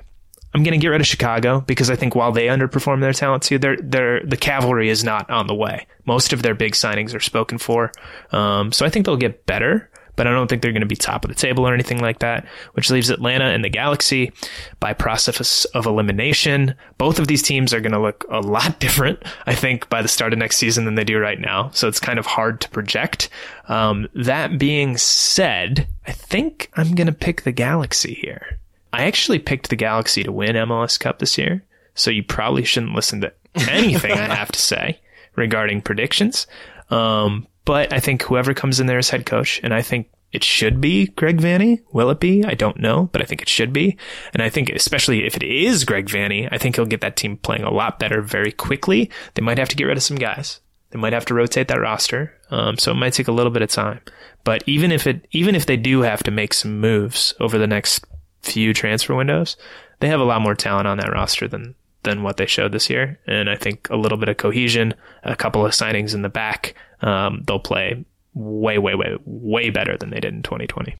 I'm 0.53 0.63
going 0.63 0.77
to 0.77 0.81
get 0.81 0.89
rid 0.89 1.01
of 1.01 1.07
Chicago 1.07 1.61
because 1.61 1.89
I 1.89 1.95
think 1.95 2.13
while 2.13 2.31
they 2.31 2.47
underperform 2.47 3.01
their 3.01 3.13
talent 3.13 3.43
too, 3.43 3.57
they're, 3.57 3.77
they're, 3.77 4.21
the 4.25 4.37
cavalry 4.37 4.89
is 4.89 5.03
not 5.03 5.29
on 5.29 5.47
the 5.47 5.55
way. 5.55 5.87
Most 6.05 6.33
of 6.33 6.41
their 6.41 6.55
big 6.55 6.73
signings 6.73 7.15
are 7.15 7.21
spoken 7.21 7.57
for. 7.57 7.91
Um, 8.31 8.71
so 8.71 8.85
I 8.85 8.89
think 8.89 9.05
they'll 9.05 9.15
get 9.15 9.45
better, 9.45 9.89
but 10.17 10.27
I 10.27 10.31
don't 10.31 10.47
think 10.47 10.61
they're 10.61 10.73
going 10.73 10.81
to 10.81 10.87
be 10.87 10.95
top 10.95 11.23
of 11.23 11.29
the 11.29 11.35
table 11.35 11.65
or 11.65 11.73
anything 11.73 11.99
like 11.99 12.19
that, 12.19 12.45
which 12.73 12.89
leaves 12.89 13.09
Atlanta 13.09 13.45
and 13.45 13.63
the 13.63 13.69
Galaxy 13.69 14.33
by 14.81 14.93
process 14.93 15.63
of 15.65 15.85
elimination. 15.85 16.75
Both 16.97 17.17
of 17.17 17.27
these 17.27 17.41
teams 17.41 17.73
are 17.73 17.79
going 17.79 17.93
to 17.93 17.99
look 17.99 18.25
a 18.29 18.41
lot 18.41 18.79
different, 18.81 19.23
I 19.45 19.55
think, 19.55 19.87
by 19.89 20.01
the 20.01 20.09
start 20.09 20.33
of 20.33 20.39
next 20.39 20.57
season 20.57 20.83
than 20.83 20.95
they 20.95 21.05
do 21.05 21.17
right 21.17 21.39
now. 21.39 21.69
So 21.73 21.87
it's 21.87 21.99
kind 21.99 22.19
of 22.19 22.25
hard 22.25 22.59
to 22.61 22.69
project. 22.69 23.29
Um, 23.69 24.09
that 24.15 24.59
being 24.59 24.97
said, 24.97 25.87
I 26.05 26.11
think 26.11 26.69
I'm 26.73 26.93
going 26.93 27.07
to 27.07 27.13
pick 27.13 27.43
the 27.43 27.53
Galaxy 27.53 28.15
here. 28.15 28.59
I 28.93 29.03
actually 29.03 29.39
picked 29.39 29.69
the 29.69 29.75
Galaxy 29.75 30.23
to 30.23 30.31
win 30.31 30.55
MLS 30.55 30.99
Cup 30.99 31.19
this 31.19 31.37
year, 31.37 31.63
so 31.93 32.11
you 32.11 32.23
probably 32.23 32.63
shouldn't 32.63 32.95
listen 32.95 33.21
to 33.21 33.33
anything 33.69 34.11
I 34.11 34.35
have 34.35 34.51
to 34.51 34.59
say 34.61 34.99
regarding 35.35 35.81
predictions. 35.81 36.47
Um, 36.89 37.47
but 37.65 37.93
I 37.93 37.99
think 37.99 38.23
whoever 38.23 38.53
comes 38.53 38.79
in 38.79 38.87
there 38.87 38.97
as 38.97 39.09
head 39.09 39.25
coach, 39.25 39.59
and 39.63 39.73
I 39.73 39.81
think 39.81 40.09
it 40.31 40.43
should 40.43 40.79
be 40.79 41.07
Greg 41.07 41.39
Vanney. 41.39 41.81
Will 41.91 42.09
it 42.09 42.19
be? 42.19 42.43
I 42.43 42.53
don't 42.53 42.79
know, 42.79 43.09
but 43.11 43.21
I 43.21 43.25
think 43.25 43.41
it 43.41 43.49
should 43.49 43.73
be. 43.73 43.97
And 44.33 44.41
I 44.41 44.49
think 44.49 44.69
especially 44.69 45.25
if 45.25 45.35
it 45.35 45.43
is 45.43 45.83
Greg 45.83 46.07
Vanney, 46.07 46.47
I 46.51 46.57
think 46.57 46.75
he'll 46.75 46.85
get 46.85 47.01
that 47.01 47.17
team 47.17 47.37
playing 47.37 47.63
a 47.63 47.71
lot 47.71 47.99
better 47.99 48.21
very 48.21 48.51
quickly. 48.51 49.09
They 49.33 49.41
might 49.41 49.57
have 49.57 49.69
to 49.69 49.75
get 49.75 49.85
rid 49.85 49.97
of 49.97 50.03
some 50.03 50.17
guys. 50.17 50.59
They 50.91 50.99
might 50.99 51.13
have 51.13 51.25
to 51.25 51.33
rotate 51.33 51.67
that 51.67 51.79
roster. 51.79 52.33
Um, 52.49 52.77
so 52.77 52.91
it 52.91 52.95
might 52.95 53.13
take 53.13 53.27
a 53.27 53.33
little 53.33 53.51
bit 53.51 53.61
of 53.61 53.69
time. 53.69 54.01
But 54.43 54.63
even 54.65 54.91
if 54.91 55.05
it, 55.05 55.27
even 55.31 55.55
if 55.55 55.65
they 55.65 55.77
do 55.77 56.01
have 56.01 56.23
to 56.23 56.31
make 56.31 56.53
some 56.53 56.79
moves 56.79 57.33
over 57.39 57.57
the 57.57 57.67
next 57.67 58.05
few 58.41 58.73
transfer 58.73 59.15
windows, 59.15 59.57
they 59.99 60.07
have 60.07 60.19
a 60.19 60.25
lot 60.25 60.41
more 60.41 60.55
talent 60.55 60.87
on 60.87 60.97
that 60.97 61.11
roster 61.11 61.47
than 61.47 61.75
than 62.03 62.23
what 62.23 62.37
they 62.37 62.45
showed 62.45 62.71
this 62.71 62.89
year. 62.89 63.19
And 63.27 63.49
I 63.49 63.55
think 63.55 63.87
a 63.89 63.95
little 63.95 64.17
bit 64.17 64.29
of 64.29 64.37
cohesion, 64.37 64.95
a 65.23 65.35
couple 65.35 65.65
of 65.65 65.71
signings 65.71 66.15
in 66.15 66.23
the 66.23 66.29
back, 66.29 66.73
um, 67.01 67.43
they'll 67.45 67.59
play 67.59 68.03
way, 68.33 68.77
way, 68.77 68.95
way, 68.95 69.17
way 69.23 69.69
better 69.69 69.97
than 69.97 70.09
they 70.09 70.19
did 70.19 70.33
in 70.33 70.41
2020. 70.41 70.95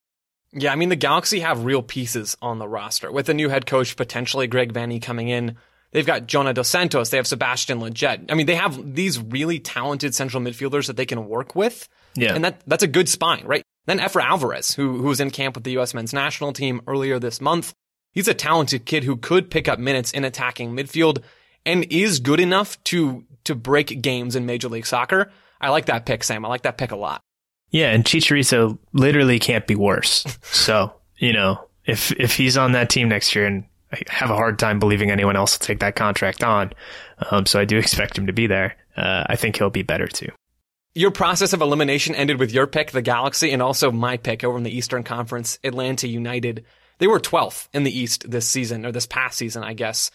Yeah, 0.53 0.73
I 0.73 0.75
mean 0.75 0.89
the 0.89 0.95
Galaxy 0.95 1.39
have 1.39 1.63
real 1.63 1.81
pieces 1.81 2.37
on 2.41 2.59
the 2.59 2.67
roster 2.67 3.11
with 3.11 3.29
a 3.29 3.33
new 3.33 3.49
head 3.49 3.65
coach, 3.65 3.95
potentially 3.95 4.47
Greg 4.47 4.73
Vanney 4.73 5.01
coming 5.01 5.29
in. 5.29 5.55
They've 5.91 6.05
got 6.05 6.27
Jonah 6.27 6.53
Dos 6.53 6.69
Santos. 6.69 7.09
They 7.09 7.17
have 7.17 7.27
Sebastian 7.27 7.79
Lletget. 7.79 8.31
I 8.31 8.35
mean, 8.35 8.45
they 8.45 8.55
have 8.55 8.95
these 8.95 9.19
really 9.19 9.59
talented 9.59 10.15
central 10.15 10.41
midfielders 10.41 10.87
that 10.87 10.95
they 10.95 11.05
can 11.05 11.27
work 11.27 11.55
with. 11.55 11.89
Yeah. 12.15 12.33
And 12.33 12.45
that, 12.45 12.61
that's 12.65 12.83
a 12.83 12.87
good 12.87 13.09
spine, 13.09 13.45
right? 13.45 13.63
Then 13.85 13.99
Efra 13.99 14.23
Alvarez, 14.23 14.73
who, 14.73 14.97
who 14.97 15.07
was 15.07 15.19
in 15.19 15.31
camp 15.31 15.55
with 15.55 15.63
the 15.63 15.71
U.S. 15.71 15.93
men's 15.93 16.13
national 16.13 16.53
team 16.53 16.81
earlier 16.87 17.19
this 17.19 17.41
month. 17.41 17.73
He's 18.11 18.27
a 18.27 18.33
talented 18.33 18.85
kid 18.85 19.03
who 19.03 19.17
could 19.17 19.49
pick 19.49 19.67
up 19.67 19.79
minutes 19.79 20.11
in 20.11 20.23
attacking 20.23 20.75
midfield 20.75 21.23
and 21.65 21.85
is 21.89 22.19
good 22.19 22.39
enough 22.39 22.81
to, 22.85 23.23
to 23.45 23.55
break 23.55 24.01
games 24.01 24.35
in 24.35 24.45
Major 24.45 24.69
League 24.69 24.85
Soccer. 24.85 25.31
I 25.59 25.69
like 25.69 25.85
that 25.85 26.05
pick, 26.05 26.23
Sam. 26.23 26.45
I 26.45 26.49
like 26.49 26.63
that 26.63 26.77
pick 26.77 26.91
a 26.91 26.95
lot. 26.95 27.21
Yeah. 27.69 27.91
And 27.91 28.03
Chicharito 28.03 28.77
literally 28.93 29.39
can't 29.39 29.65
be 29.65 29.75
worse. 29.75 30.25
so, 30.43 30.93
you 31.17 31.33
know, 31.33 31.63
if, 31.85 32.11
if 32.13 32.35
he's 32.35 32.57
on 32.57 32.73
that 32.73 32.89
team 32.89 33.09
next 33.09 33.33
year 33.35 33.45
and 33.45 33.63
I 33.91 34.01
have 34.07 34.29
a 34.29 34.35
hard 34.35 34.59
time 34.59 34.79
believing 34.79 35.11
anyone 35.11 35.35
else 35.35 35.57
will 35.57 35.65
take 35.65 35.79
that 35.79 35.95
contract 35.95 36.43
on. 36.43 36.71
Um, 37.29 37.45
so 37.45 37.59
I 37.59 37.65
do 37.65 37.77
expect 37.77 38.17
him 38.17 38.27
to 38.27 38.33
be 38.33 38.47
there. 38.47 38.75
Uh, 38.95 39.23
I 39.27 39.35
think 39.35 39.57
he'll 39.57 39.69
be 39.69 39.83
better 39.83 40.07
too. 40.07 40.29
Your 40.93 41.11
process 41.11 41.53
of 41.53 41.61
elimination 41.61 42.15
ended 42.15 42.37
with 42.37 42.51
your 42.51 42.67
pick, 42.67 42.91
the 42.91 43.01
Galaxy, 43.01 43.53
and 43.53 43.61
also 43.61 43.93
my 43.93 44.17
pick 44.17 44.43
over 44.43 44.57
in 44.57 44.63
the 44.63 44.75
Eastern 44.75 45.03
Conference, 45.03 45.57
Atlanta 45.63 46.05
United. 46.05 46.65
They 46.97 47.07
were 47.07 47.21
12th 47.21 47.69
in 47.71 47.83
the 47.83 47.97
East 47.97 48.29
this 48.29 48.49
season, 48.49 48.85
or 48.85 48.91
this 48.91 49.05
past 49.05 49.37
season, 49.37 49.63
I 49.63 49.73
guess. 49.73 50.11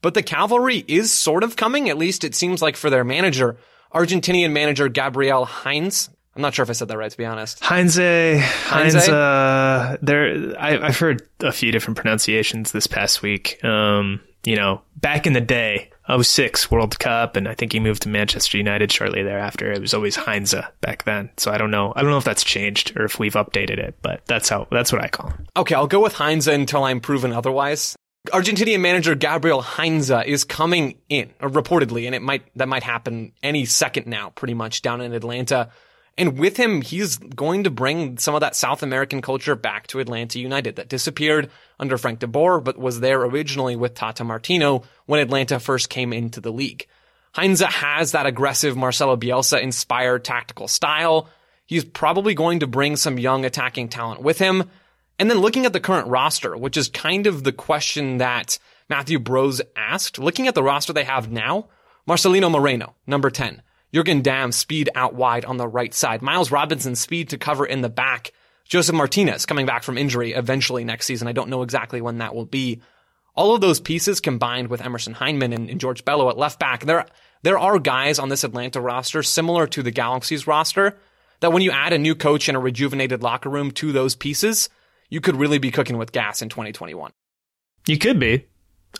But 0.00 0.14
the 0.14 0.22
cavalry 0.22 0.84
is 0.86 1.12
sort 1.12 1.42
of 1.42 1.56
coming, 1.56 1.90
at 1.90 1.98
least 1.98 2.22
it 2.22 2.36
seems 2.36 2.62
like 2.62 2.76
for 2.76 2.88
their 2.88 3.02
manager, 3.02 3.56
Argentinian 3.92 4.52
manager 4.52 4.88
Gabriel 4.88 5.44
Heinze. 5.44 6.08
I'm 6.34 6.42
not 6.42 6.54
sure 6.54 6.62
if 6.62 6.70
I 6.70 6.72
said 6.72 6.88
that 6.88 6.96
right, 6.96 7.10
to 7.10 7.16
be 7.16 7.26
honest. 7.26 7.62
Heinze, 7.62 7.96
Heinze, 7.96 9.08
uh, 9.08 9.98
there, 10.00 10.54
I, 10.58 10.86
have 10.86 10.98
heard 10.98 11.28
a 11.40 11.52
few 11.52 11.72
different 11.72 11.98
pronunciations 11.98 12.72
this 12.72 12.86
past 12.86 13.20
week. 13.20 13.62
Um, 13.62 14.20
you 14.44 14.56
know, 14.56 14.80
back 14.96 15.26
in 15.26 15.34
the 15.34 15.40
day, 15.40 15.90
06 16.20 16.70
World 16.70 16.98
Cup, 16.98 17.36
and 17.36 17.46
I 17.46 17.54
think 17.54 17.72
he 17.72 17.80
moved 17.80 18.02
to 18.02 18.08
Manchester 18.08 18.56
United 18.58 18.90
shortly 18.90 19.22
thereafter. 19.22 19.70
It 19.70 19.80
was 19.80 19.94
always 19.94 20.16
Heinze 20.16 20.54
back 20.80 21.04
then. 21.04 21.30
So 21.36 21.50
I 21.50 21.58
don't 21.58 21.70
know. 21.70 21.92
I 21.94 22.02
don't 22.02 22.10
know 22.10 22.18
if 22.18 22.24
that's 22.24 22.44
changed 22.44 22.96
or 22.96 23.04
if 23.04 23.18
we've 23.18 23.34
updated 23.34 23.78
it, 23.78 23.96
but 24.02 24.22
that's 24.26 24.48
how, 24.48 24.66
that's 24.70 24.92
what 24.92 25.02
I 25.02 25.08
call 25.08 25.30
him. 25.30 25.46
Okay, 25.56 25.74
I'll 25.74 25.86
go 25.86 26.02
with 26.02 26.14
Heinze 26.14 26.48
until 26.48 26.84
I'm 26.84 27.00
proven 27.00 27.32
otherwise. 27.32 27.94
Argentinian 28.28 28.80
manager 28.80 29.14
Gabriel 29.14 29.62
Heinze 29.62 30.10
is 30.10 30.44
coming 30.44 30.98
in, 31.08 31.30
reportedly, 31.40 32.06
and 32.06 32.14
it 32.14 32.22
might, 32.22 32.42
that 32.56 32.68
might 32.68 32.84
happen 32.84 33.32
any 33.42 33.64
second 33.64 34.06
now, 34.06 34.30
pretty 34.30 34.54
much 34.54 34.82
down 34.82 35.00
in 35.00 35.12
Atlanta. 35.12 35.70
And 36.18 36.38
with 36.38 36.58
him, 36.58 36.82
he's 36.82 37.16
going 37.16 37.64
to 37.64 37.70
bring 37.70 38.18
some 38.18 38.34
of 38.34 38.42
that 38.42 38.54
South 38.54 38.82
American 38.82 39.22
culture 39.22 39.54
back 39.54 39.86
to 39.88 39.98
Atlanta 39.98 40.38
United 40.38 40.76
that 40.76 40.88
disappeared 40.88 41.50
under 41.80 41.96
Frank 41.96 42.18
de 42.18 42.26
Boer, 42.26 42.60
but 42.60 42.76
was 42.76 43.00
there 43.00 43.22
originally 43.22 43.76
with 43.76 43.94
Tata 43.94 44.22
Martino 44.22 44.82
when 45.06 45.20
Atlanta 45.20 45.58
first 45.58 45.88
came 45.88 46.12
into 46.12 46.40
the 46.40 46.52
league. 46.52 46.86
Heinze 47.34 47.60
has 47.60 48.12
that 48.12 48.26
aggressive 48.26 48.76
Marcelo 48.76 49.16
Bielsa 49.16 49.62
inspired 49.62 50.22
tactical 50.22 50.68
style. 50.68 51.28
He's 51.64 51.84
probably 51.84 52.34
going 52.34 52.60
to 52.60 52.66
bring 52.66 52.96
some 52.96 53.18
young 53.18 53.46
attacking 53.46 53.88
talent 53.88 54.20
with 54.20 54.38
him. 54.38 54.70
And 55.18 55.30
then 55.30 55.38
looking 55.38 55.64
at 55.64 55.72
the 55.72 55.80
current 55.80 56.08
roster, 56.08 56.54
which 56.56 56.76
is 56.76 56.88
kind 56.88 57.26
of 57.26 57.42
the 57.42 57.52
question 57.52 58.18
that 58.18 58.58
Matthew 58.90 59.18
Bros 59.18 59.62
asked, 59.76 60.18
looking 60.18 60.46
at 60.46 60.54
the 60.54 60.62
roster 60.62 60.92
they 60.92 61.04
have 61.04 61.32
now, 61.32 61.68
Marcelino 62.06 62.50
Moreno, 62.50 62.94
number 63.06 63.30
10. 63.30 63.62
Jurgen 63.94 64.22
Damm 64.22 64.52
speed 64.52 64.88
out 64.94 65.14
wide 65.14 65.44
on 65.44 65.58
the 65.58 65.68
right 65.68 65.92
side. 65.92 66.22
Miles 66.22 66.50
Robinson 66.50 66.96
speed 66.96 67.30
to 67.30 67.38
cover 67.38 67.66
in 67.66 67.82
the 67.82 67.88
back. 67.88 68.32
Josef 68.64 68.94
Martinez 68.94 69.44
coming 69.44 69.66
back 69.66 69.82
from 69.82 69.98
injury 69.98 70.32
eventually 70.32 70.84
next 70.84 71.06
season. 71.06 71.28
I 71.28 71.32
don't 71.32 71.50
know 71.50 71.62
exactly 71.62 72.00
when 72.00 72.18
that 72.18 72.34
will 72.34 72.46
be. 72.46 72.80
All 73.34 73.54
of 73.54 73.60
those 73.60 73.80
pieces 73.80 74.20
combined 74.20 74.68
with 74.68 74.82
Emerson 74.82 75.14
Hyndman 75.14 75.54
and, 75.54 75.68
and 75.68 75.80
George 75.80 76.04
Bello 76.04 76.28
at 76.30 76.38
left 76.38 76.58
back, 76.58 76.84
there, 76.84 77.06
there 77.42 77.58
are 77.58 77.78
guys 77.78 78.18
on 78.18 78.28
this 78.28 78.44
Atlanta 78.44 78.80
roster 78.80 79.22
similar 79.22 79.66
to 79.68 79.82
the 79.82 79.90
Galaxy's 79.90 80.46
roster 80.46 80.96
that 81.40 81.52
when 81.52 81.62
you 81.62 81.70
add 81.70 81.92
a 81.92 81.98
new 81.98 82.14
coach 82.14 82.48
and 82.48 82.56
a 82.56 82.60
rejuvenated 82.60 83.22
locker 83.22 83.50
room 83.50 83.70
to 83.72 83.92
those 83.92 84.14
pieces, 84.14 84.68
you 85.10 85.20
could 85.20 85.36
really 85.36 85.58
be 85.58 85.70
cooking 85.70 85.98
with 85.98 86.12
gas 86.12 86.40
in 86.40 86.48
2021. 86.48 87.12
You 87.86 87.98
could 87.98 88.18
be. 88.18 88.46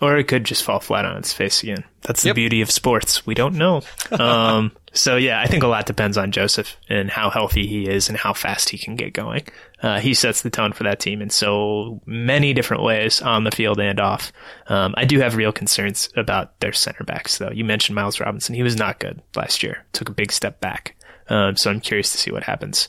Or 0.00 0.16
it 0.16 0.24
could 0.24 0.44
just 0.44 0.64
fall 0.64 0.80
flat 0.80 1.04
on 1.04 1.18
its 1.18 1.32
face 1.32 1.62
again. 1.62 1.84
That's 2.00 2.22
the 2.22 2.30
yep. 2.30 2.36
beauty 2.36 2.62
of 2.62 2.70
sports. 2.70 3.26
We 3.26 3.34
don't 3.34 3.54
know. 3.54 3.82
Um, 4.12 4.72
so 4.92 5.16
yeah, 5.16 5.40
I 5.40 5.46
think 5.46 5.62
a 5.62 5.68
lot 5.68 5.86
depends 5.86 6.16
on 6.16 6.32
Josef 6.32 6.76
and 6.88 7.10
how 7.10 7.30
healthy 7.30 7.66
he 7.66 7.88
is 7.88 8.08
and 8.08 8.16
how 8.16 8.32
fast 8.32 8.68
he 8.70 8.78
can 8.78 8.96
get 8.96 9.12
going. 9.12 9.44
Uh, 9.82 9.98
he 9.98 10.14
sets 10.14 10.42
the 10.42 10.50
tone 10.50 10.72
for 10.72 10.84
that 10.84 11.00
team 11.00 11.22
in 11.22 11.30
so 11.30 12.00
many 12.06 12.52
different 12.52 12.82
ways 12.82 13.20
on 13.20 13.44
the 13.44 13.50
field 13.50 13.80
and 13.80 13.98
off. 13.98 14.32
Um, 14.68 14.94
I 14.96 15.04
do 15.04 15.20
have 15.20 15.36
real 15.36 15.52
concerns 15.52 16.08
about 16.16 16.58
their 16.60 16.72
center 16.72 17.04
backs 17.04 17.38
though. 17.38 17.50
You 17.50 17.64
mentioned 17.64 17.96
Miles 17.96 18.20
Robinson. 18.20 18.54
He 18.54 18.62
was 18.62 18.76
not 18.76 19.00
good 19.00 19.20
last 19.34 19.62
year. 19.62 19.84
Took 19.92 20.08
a 20.08 20.12
big 20.12 20.32
step 20.32 20.60
back. 20.60 20.94
Um, 21.28 21.56
so 21.56 21.70
I'm 21.70 21.80
curious 21.80 22.10
to 22.12 22.18
see 22.18 22.30
what 22.30 22.42
happens 22.42 22.88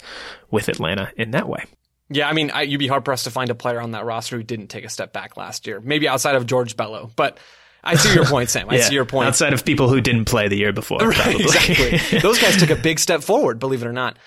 with 0.51 0.67
Atlanta 0.67 1.11
in 1.15 1.31
that 1.31 1.47
way. 1.47 1.65
Yeah, 2.09 2.27
I 2.27 2.33
mean, 2.33 2.51
I, 2.51 2.63
you'd 2.63 2.79
be 2.79 2.87
hard 2.87 3.05
pressed 3.05 3.23
to 3.23 3.31
find 3.31 3.49
a 3.49 3.55
player 3.55 3.79
on 3.79 3.91
that 3.91 4.05
roster 4.05 4.37
who 4.37 4.43
didn't 4.43 4.67
take 4.67 4.85
a 4.85 4.89
step 4.89 5.13
back 5.13 5.37
last 5.37 5.65
year. 5.65 5.79
Maybe 5.79 6.07
outside 6.07 6.35
of 6.35 6.45
George 6.45 6.75
Bello, 6.75 7.09
but 7.15 7.39
I 7.83 7.95
see 7.95 8.13
your 8.13 8.25
point, 8.25 8.49
Sam. 8.49 8.69
I 8.69 8.75
yeah, 8.75 8.83
see 8.83 8.93
your 8.95 9.05
point. 9.05 9.27
Outside 9.27 9.53
of 9.53 9.65
people 9.65 9.89
who 9.89 9.99
didn't 9.99 10.25
play 10.25 10.47
the 10.47 10.57
year 10.57 10.71
before, 10.71 10.99
right, 11.01 11.39
exactly. 11.39 12.19
Those 12.19 12.39
guys 12.39 12.57
took 12.57 12.69
a 12.69 12.75
big 12.75 12.99
step 12.99 13.21
forward, 13.21 13.59
believe 13.59 13.81
it 13.81 13.87
or 13.87 13.93
not. 13.93 14.17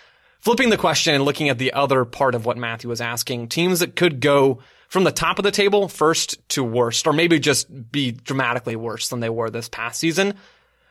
Flipping 0.40 0.70
the 0.70 0.76
question 0.76 1.14
and 1.14 1.24
looking 1.24 1.48
at 1.48 1.58
the 1.58 1.72
other 1.72 2.04
part 2.04 2.34
of 2.34 2.44
what 2.44 2.56
Matthew 2.58 2.90
was 2.90 3.00
asking, 3.00 3.48
teams 3.48 3.80
that 3.80 3.96
could 3.96 4.20
go 4.20 4.60
from 4.88 5.04
the 5.04 5.10
top 5.10 5.38
of 5.38 5.42
the 5.42 5.50
table 5.50 5.88
first 5.88 6.46
to 6.50 6.62
worst, 6.62 7.06
or 7.06 7.12
maybe 7.12 7.38
just 7.38 7.90
be 7.90 8.12
dramatically 8.12 8.76
worse 8.76 9.08
than 9.08 9.20
they 9.20 9.30
were 9.30 9.50
this 9.50 9.68
past 9.68 9.98
season. 9.98 10.34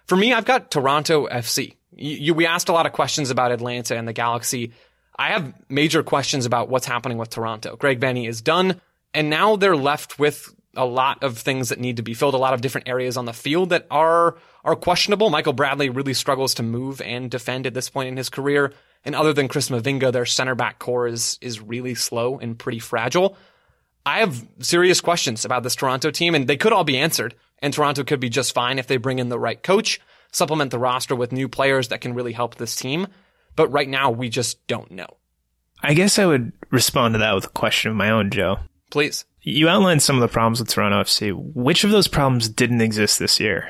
For 0.08 0.16
me, 0.16 0.34
I've 0.34 0.46
got 0.46 0.72
Toronto 0.72 1.28
FC. 1.28 1.76
You, 1.92 2.16
you, 2.18 2.34
we 2.34 2.46
asked 2.46 2.70
a 2.70 2.74
lot 2.74 2.86
of 2.86 2.92
questions 2.92 3.30
about 3.30 3.52
Atlanta 3.52 3.96
and 3.96 4.08
the 4.08 4.14
Galaxy. 4.14 4.74
I 5.18 5.30
have 5.30 5.54
major 5.70 6.04
questions 6.04 6.46
about 6.46 6.70
what's 6.70 6.86
happening 6.86 7.18
with 7.18 7.30
Toronto. 7.30 7.76
Greg 7.78 8.00
Vanney 8.00 8.28
is 8.28 8.42
done, 8.42 8.82
and 9.14 9.30
now 9.30 9.56
they're 9.56 9.78
left 9.78 10.20
with 10.20 10.54
a 10.76 10.86
lot 10.86 11.24
of 11.24 11.38
things 11.38 11.70
that 11.70 11.80
need 11.80 11.98
to 11.98 12.04
be 12.04 12.14
filled, 12.14 12.34
a 12.34 12.38
lot 12.38 12.54
of 12.54 12.62
different 12.62 12.88
areas 12.88 13.18
on 13.18 13.26
the 13.26 13.34
field 13.34 13.70
that 13.70 13.88
are 13.90 14.38
are 14.64 14.76
questionable. 14.76 15.30
Michael 15.30 15.54
Bradley 15.54 15.90
really 15.90 16.14
struggles 16.14 16.56
to 16.56 16.64
move 16.64 17.02
and 17.02 17.30
defend 17.30 17.68
at 17.68 17.74
this 17.74 17.90
point 17.90 18.10
in 18.10 18.18
his 18.18 18.30
career. 18.30 18.74
And 19.04 19.14
other 19.14 19.34
than 19.34 19.48
Chris 19.48 19.70
Mavinga, 19.70 20.12
their 20.12 20.26
center 20.26 20.56
back 20.56 20.80
core 20.80 21.08
is 21.08 21.38
is 21.42 21.62
really 21.62 21.96
slow 21.96 22.40
and 22.40 22.58
pretty 22.58 22.80
fragile. 22.80 23.38
I 24.06 24.20
have 24.20 24.46
serious 24.60 25.02
questions 25.02 25.46
about 25.46 25.64
this 25.64 25.76
Toronto 25.76 26.12
team, 26.12 26.36
and 26.36 26.48
they 26.48 26.58
could 26.58 26.74
all 26.74 26.84
be 26.84 26.98
answered. 26.98 27.36
And 27.60 27.74
Toronto 27.74 28.04
could 28.04 28.20
be 28.20 28.30
just 28.30 28.54
fine 28.54 28.78
if 28.78 28.88
they 28.88 28.98
bring 28.98 29.20
in 29.20 29.30
the 29.30 29.40
right 29.40 29.62
coach, 29.62 30.00
supplement 30.32 30.72
the 30.72 30.80
roster 30.80 31.16
with 31.16 31.32
new 31.32 31.48
players 31.48 31.88
that 31.88 32.02
can 32.02 32.14
really 32.14 32.34
help 32.34 32.56
this 32.56 32.76
team. 32.76 33.08
But 33.56 33.72
right 33.72 33.90
now, 33.90 34.12
we 34.12 34.30
just 34.30 34.66
don't 34.68 34.92
know. 34.92 35.08
I 35.82 35.94
guess 35.94 36.20
I 36.20 36.26
would 36.26 36.52
respond 36.72 37.14
to 37.14 37.20
that 37.20 37.34
with 37.34 37.46
a 37.46 37.50
question 37.50 37.92
of 37.92 37.98
my 37.98 38.10
own, 38.10 38.30
Joe. 38.30 38.58
Please. 38.96 39.26
You 39.42 39.68
outlined 39.68 40.02
some 40.02 40.16
of 40.16 40.22
the 40.22 40.30
problems 40.30 40.62
with 40.62 40.70
Toronto 40.70 41.02
FC. 41.02 41.34
Which 41.54 41.84
of 41.84 41.92
those 41.92 42.08
problems 42.08 42.48
didn't 42.48 42.80
exist 42.80 43.20
this 43.20 43.42
year? 43.42 43.68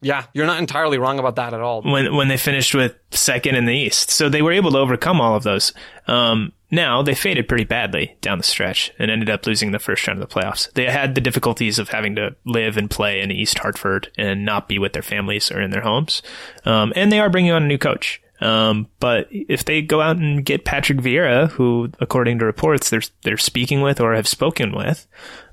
Yeah, 0.00 0.24
you're 0.32 0.46
not 0.46 0.58
entirely 0.58 0.96
wrong 0.96 1.18
about 1.18 1.36
that 1.36 1.52
at 1.52 1.60
all. 1.60 1.82
When 1.82 2.16
when 2.16 2.28
they 2.28 2.38
finished 2.38 2.74
with 2.74 2.96
second 3.10 3.56
in 3.56 3.66
the 3.66 3.74
East, 3.74 4.08
so 4.08 4.30
they 4.30 4.40
were 4.40 4.52
able 4.52 4.70
to 4.70 4.78
overcome 4.78 5.20
all 5.20 5.36
of 5.36 5.42
those. 5.42 5.74
Um, 6.06 6.54
now 6.70 7.02
they 7.02 7.14
faded 7.14 7.46
pretty 7.46 7.64
badly 7.64 8.16
down 8.22 8.38
the 8.38 8.44
stretch 8.44 8.90
and 8.98 9.10
ended 9.10 9.28
up 9.28 9.44
losing 9.44 9.72
the 9.72 9.78
first 9.78 10.06
round 10.08 10.18
of 10.18 10.26
the 10.26 10.34
playoffs. 10.34 10.72
They 10.72 10.86
had 10.86 11.14
the 11.14 11.20
difficulties 11.20 11.78
of 11.78 11.90
having 11.90 12.16
to 12.16 12.34
live 12.46 12.78
and 12.78 12.90
play 12.90 13.20
in 13.20 13.30
East 13.30 13.58
Hartford 13.58 14.10
and 14.16 14.46
not 14.46 14.66
be 14.66 14.78
with 14.78 14.94
their 14.94 15.02
families 15.02 15.52
or 15.52 15.60
in 15.60 15.72
their 15.72 15.82
homes. 15.82 16.22
Um, 16.64 16.94
and 16.96 17.12
they 17.12 17.20
are 17.20 17.28
bringing 17.28 17.52
on 17.52 17.64
a 17.64 17.66
new 17.66 17.76
coach. 17.76 18.22
Um, 18.40 18.86
but 19.00 19.28
if 19.30 19.64
they 19.64 19.82
go 19.82 20.00
out 20.00 20.16
and 20.16 20.44
get 20.44 20.64
Patrick 20.64 20.98
Vieira, 20.98 21.50
who, 21.50 21.90
according 22.00 22.38
to 22.38 22.44
reports, 22.44 22.90
they're 22.90 23.02
they're 23.22 23.36
speaking 23.36 23.80
with 23.80 24.00
or 24.00 24.14
have 24.14 24.28
spoken 24.28 24.72
with, 24.72 25.06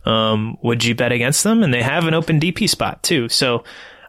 um, 0.06 0.58
would 0.62 0.84
you 0.84 0.94
bet 0.96 1.12
against 1.12 1.44
them? 1.44 1.64
And 1.64 1.74
they 1.74 1.82
have 1.82 2.06
an 2.06 2.14
open 2.14 2.40
DP 2.40 2.70
spot 2.70 3.02
too. 3.02 3.28
So 3.30 3.64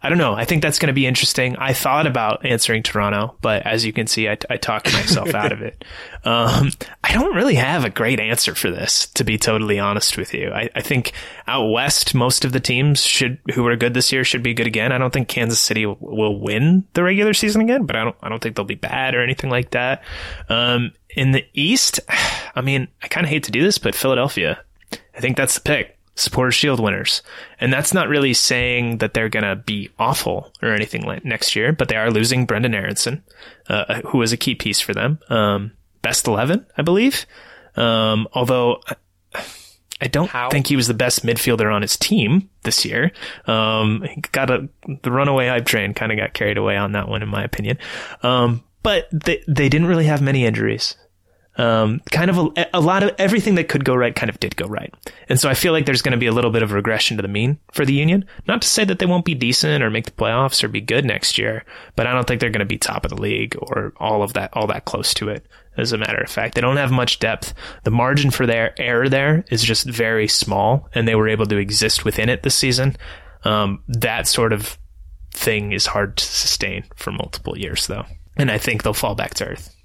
I 0.06 0.08
don't 0.08 0.18
know. 0.18 0.34
I 0.34 0.44
think 0.44 0.62
that's 0.62 0.78
going 0.78 0.86
to 0.86 0.92
be 0.92 1.04
interesting. 1.04 1.56
I 1.56 1.72
thought 1.72 2.06
about 2.06 2.46
answering 2.46 2.84
Toronto, 2.84 3.34
but 3.40 3.66
as 3.66 3.84
you 3.84 3.92
can 3.92 4.06
see, 4.06 4.28
I, 4.28 4.38
I 4.48 4.56
talked 4.56 4.92
myself 4.92 5.34
out 5.34 5.50
of 5.50 5.62
it. 5.62 5.84
Um, 6.24 6.72
I 7.04 7.12
don't 7.12 7.36
really 7.36 7.54
have 7.54 7.84
a 7.84 7.90
great 7.90 8.18
answer 8.18 8.56
for 8.56 8.68
this, 8.68 9.06
to 9.10 9.22
be 9.22 9.38
totally 9.38 9.78
honest 9.78 10.18
with 10.18 10.34
you. 10.34 10.50
I, 10.50 10.68
I, 10.74 10.80
think 10.80 11.12
out 11.46 11.70
west, 11.70 12.16
most 12.16 12.44
of 12.44 12.50
the 12.50 12.58
teams 12.58 13.04
should 13.04 13.38
who 13.54 13.64
are 13.68 13.76
good 13.76 13.94
this 13.94 14.10
year 14.10 14.24
should 14.24 14.42
be 14.42 14.52
good 14.52 14.66
again. 14.66 14.90
I 14.90 14.98
don't 14.98 15.12
think 15.12 15.28
Kansas 15.28 15.60
City 15.60 15.86
will, 15.86 15.98
will 16.00 16.40
win 16.40 16.84
the 16.94 17.04
regular 17.04 17.32
season 17.32 17.60
again, 17.60 17.86
but 17.86 17.94
I 17.94 18.02
don't 18.02 18.16
I 18.22 18.28
don't 18.28 18.42
think 18.42 18.56
they'll 18.56 18.64
be 18.64 18.74
bad 18.74 19.14
or 19.14 19.22
anything 19.22 19.50
like 19.50 19.70
that. 19.70 20.02
Um, 20.48 20.90
in 21.10 21.30
the 21.30 21.44
East, 21.54 22.00
I 22.56 22.60
mean, 22.60 22.88
I 23.04 23.06
kind 23.06 23.24
of 23.24 23.30
hate 23.30 23.44
to 23.44 23.52
do 23.52 23.62
this, 23.62 23.78
but 23.78 23.94
Philadelphia, 23.94 24.58
I 25.14 25.20
think 25.20 25.36
that's 25.36 25.54
the 25.54 25.60
pick. 25.60 25.95
Supporter 26.16 26.50
Shield 26.50 26.80
winners. 26.80 27.22
And 27.60 27.72
that's 27.72 27.94
not 27.94 28.08
really 28.08 28.34
saying 28.34 28.98
that 28.98 29.14
they're 29.14 29.28
going 29.28 29.44
to 29.44 29.54
be 29.54 29.90
awful 29.98 30.52
or 30.62 30.70
anything 30.70 31.02
like 31.02 31.24
next 31.24 31.54
year, 31.54 31.72
but 31.72 31.88
they 31.88 31.96
are 31.96 32.10
losing 32.10 32.46
Brendan 32.46 32.74
Aaronson, 32.74 33.22
uh, 33.68 34.00
who 34.06 34.18
was 34.18 34.32
a 34.32 34.36
key 34.36 34.54
piece 34.54 34.80
for 34.80 34.94
them. 34.94 35.18
Um, 35.28 35.72
best 36.02 36.26
11, 36.26 36.66
I 36.76 36.82
believe. 36.82 37.26
Um, 37.76 38.26
although 38.32 38.80
I 40.00 40.08
don't 40.08 40.28
How? 40.28 40.48
think 40.48 40.66
he 40.66 40.76
was 40.76 40.88
the 40.88 40.94
best 40.94 41.24
midfielder 41.24 41.72
on 41.72 41.82
his 41.82 41.96
team 41.96 42.48
this 42.62 42.84
year. 42.84 43.12
Um, 43.46 44.06
got 44.32 44.50
a, 44.50 44.68
the 45.02 45.10
runaway 45.10 45.48
hype 45.48 45.66
train 45.66 45.92
kind 45.92 46.12
of 46.12 46.18
got 46.18 46.32
carried 46.32 46.56
away 46.56 46.76
on 46.76 46.92
that 46.92 47.08
one, 47.08 47.22
in 47.22 47.28
my 47.28 47.44
opinion. 47.44 47.78
Um, 48.22 48.64
but 48.82 49.08
they, 49.12 49.42
they 49.46 49.68
didn't 49.68 49.86
really 49.86 50.04
have 50.06 50.22
many 50.22 50.46
injuries 50.46 50.96
um, 51.58 52.00
kind 52.10 52.30
of 52.30 52.38
a, 52.38 52.66
a, 52.74 52.80
lot 52.80 53.02
of 53.02 53.14
everything 53.18 53.54
that 53.54 53.68
could 53.68 53.84
go 53.84 53.94
right 53.94 54.14
kind 54.14 54.28
of 54.28 54.38
did 54.40 54.56
go 54.56 54.66
right. 54.66 54.92
And 55.28 55.40
so 55.40 55.48
I 55.48 55.54
feel 55.54 55.72
like 55.72 55.86
there's 55.86 56.02
going 56.02 56.12
to 56.12 56.18
be 56.18 56.26
a 56.26 56.32
little 56.32 56.50
bit 56.50 56.62
of 56.62 56.72
regression 56.72 57.16
to 57.16 57.22
the 57.22 57.28
mean 57.28 57.58
for 57.72 57.86
the 57.86 57.94
Union. 57.94 58.26
Not 58.46 58.62
to 58.62 58.68
say 58.68 58.84
that 58.84 58.98
they 58.98 59.06
won't 59.06 59.24
be 59.24 59.34
decent 59.34 59.82
or 59.82 59.90
make 59.90 60.04
the 60.04 60.10
playoffs 60.10 60.62
or 60.62 60.68
be 60.68 60.82
good 60.82 61.04
next 61.04 61.38
year, 61.38 61.64
but 61.94 62.06
I 62.06 62.12
don't 62.12 62.26
think 62.26 62.40
they're 62.40 62.50
going 62.50 62.60
to 62.60 62.66
be 62.66 62.78
top 62.78 63.04
of 63.04 63.10
the 63.10 63.20
league 63.20 63.56
or 63.58 63.94
all 63.96 64.22
of 64.22 64.34
that, 64.34 64.50
all 64.52 64.66
that 64.66 64.84
close 64.84 65.14
to 65.14 65.28
it. 65.30 65.46
As 65.78 65.92
a 65.92 65.98
matter 65.98 66.20
of 66.20 66.30
fact, 66.30 66.54
they 66.54 66.60
don't 66.60 66.78
have 66.78 66.90
much 66.90 67.18
depth. 67.18 67.52
The 67.84 67.90
margin 67.90 68.30
for 68.30 68.46
their 68.46 68.74
error 68.80 69.08
there 69.08 69.44
is 69.50 69.62
just 69.62 69.86
very 69.86 70.26
small, 70.26 70.88
and 70.94 71.06
they 71.06 71.14
were 71.14 71.28
able 71.28 71.44
to 71.46 71.58
exist 71.58 72.04
within 72.04 72.30
it 72.30 72.42
this 72.42 72.54
season. 72.54 72.96
Um, 73.44 73.82
that 73.88 74.26
sort 74.26 74.54
of 74.54 74.78
thing 75.34 75.72
is 75.72 75.84
hard 75.84 76.16
to 76.16 76.24
sustain 76.24 76.84
for 76.96 77.12
multiple 77.12 77.58
years, 77.58 77.88
though. 77.88 78.06
And 78.38 78.50
I 78.50 78.56
think 78.56 78.82
they'll 78.82 78.94
fall 78.94 79.14
back 79.14 79.34
to 79.34 79.48
earth. 79.48 79.75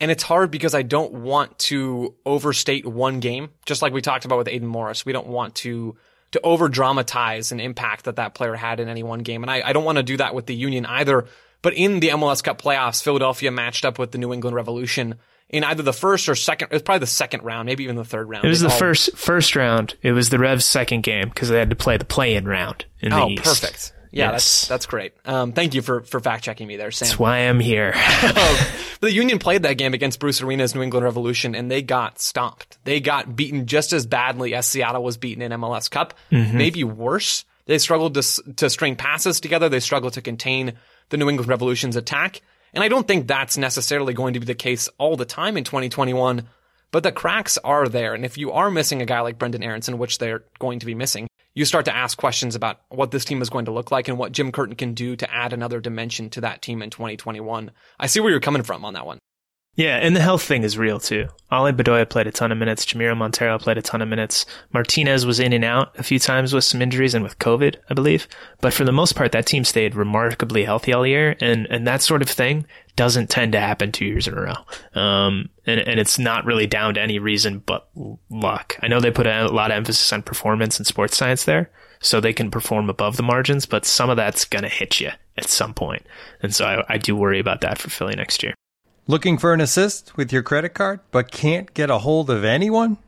And 0.00 0.10
it's 0.10 0.22
hard 0.22 0.50
because 0.50 0.74
I 0.74 0.82
don't 0.82 1.12
want 1.22 1.58
to 1.60 2.14
overstate 2.26 2.84
one 2.86 3.20
game, 3.20 3.50
just 3.64 3.80
like 3.80 3.92
we 3.94 4.02
talked 4.02 4.24
about 4.26 4.38
with 4.38 4.48
Aidan 4.48 4.68
Morris. 4.68 5.06
We 5.06 5.12
don't 5.12 5.26
want 5.28 5.54
to 5.56 5.96
to 6.32 6.40
over 6.42 6.68
dramatize 6.68 7.52
an 7.52 7.60
impact 7.60 8.04
that 8.04 8.16
that 8.16 8.34
player 8.34 8.54
had 8.54 8.80
in 8.80 8.88
any 8.88 9.02
one 9.02 9.20
game, 9.20 9.42
and 9.42 9.50
I, 9.50 9.62
I 9.64 9.72
don't 9.72 9.84
want 9.84 9.96
to 9.96 10.02
do 10.02 10.16
that 10.18 10.34
with 10.34 10.46
the 10.46 10.54
Union 10.54 10.84
either. 10.84 11.26
But 11.62 11.74
in 11.74 12.00
the 12.00 12.08
MLS 12.10 12.42
Cup 12.44 12.60
playoffs, 12.60 13.02
Philadelphia 13.02 13.50
matched 13.50 13.84
up 13.84 13.98
with 13.98 14.12
the 14.12 14.18
New 14.18 14.32
England 14.32 14.54
Revolution 14.54 15.14
in 15.48 15.64
either 15.64 15.82
the 15.82 15.92
first 15.92 16.28
or 16.28 16.34
second. 16.34 16.68
It 16.70 16.74
was 16.74 16.82
probably 16.82 17.00
the 17.00 17.06
second 17.06 17.42
round, 17.44 17.66
maybe 17.66 17.84
even 17.84 17.96
the 17.96 18.04
third 18.04 18.28
round. 18.28 18.44
It 18.44 18.48
was 18.48 18.60
the 18.60 18.68
all- 18.68 18.76
first 18.78 19.16
first 19.16 19.56
round. 19.56 19.94
It 20.02 20.12
was 20.12 20.28
the 20.30 20.38
Revs' 20.38 20.66
second 20.66 21.02
game 21.02 21.28
because 21.28 21.48
they 21.48 21.58
had 21.58 21.70
to 21.70 21.76
play 21.76 21.96
the 21.96 22.04
play-in 22.04 22.44
round 22.46 22.84
in 23.00 23.10
the 23.10 23.16
Oh, 23.16 23.34
perfect. 23.36 23.92
Yeah, 24.16 24.32
that's 24.32 24.62
Yes. 24.62 24.68
that's 24.68 24.86
great. 24.86 25.12
Um, 25.24 25.52
thank 25.52 25.74
you 25.74 25.82
for 25.82 26.00
for 26.02 26.20
fact 26.20 26.44
checking 26.44 26.66
me 26.66 26.76
there, 26.76 26.90
Sam. 26.90 27.06
That's 27.06 27.18
why 27.18 27.38
I'm 27.38 27.60
here. 27.60 27.92
the 29.00 29.12
Union 29.12 29.38
played 29.38 29.64
that 29.64 29.74
game 29.74 29.92
against 29.94 30.20
Bruce 30.20 30.40
Arena's 30.40 30.74
New 30.74 30.82
England 30.82 31.04
Revolution, 31.04 31.54
and 31.54 31.70
they 31.70 31.82
got 31.82 32.18
stomped. 32.18 32.78
They 32.84 33.00
got 33.00 33.36
beaten 33.36 33.66
just 33.66 33.92
as 33.92 34.06
badly 34.06 34.54
as 34.54 34.66
Seattle 34.66 35.02
was 35.02 35.16
beaten 35.18 35.42
in 35.42 35.52
MLS 35.52 35.90
Cup, 35.90 36.14
maybe 36.30 36.82
worse. 36.82 37.44
They 37.66 37.78
struggled 37.78 38.14
to 38.14 38.22
to 38.56 38.70
string 38.70 38.96
passes 38.96 39.40
together. 39.40 39.68
They 39.68 39.80
struggled 39.80 40.14
to 40.14 40.22
contain 40.22 40.74
the 41.10 41.16
New 41.18 41.28
England 41.28 41.48
Revolution's 41.48 41.96
attack, 41.96 42.40
and 42.72 42.82
I 42.82 42.88
don't 42.88 43.06
think 43.06 43.26
that's 43.26 43.58
necessarily 43.58 44.14
going 44.14 44.34
to 44.34 44.40
be 44.40 44.46
the 44.46 44.54
case 44.54 44.88
all 44.98 45.16
the 45.16 45.24
time 45.26 45.56
in 45.56 45.64
2021. 45.64 46.48
But 46.92 47.02
the 47.02 47.12
cracks 47.12 47.58
are 47.58 47.88
there, 47.88 48.14
and 48.14 48.24
if 48.24 48.38
you 48.38 48.52
are 48.52 48.70
missing 48.70 49.02
a 49.02 49.06
guy 49.06 49.20
like 49.20 49.38
Brendan 49.38 49.62
Aaronson, 49.64 49.98
which 49.98 50.18
they're 50.18 50.44
going 50.58 50.78
to 50.78 50.86
be 50.86 50.94
missing, 50.94 51.28
you 51.56 51.64
start 51.64 51.86
to 51.86 51.96
ask 51.96 52.18
questions 52.18 52.54
about 52.54 52.80
what 52.90 53.10
this 53.10 53.24
team 53.24 53.40
is 53.40 53.48
going 53.48 53.64
to 53.64 53.72
look 53.72 53.90
like 53.90 54.08
and 54.08 54.18
what 54.18 54.30
Jim 54.30 54.52
Curtin 54.52 54.76
can 54.76 54.92
do 54.92 55.16
to 55.16 55.34
add 55.34 55.54
another 55.54 55.80
dimension 55.80 56.28
to 56.30 56.42
that 56.42 56.60
team 56.60 56.82
in 56.82 56.90
2021. 56.90 57.70
I 57.98 58.06
see 58.06 58.20
where 58.20 58.30
you're 58.30 58.40
coming 58.40 58.62
from 58.62 58.84
on 58.84 58.92
that 58.92 59.06
one. 59.06 59.18
Yeah, 59.74 59.96
and 59.96 60.14
the 60.14 60.20
health 60.20 60.42
thing 60.42 60.62
is 60.62 60.78
real 60.78 61.00
too. 61.00 61.28
Ale 61.52 61.72
Bedoya 61.72 62.08
played 62.08 62.26
a 62.26 62.30
ton 62.30 62.52
of 62.52 62.58
minutes. 62.58 62.84
Jamiro 62.84 63.16
Monteiro 63.16 63.58
played 63.60 63.78
a 63.78 63.82
ton 63.82 64.02
of 64.02 64.08
minutes. 64.08 64.44
Martinez 64.72 65.24
was 65.24 65.40
in 65.40 65.52
and 65.52 65.64
out 65.64 65.98
a 65.98 66.02
few 66.02 66.18
times 66.18 66.52
with 66.52 66.64
some 66.64 66.80
injuries 66.80 67.14
and 67.14 67.22
with 67.22 67.38
COVID, 67.38 67.76
I 67.88 67.94
believe. 67.94 68.28
But 68.60 68.72
for 68.72 68.84
the 68.84 68.92
most 68.92 69.16
part, 69.16 69.32
that 69.32 69.46
team 69.46 69.64
stayed 69.64 69.94
remarkably 69.94 70.64
healthy 70.64 70.92
all 70.92 71.06
year, 71.06 71.36
and 71.40 71.66
and 71.70 71.86
that 71.86 72.00
sort 72.02 72.22
of 72.22 72.28
thing 72.28 72.66
doesn't 72.96 73.30
tend 73.30 73.52
to 73.52 73.60
happen 73.60 73.92
two 73.92 74.06
years 74.06 74.26
in 74.26 74.34
a 74.36 74.40
row. 74.40 75.00
Um, 75.00 75.50
and 75.66 75.80
and 75.80 76.00
it's 76.00 76.18
not 76.18 76.44
really 76.44 76.66
down 76.66 76.94
to 76.94 77.00
any 77.00 77.18
reason 77.18 77.60
but 77.60 77.88
luck. 78.30 78.76
I 78.82 78.88
know 78.88 79.00
they 79.00 79.10
put 79.10 79.26
a 79.26 79.48
lot 79.48 79.70
of 79.70 79.76
emphasis 79.76 80.12
on 80.12 80.22
performance 80.22 80.78
and 80.78 80.86
sports 80.86 81.16
science 81.16 81.44
there, 81.44 81.70
so 82.00 82.20
they 82.20 82.32
can 82.32 82.50
perform 82.50 82.90
above 82.90 83.16
the 83.16 83.22
margins, 83.22 83.66
but 83.66 83.84
some 83.84 84.10
of 84.10 84.16
that's 84.16 84.44
gonna 84.44 84.68
hit 84.68 85.00
you 85.00 85.10
at 85.36 85.48
some 85.48 85.74
point, 85.74 86.04
and 86.42 86.54
so 86.54 86.64
I, 86.64 86.94
I 86.94 86.98
do 86.98 87.14
worry 87.14 87.38
about 87.38 87.60
that 87.60 87.78
for 87.78 87.90
Philly 87.90 88.16
next 88.16 88.42
year. 88.42 88.54
Looking 89.06 89.38
for 89.38 89.52
an 89.52 89.60
assist 89.60 90.16
with 90.16 90.32
your 90.32 90.42
credit 90.42 90.70
card 90.70 91.00
but 91.12 91.30
can't 91.30 91.72
get 91.74 91.90
a 91.90 91.98
hold 91.98 92.30
of 92.30 92.44
anyone? 92.44 92.98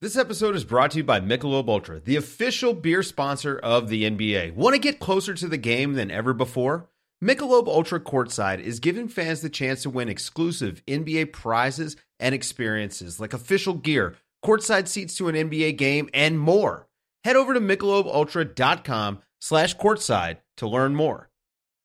This 0.00 0.16
episode 0.16 0.54
is 0.54 0.62
brought 0.62 0.92
to 0.92 0.98
you 0.98 1.02
by 1.02 1.18
Michelob 1.18 1.68
Ultra, 1.68 1.98
the 1.98 2.14
official 2.14 2.72
beer 2.72 3.02
sponsor 3.02 3.58
of 3.58 3.88
the 3.88 4.08
NBA. 4.08 4.54
Want 4.54 4.74
to 4.74 4.78
get 4.78 5.00
closer 5.00 5.34
to 5.34 5.48
the 5.48 5.56
game 5.56 5.94
than 5.94 6.08
ever 6.08 6.32
before? 6.32 6.88
Michelob 7.20 7.66
Ultra 7.66 7.98
Courtside 7.98 8.60
is 8.60 8.78
giving 8.78 9.08
fans 9.08 9.40
the 9.40 9.50
chance 9.50 9.82
to 9.82 9.90
win 9.90 10.08
exclusive 10.08 10.84
NBA 10.86 11.32
prizes 11.32 11.96
and 12.20 12.32
experiences 12.32 13.18
like 13.18 13.32
official 13.32 13.74
gear, 13.74 14.14
courtside 14.44 14.86
seats 14.86 15.16
to 15.16 15.26
an 15.26 15.34
NBA 15.34 15.76
game, 15.76 16.08
and 16.14 16.38
more. 16.38 16.86
Head 17.24 17.34
over 17.34 17.52
to 17.52 17.60
michelobultra.com 17.60 19.18
slash 19.40 19.76
courtside 19.78 20.36
to 20.58 20.68
learn 20.68 20.94
more. 20.94 21.28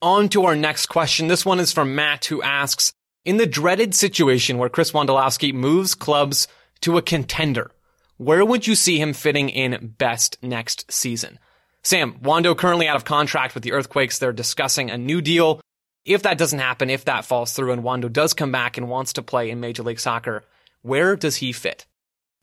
On 0.03 0.29
to 0.29 0.45
our 0.45 0.55
next 0.55 0.85
question. 0.85 1.29
This 1.29 1.47
one 1.47 1.59
is 1.59 1.73
from 1.73 1.95
Matt, 1.95 2.25
who 2.25 2.43
asks 2.43 2.93
In 3.25 3.37
the 3.37 3.47
dreaded 3.47 3.95
situation 3.95 4.59
where 4.59 4.69
Chris 4.69 4.91
Wondolowski 4.91 5.51
moves 5.51 5.95
clubs 5.95 6.47
to 6.81 6.99
a 6.99 7.01
contender, 7.01 7.71
where 8.17 8.45
would 8.45 8.67
you 8.67 8.75
see 8.75 8.99
him 8.99 9.13
fitting 9.13 9.49
in 9.49 9.95
best 9.97 10.37
next 10.41 10.91
season? 10.91 11.39
Sam, 11.83 12.19
Wondo 12.21 12.55
currently 12.55 12.87
out 12.87 12.95
of 12.95 13.05
contract 13.05 13.53
with 13.53 13.63
the 13.63 13.73
Earthquakes. 13.73 14.19
They're 14.19 14.31
discussing 14.31 14.89
a 14.89 14.97
new 14.97 15.21
deal. 15.21 15.59
If 16.05 16.23
that 16.23 16.37
doesn't 16.37 16.59
happen, 16.59 16.89
if 16.89 17.05
that 17.05 17.25
falls 17.25 17.53
through 17.53 17.71
and 17.71 17.83
Wondo 17.83 18.09
does 18.09 18.33
come 18.33 18.51
back 18.51 18.77
and 18.77 18.89
wants 18.89 19.13
to 19.13 19.21
play 19.21 19.49
in 19.49 19.59
Major 19.59 19.83
League 19.83 19.99
Soccer, 19.99 20.43
where 20.81 21.15
does 21.15 21.37
he 21.37 21.51
fit? 21.51 21.85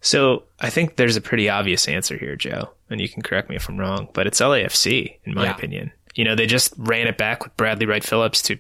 So 0.03 0.45
I 0.59 0.71
think 0.71 0.97
there's 0.97 1.17
a 1.17 1.21
pretty 1.21 1.49
obvious 1.51 1.87
answer 1.87 2.17
here, 2.17 2.37
Joe, 2.37 2.71
and 2.89 3.01
you 3.01 3.09
can 3.09 3.23
correct 3.23 3.51
me 3.51 3.57
if 3.57 3.69
I'm 3.69 3.79
wrong, 3.79 4.09
but 4.15 4.27
it's 4.27 4.41
LAFC 4.41 5.19
in 5.25 5.35
my 5.35 5.45
Yeah. 5.45 5.55
opinion. 5.55 5.93
You 6.15 6.25
know, 6.25 6.35
they 6.35 6.47
just 6.47 6.73
ran 6.77 7.07
it 7.07 7.19
back 7.19 7.45
with 7.45 7.57
Bradley 7.57 7.87
Wright 7.87 8.03
Phillips 8.03 8.41
to 8.43 8.59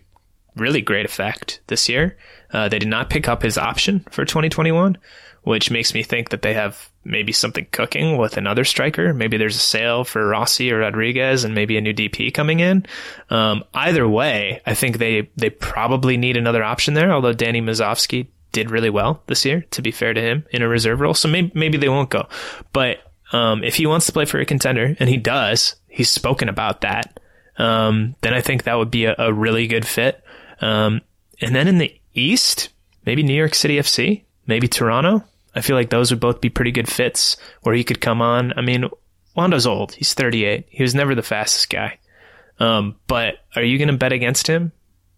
really 0.56 0.82
great 0.82 1.06
effect 1.06 1.60
this 1.68 1.88
year. 1.88 2.16
Uh, 2.52 2.68
they 2.68 2.78
did 2.78 2.88
not 2.88 3.08
pick 3.10 3.26
up 3.28 3.42
his 3.42 3.56
option 3.56 4.04
for 4.10 4.24
2021, 4.24 4.98
which 5.42 5.70
makes 5.70 5.94
me 5.94 6.02
think 6.02 6.30
that 6.30 6.42
they 6.42 6.54
have 6.54 6.90
maybe 7.04 7.32
something 7.32 7.66
cooking 7.72 8.18
with 8.18 8.36
another 8.36 8.64
striker. 8.64 9.14
Maybe 9.14 9.36
there's 9.36 9.56
a 9.56 9.60
sale 9.60 10.04
for 10.04 10.26
Rossi 10.26 10.70
or 10.70 10.78
Rodriguez 10.78 11.44
and 11.44 11.54
maybe 11.54 11.76
a 11.76 11.80
new 11.80 11.94
DP 11.94 12.32
coming 12.32 12.60
in. 12.60 12.84
Um, 13.30 13.64
either 13.72 14.06
way, 14.06 14.60
I 14.66 14.74
think 14.74 14.98
they, 14.98 15.30
they 15.36 15.50
probably 15.50 16.16
need 16.16 16.36
another 16.36 16.62
option 16.62 16.94
there, 16.94 17.10
although 17.10 17.32
Danny 17.32 17.62
Musovski 17.62 18.26
did 18.52 18.70
really 18.70 18.90
well 18.90 19.22
this 19.26 19.44
year, 19.44 19.64
to 19.70 19.82
be 19.82 19.90
fair 19.90 20.12
to 20.12 20.20
him, 20.20 20.44
in 20.50 20.62
a 20.62 20.68
reserve 20.68 21.00
role. 21.00 21.14
So 21.14 21.28
maybe, 21.28 21.52
maybe 21.54 21.78
they 21.78 21.88
won't 21.88 22.10
go. 22.10 22.28
But 22.72 22.98
um, 23.32 23.64
if 23.64 23.76
he 23.76 23.86
wants 23.86 24.06
to 24.06 24.12
play 24.12 24.24
for 24.24 24.40
a 24.40 24.46
contender, 24.46 24.96
and 24.98 25.08
he 25.08 25.16
does, 25.16 25.76
he's 25.88 26.10
spoken 26.10 26.48
about 26.48 26.82
that, 26.82 27.20
um, 27.58 28.16
then 28.22 28.34
I 28.34 28.40
think 28.40 28.64
that 28.64 28.76
would 28.76 28.90
be 28.90 29.04
a, 29.04 29.14
a 29.18 29.32
really 29.32 29.66
good 29.66 29.86
fit. 29.86 30.22
Um, 30.60 31.00
and 31.40 31.54
then 31.54 31.68
in 31.68 31.78
the 31.78 31.94
East, 32.12 32.70
maybe 33.06 33.22
New 33.22 33.34
York 33.34 33.54
City 33.54 33.76
FC, 33.76 34.24
maybe 34.46 34.68
Toronto. 34.68 35.24
I 35.54 35.60
feel 35.60 35.76
like 35.76 35.90
those 35.90 36.10
would 36.10 36.20
both 36.20 36.40
be 36.40 36.48
pretty 36.48 36.70
good 36.72 36.88
fits 36.88 37.36
where 37.62 37.74
he 37.74 37.84
could 37.84 38.00
come 38.00 38.22
on. 38.22 38.52
I 38.56 38.62
mean, 38.62 38.88
Wondo's 39.36 39.66
old. 39.66 39.92
He's 39.94 40.14
38. 40.14 40.66
He 40.68 40.82
was 40.82 40.94
never 40.94 41.14
the 41.14 41.22
fastest 41.22 41.70
guy. 41.70 41.98
Um, 42.58 42.96
but 43.06 43.36
are 43.56 43.62
you 43.62 43.78
going 43.78 43.88
to 43.88 43.96
bet 43.96 44.12
against 44.12 44.46
him 44.46 44.72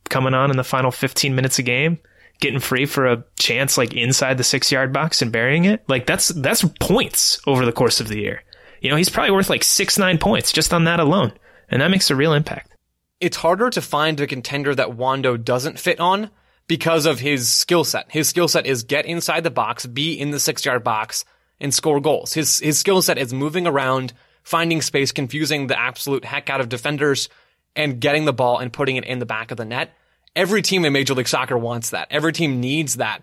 coming 0.09 0.35
on 0.35 0.51
in 0.51 0.57
the 0.57 0.65
final 0.65 0.91
15 0.91 1.35
minutes 1.35 1.59
a 1.59 1.63
game? 1.63 1.99
Getting 2.41 2.61
free 2.61 2.87
for 2.87 3.07
a 3.07 3.25
chance 3.37 3.77
like 3.77 3.95
inside 3.95 4.39
the 4.39 4.45
six 4.45 4.73
yard 4.73 4.93
box 4.93 5.23
and 5.23 5.31
burying 5.33 5.65
it? 5.65 5.83
Like 5.89 6.07
that's, 6.07 6.29
that's 6.29 6.65
points 6.81 7.41
over 7.47 7.65
the 7.65 7.73
course 7.73 8.01
of 8.01 8.09
the 8.09 8.19
year. 8.19 8.43
You 8.81 8.91
know, 8.91 8.97
he's 8.97 9.11
probably 9.11 9.33
worth 9.33 9.51
like 9.51 9.65
six, 9.65 9.99
nine 9.99 10.19
points 10.19 10.51
just 10.53 10.73
on 10.73 10.85
that 10.85 10.99
alone. 11.01 11.33
And 11.69 11.83
that 11.83 11.91
makes 11.91 12.11
a 12.11 12.17
real 12.17 12.33
impact. 12.33 12.75
it's 13.21 13.37
harder 13.39 13.71
to 13.71 13.81
find 13.81 14.19
a 14.21 14.27
contender 14.27 14.75
that 14.75 14.95
Wondo 14.97 15.37
doesn't 15.37 15.79
fit 15.79 16.01
on 16.01 16.31
because 16.67 17.07
of 17.07 17.21
his 17.21 17.49
skill 17.49 17.85
set. 17.85 18.11
His 18.11 18.29
skill 18.29 18.49
set 18.49 18.67
is 18.67 18.85
get 18.85 19.07
inside 19.07 19.45
the 19.45 19.51
box, 19.51 19.87
be 19.87 20.15
in 20.15 20.31
the 20.31 20.41
six 20.41 20.65
yard 20.65 20.85
box, 20.85 21.25
and 21.61 21.73
score 21.73 22.01
goals. 22.01 22.33
His 22.33 22.59
his 22.59 22.79
skill 22.79 23.03
set 23.03 23.19
is 23.19 23.33
moving 23.33 23.67
around, 23.67 24.13
finding 24.43 24.83
space, 24.83 25.13
confusing 25.13 25.67
the 25.67 25.79
absolute 25.79 26.25
heck 26.25 26.51
out 26.51 26.61
of 26.61 26.69
defenders, 26.69 27.29
and 27.77 28.01
getting 28.01 28.25
the 28.25 28.33
ball 28.33 28.59
and 28.59 28.73
putting 28.73 28.97
it 28.97 29.05
in 29.05 29.19
the 29.19 29.27
back 29.27 29.51
of 29.51 29.57
the 29.57 29.65
net. 29.65 29.91
Every 30.35 30.63
team 30.63 30.85
in 30.85 30.93
Major 30.93 31.15
League 31.15 31.29
Soccer 31.29 31.59
wants 31.59 31.91
that. 31.91 32.09
Every 32.11 32.33
team 32.33 32.61
needs 32.61 32.97
that. 32.97 33.23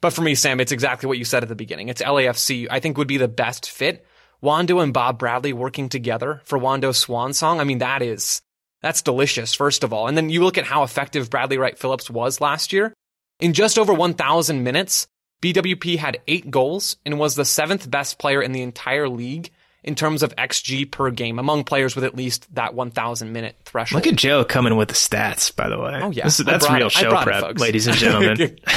But 0.00 0.12
for 0.12 0.22
me, 0.22 0.34
Sam, 0.34 0.60
it's 0.60 0.72
exactly 0.72 1.08
what 1.08 1.18
you 1.18 1.24
said 1.24 1.42
at 1.42 1.48
the 1.48 1.54
beginning. 1.54 1.88
It's 1.88 2.00
LAFC, 2.00 2.68
I 2.70 2.80
think 2.80 2.96
would 2.96 3.08
be 3.08 3.18
the 3.18 3.28
best 3.28 3.68
fit. 3.68 4.06
Wondo 4.40 4.78
and 4.78 4.94
Bob 4.94 5.18
Bradley 5.18 5.52
working 5.52 5.88
together 5.88 6.40
for 6.44 6.58
Wondo's 6.58 6.98
swan 6.98 7.32
song. 7.32 7.60
I 7.60 7.64
mean, 7.64 7.78
that 7.78 8.02
is, 8.02 8.40
that's 8.82 9.02
delicious, 9.02 9.54
first 9.54 9.84
of 9.84 9.92
all. 9.92 10.06
And 10.06 10.16
then 10.16 10.30
you 10.30 10.44
look 10.44 10.58
at 10.58 10.64
how 10.64 10.82
effective 10.82 11.30
Bradley 11.30 11.58
Wright 11.58 11.78
Phillips 11.78 12.10
was 12.10 12.40
last 12.40 12.72
year. 12.72 12.92
In 13.40 13.52
just 13.52 13.78
over 13.78 13.94
1,000 13.94 14.62
minutes, 14.62 15.06
BWP 15.42 15.98
had 15.98 16.20
eight 16.26 16.50
goals 16.50 16.96
and 17.04 17.18
was 17.18 17.34
the 17.34 17.44
seventh 17.44 17.90
best 17.90 18.18
player 18.18 18.42
in 18.42 18.52
the 18.52 18.62
entire 18.62 19.08
league 19.08 19.50
in 19.84 19.94
terms 19.94 20.22
of 20.22 20.34
XG 20.36 20.90
per 20.90 21.10
game 21.10 21.38
among 21.38 21.64
players 21.64 21.94
with 21.94 22.04
at 22.04 22.16
least 22.16 22.52
that 22.54 22.74
1,000 22.74 23.32
minute 23.32 23.56
threshold. 23.64 24.04
Look 24.04 24.12
at 24.12 24.18
Joe 24.18 24.44
coming 24.44 24.76
with 24.76 24.88
the 24.88 24.94
stats, 24.94 25.54
by 25.54 25.68
the 25.68 25.78
way. 25.78 26.00
Oh, 26.02 26.10
yeah. 26.10 26.24
This 26.24 26.38
that's 26.38 26.68
real 26.68 26.88
it. 26.88 26.92
Show 26.92 27.10
brought 27.10 27.28
it, 27.28 27.42
prep, 27.42 27.58
ladies 27.58 27.86
and 27.86 27.96
gentlemen. 27.98 28.58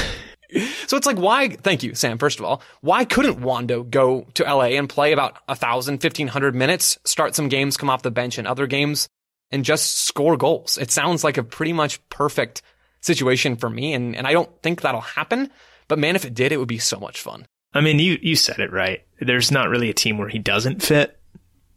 So 0.87 0.97
it's 0.97 1.05
like, 1.05 1.15
why, 1.15 1.47
thank 1.47 1.81
you, 1.81 1.95
Sam, 1.95 2.17
first 2.17 2.39
of 2.39 2.43
all, 2.43 2.61
why 2.81 3.05
couldn't 3.05 3.39
Wondo 3.39 3.83
go 3.83 4.27
to 4.33 4.43
LA 4.43 4.71
and 4.75 4.89
play 4.89 5.13
about 5.13 5.37
1,000, 5.45 5.93
1,500 6.03 6.55
minutes, 6.55 6.99
start 7.05 7.35
some 7.35 7.47
games, 7.47 7.77
come 7.77 7.89
off 7.89 8.01
the 8.01 8.11
bench 8.11 8.37
in 8.37 8.45
other 8.45 8.67
games, 8.67 9.07
and 9.51 9.65
just 9.65 9.99
score 9.99 10.37
goals? 10.37 10.77
It 10.77 10.91
sounds 10.91 11.23
like 11.23 11.37
a 11.37 11.43
pretty 11.43 11.73
much 11.73 12.07
perfect 12.09 12.61
situation 13.01 13.55
for 13.55 13.69
me, 13.69 13.93
and, 13.93 14.15
and 14.15 14.27
I 14.27 14.33
don't 14.33 14.49
think 14.61 14.81
that'll 14.81 15.01
happen. 15.01 15.51
But 15.87 15.99
man, 15.99 16.15
if 16.15 16.25
it 16.25 16.33
did, 16.33 16.51
it 16.51 16.57
would 16.57 16.67
be 16.67 16.79
so 16.79 16.99
much 16.99 17.21
fun. 17.21 17.45
I 17.73 17.81
mean, 17.81 17.99
you, 17.99 18.17
you 18.21 18.35
said 18.35 18.59
it 18.59 18.71
right. 18.71 19.03
There's 19.19 19.51
not 19.51 19.69
really 19.69 19.89
a 19.89 19.93
team 19.93 20.17
where 20.17 20.29
he 20.29 20.39
doesn't 20.39 20.83
fit, 20.83 21.17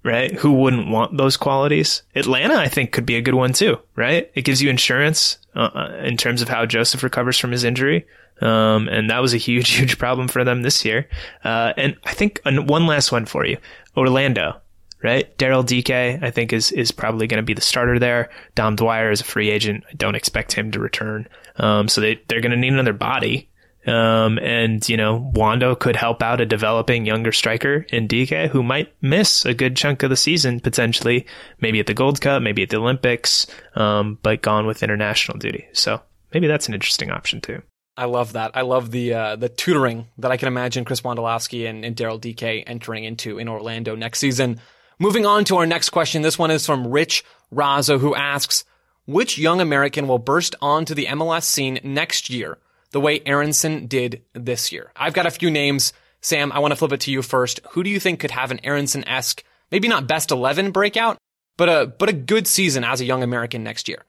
right? 0.03 0.33
Who 0.33 0.53
wouldn't 0.53 0.89
want 0.89 1.17
those 1.17 1.37
qualities? 1.37 2.03
Atlanta, 2.15 2.55
I 2.55 2.69
think, 2.69 2.93
could 2.93 3.07
be 3.07 3.17
a 3.17 3.23
good 3.23 3.35
one 3.35 3.53
too, 3.53 3.79
right? 3.97 4.31
It 4.35 4.45
gives 4.45 4.61
you 4.63 4.71
insurance 4.71 5.39
uh, 5.55 5.71
uh 5.75 6.01
in 6.05 6.17
terms 6.17 6.43
of 6.43 6.49
how 6.49 6.67
Josef 6.67 7.03
recovers 7.03 7.39
from 7.39 7.53
his 7.53 7.65
injury. 7.65 8.07
Um, 8.41 8.89
and 8.89 9.11
that 9.11 9.23
was 9.23 9.35
a 9.35 9.39
huge, 9.39 9.71
huge 9.77 9.99
problem 9.99 10.29
for 10.29 10.45
them 10.45 10.63
this 10.63 10.85
year. 10.85 11.09
Uh, 11.45 11.73
and 11.77 11.97
I 12.05 12.13
think 12.13 12.41
one 12.45 12.87
last 12.87 13.13
one 13.13 13.27
for 13.27 13.47
you. 13.47 13.59
Orlando, 13.97 14.61
right? 15.05 15.37
Daryl 15.39 15.65
Dike, 15.65 16.23
I 16.23 16.31
think 16.31 16.53
is, 16.53 16.73
is 16.73 16.91
probably 16.91 17.27
going 17.27 17.39
to 17.39 17.47
be 17.47 17.55
the 17.55 17.61
starter 17.61 17.99
there. 17.99 18.31
Dom 18.55 18.75
Dwyer 18.75 19.11
is 19.11 19.21
a 19.21 19.25
free 19.25 19.51
agent. 19.51 19.85
I 19.89 19.95
don't 19.95 20.17
expect 20.17 20.53
him 20.53 20.71
to 20.73 20.81
return. 20.81 21.29
Um, 21.57 21.89
so 21.89 22.01
they, 22.01 22.21
they're 22.27 22.41
going 22.41 22.53
to 22.53 22.57
need 22.57 22.73
another 22.73 22.95
body. 22.95 23.51
Um, 23.87 24.39
and, 24.39 24.89
you 24.89 24.97
know, 24.97 25.31
Wondo 25.35 25.75
could 25.75 25.95
help 25.95 26.23
out 26.23 26.41
a 26.41 26.47
developing 26.47 27.05
younger 27.05 27.33
striker 27.33 27.85
in 27.91 28.07
Dike 28.07 28.51
who 28.51 28.63
might 28.63 28.95
miss 29.03 29.45
a 29.45 29.53
good 29.53 29.77
chunk 29.77 30.03
of 30.03 30.09
the 30.09 30.17
season 30.17 30.59
potentially, 30.59 31.27
maybe 31.61 31.81
at 31.81 31.87
the 31.87 31.93
Gold 31.93 32.23
Cup, 32.23 32.43
maybe 32.43 32.63
at 32.63 32.71
the 32.71 32.79
Olympics, 32.79 33.47
um, 33.75 34.19
but 34.23 34.41
gone 34.41 34.67
with 34.67 34.83
international 34.83 35.37
duty. 35.37 35.67
So 35.75 36.01
maybe 36.33 36.47
that's 36.47 36.67
an 36.67 36.73
interesting 36.73 37.11
option 37.11 37.43
too. 37.43 37.61
I 37.97 38.07
love 38.07 38.33
that. 38.33 38.53
I 38.55 38.63
love 38.63 38.91
the 38.91 39.15
uh, 39.15 39.37
the 39.37 39.49
tutoring 39.49 40.09
that 40.19 40.33
I 40.33 40.37
can 40.37 40.49
imagine 40.49 40.85
Chris 40.85 41.03
Wondolowski 41.03 41.69
and, 41.69 41.85
and 41.85 41.95
Daryl 41.95 42.21
Dike 42.21 42.65
entering 42.67 43.05
into 43.05 43.39
in 43.39 43.49
Orlando 43.49 43.95
next 43.95 44.19
season. 44.19 44.61
Moving 44.99 45.27
on 45.27 45.45
to 45.47 45.57
our 45.57 45.67
next 45.67 45.91
question. 45.91 46.23
This 46.23 46.39
one 46.39 46.51
is 46.51 46.67
from 46.67 46.89
Rich 46.89 47.25
Razo, 47.53 47.99
who 47.99 48.15
asks, 48.15 48.65
which 49.07 49.39
young 49.39 49.61
American 49.61 50.09
will 50.09 50.19
burst 50.19 50.55
onto 50.63 50.95
the 50.95 51.07
MLS 51.07 51.45
scene 51.45 51.81
next 51.83 52.31
year 52.31 52.59
the 52.93 53.01
way 53.01 53.21
Aaronson 53.27 53.87
did 53.87 54.23
this 54.33 54.73
year? 54.73 54.93
I've 54.97 55.13
got 55.13 55.27
a 55.27 55.31
few 55.31 55.51
names. 55.51 55.93
Sam, 56.21 56.53
I 56.53 56.61
want 56.61 56.73
to 56.73 56.77
flip 56.77 56.93
it 56.93 57.01
to 57.01 57.11
you 57.11 57.23
first. 57.23 57.61
Who 57.73 57.83
do 57.83 57.91
you 57.91 58.01
think 58.01 58.21
could 58.21 58.31
have 58.31 58.51
an 58.51 58.61
Aaronson-esque, 58.65 59.45
maybe 59.71 59.89
not 59.89 60.07
best 60.07 60.31
11 60.31 60.71
breakout, 60.71 61.19
but 61.57 61.69
a, 61.69 61.87
but 61.87 62.09
a 62.09 62.15
good 62.15 62.47
season 62.47 62.85
as 62.85 63.01
a 63.01 63.05
young 63.05 63.23
American 63.23 63.63
next 63.63 63.89
year? 63.89 64.05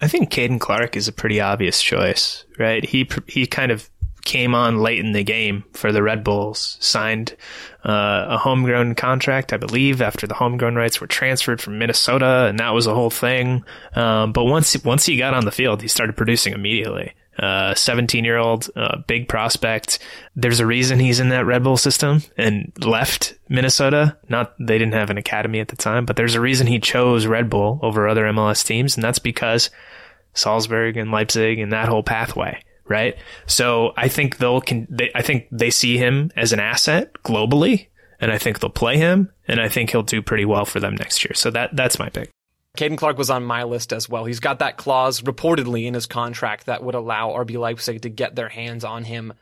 I 0.00 0.08
think 0.08 0.30
Caden 0.30 0.60
Clark 0.60 0.96
is 0.96 1.08
a 1.08 1.12
pretty 1.12 1.40
obvious 1.40 1.82
choice, 1.82 2.46
right? 2.58 2.82
He 2.82 3.06
he 3.26 3.46
kind 3.46 3.70
of 3.70 3.90
came 4.24 4.54
on 4.54 4.78
late 4.78 5.00
in 5.00 5.12
the 5.12 5.24
game 5.24 5.64
for 5.72 5.92
the 5.92 6.02
Red 6.02 6.24
Bulls, 6.24 6.76
signed 6.80 7.36
uh, 7.84 8.26
a 8.28 8.38
homegrown 8.38 8.94
contract, 8.94 9.52
I 9.52 9.56
believe, 9.56 10.02
after 10.02 10.26
the 10.26 10.34
homegrown 10.34 10.76
rights 10.76 11.00
were 11.00 11.06
transferred 11.06 11.60
from 11.60 11.78
Minnesota, 11.78 12.46
and 12.48 12.58
that 12.58 12.74
was 12.74 12.86
a 12.86 12.94
whole 12.94 13.10
thing. 13.10 13.64
Um, 13.94 14.32
but 14.32 14.44
once 14.44 14.82
once 14.84 15.06
he 15.06 15.16
got 15.16 15.34
on 15.34 15.44
the 15.44 15.52
field, 15.52 15.82
he 15.82 15.88
started 15.88 16.16
producing 16.16 16.52
immediately. 16.52 17.14
17 17.40 18.22
uh, 18.22 18.26
year 18.26 18.36
old, 18.36 18.68
uh, 18.76 18.98
big 19.06 19.28
prospect. 19.28 19.98
There's 20.36 20.60
a 20.60 20.66
reason 20.66 20.98
he's 20.98 21.20
in 21.20 21.30
that 21.30 21.46
Red 21.46 21.62
Bull 21.62 21.76
system 21.78 22.22
and 22.36 22.70
left 22.84 23.34
Minnesota. 23.48 24.16
Not, 24.28 24.54
they 24.58 24.76
didn't 24.76 24.94
have 24.94 25.10
an 25.10 25.16
academy 25.16 25.60
at 25.60 25.68
the 25.68 25.76
time, 25.76 26.04
but 26.04 26.16
there's 26.16 26.34
a 26.34 26.40
reason 26.40 26.66
he 26.66 26.78
chose 26.78 27.26
Red 27.26 27.48
Bull 27.48 27.78
over 27.82 28.06
other 28.06 28.24
MLS 28.24 28.64
teams. 28.64 28.94
And 28.94 29.02
that's 29.02 29.18
because 29.18 29.70
Salzburg 30.34 30.96
and 30.96 31.10
Leipzig 31.10 31.58
and 31.58 31.72
that 31.72 31.88
whole 31.88 32.02
pathway. 32.02 32.62
Right. 32.90 33.16
So 33.46 33.92
I 33.96 34.08
think 34.08 34.38
they'll, 34.38 34.60
can, 34.60 34.88
they, 34.90 35.12
I 35.14 35.22
think 35.22 35.46
they 35.52 35.70
see 35.70 35.96
him 35.96 36.32
as 36.36 36.52
an 36.52 36.58
asset 36.58 37.12
globally 37.22 37.86
and 38.20 38.32
I 38.32 38.36
think 38.36 38.58
they'll 38.58 38.68
play 38.68 38.98
him 38.98 39.30
and 39.46 39.60
I 39.60 39.68
think 39.68 39.90
he'll 39.90 40.02
do 40.02 40.20
pretty 40.20 40.44
well 40.44 40.64
for 40.64 40.80
them 40.80 40.96
next 40.96 41.24
year. 41.24 41.32
So 41.34 41.50
that, 41.52 41.76
that's 41.76 42.00
my 42.00 42.08
pick. 42.08 42.30
Caden 42.76 42.98
Clark 42.98 43.16
was 43.16 43.30
on 43.30 43.44
my 43.44 43.62
list 43.62 43.92
as 43.92 44.08
well. 44.08 44.24
He's 44.24 44.40
got 44.40 44.58
that 44.58 44.76
clause 44.76 45.20
reportedly 45.20 45.86
in 45.86 45.94
his 45.94 46.06
contract 46.06 46.66
that 46.66 46.82
would 46.82 46.96
allow 46.96 47.30
RB 47.30 47.58
Leipzig 47.58 48.02
to 48.02 48.08
get 48.08 48.34
their 48.34 48.48
hands 48.48 48.84
on 48.84 49.04
him 49.04 49.34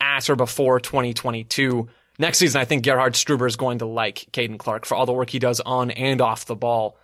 at 0.00 0.30
or 0.30 0.36
before 0.36 0.80
2022. 0.80 1.88
Next 2.18 2.38
season, 2.38 2.60
I 2.60 2.64
think 2.64 2.82
Gerhard 2.82 3.12
Struber 3.12 3.46
is 3.46 3.56
going 3.56 3.78
to 3.78 3.86
like 3.86 4.26
Caden 4.32 4.58
Clark 4.58 4.86
for 4.86 4.94
all 4.94 5.04
the 5.04 5.12
work 5.12 5.28
he 5.28 5.38
does 5.38 5.60
on 5.60 5.90
and 5.90 6.22
off 6.22 6.46
the 6.46 6.56
ball. 6.56 6.96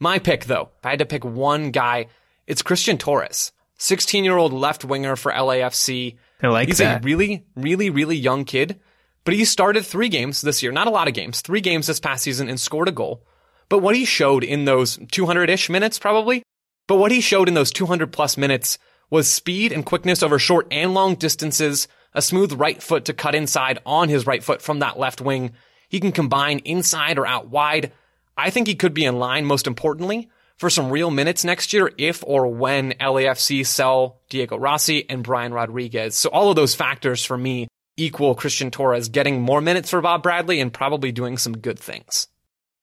My 0.00 0.18
pick, 0.18 0.46
though, 0.46 0.70
if 0.78 0.86
I 0.86 0.90
had 0.90 0.98
to 0.98 1.06
pick 1.06 1.24
one 1.24 1.70
guy, 1.70 2.06
it's 2.46 2.62
Christian 2.62 2.98
Torres, 2.98 3.52
16 3.78 4.24
year 4.24 4.36
old 4.36 4.52
left 4.52 4.84
winger 4.84 5.16
for 5.16 5.32
LAFC. 5.32 6.16
I 6.42 6.46
like 6.48 6.68
He's 6.68 6.78
that. 6.78 7.02
a 7.02 7.04
really, 7.04 7.46
really, 7.54 7.90
really 7.90 8.16
young 8.16 8.44
kid, 8.44 8.80
but 9.24 9.34
he 9.34 9.44
started 9.44 9.84
three 9.84 10.08
games 10.08 10.40
this 10.40 10.62
year. 10.62 10.72
Not 10.72 10.86
a 10.86 10.90
lot 10.90 11.08
of 11.08 11.14
games, 11.14 11.40
three 11.40 11.60
games 11.60 11.86
this 11.86 12.00
past 12.00 12.24
season 12.24 12.48
and 12.48 12.60
scored 12.60 12.88
a 12.88 12.92
goal. 12.92 13.24
But 13.68 13.78
what 13.78 13.96
he 13.96 14.04
showed 14.04 14.44
in 14.44 14.64
those 14.64 14.98
200 15.10 15.50
ish 15.50 15.68
minutes, 15.68 15.98
probably, 15.98 16.42
but 16.86 16.96
what 16.96 17.10
he 17.10 17.20
showed 17.20 17.48
in 17.48 17.54
those 17.54 17.72
200 17.72 18.12
plus 18.12 18.36
minutes 18.36 18.78
was 19.10 19.30
speed 19.30 19.72
and 19.72 19.84
quickness 19.84 20.22
over 20.22 20.38
short 20.38 20.66
and 20.70 20.94
long 20.94 21.14
distances, 21.14 21.88
a 22.14 22.22
smooth 22.22 22.52
right 22.52 22.82
foot 22.82 23.04
to 23.06 23.12
cut 23.12 23.34
inside 23.34 23.78
on 23.84 24.08
his 24.08 24.26
right 24.26 24.42
foot 24.42 24.62
from 24.62 24.80
that 24.80 24.98
left 24.98 25.20
wing. 25.20 25.52
He 25.88 26.00
can 26.00 26.12
combine 26.12 26.60
inside 26.60 27.18
or 27.18 27.26
out 27.26 27.48
wide. 27.48 27.92
I 28.36 28.50
think 28.50 28.66
he 28.66 28.74
could 28.74 28.94
be 28.94 29.04
in 29.04 29.18
line, 29.18 29.44
most 29.44 29.66
importantly, 29.66 30.28
for 30.58 30.70
some 30.70 30.90
real 30.90 31.10
minutes 31.10 31.44
next 31.44 31.72
year 31.72 31.90
if 31.98 32.24
or 32.26 32.46
when 32.46 32.92
LAFC 32.92 33.66
sell 33.66 34.20
Diego 34.28 34.56
Rossi 34.56 35.08
and 35.08 35.22
Brian 35.22 35.52
Rodriguez. 35.52 36.16
So 36.16 36.30
all 36.30 36.50
of 36.50 36.56
those 36.56 36.74
factors 36.74 37.24
for 37.24 37.36
me 37.36 37.68
equal 37.96 38.34
Christian 38.34 38.70
Torres 38.70 39.08
getting 39.08 39.40
more 39.40 39.60
minutes 39.60 39.90
for 39.90 40.00
Bob 40.00 40.22
Bradley 40.22 40.60
and 40.60 40.72
probably 40.72 41.12
doing 41.12 41.38
some 41.38 41.58
good 41.58 41.78
things. 41.78 42.28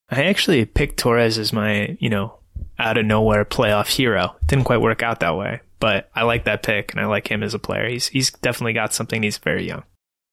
I 0.10 0.24
actually 0.26 0.66
picked 0.66 0.98
Torres 0.98 1.38
as 1.38 1.54
my, 1.54 1.98
you 2.00 2.10
know, 2.10 2.40
out 2.78 2.98
of 2.98 3.06
nowhere 3.06 3.46
playoff 3.46 3.88
hero. 3.88 4.36
Didn't 4.46 4.66
quite 4.66 4.82
work 4.82 5.02
out 5.02 5.20
that 5.22 5.38
way, 5.38 5.62
but 5.80 6.10
I 6.16 6.24
like 6.24 6.46
that 6.46 6.64
pick 6.64 6.92
and 6.92 7.02
I 7.02 7.06
like 7.06 7.30
him 7.30 7.44
as 7.44 7.54
a 7.54 7.60
player. 7.60 7.88
He's 7.90 8.08
he's 8.08 8.32
definitely 8.32 8.74
got 8.74 8.94
something. 8.94 9.24
He's 9.24 9.38
very 9.38 9.66
young. 9.66 9.84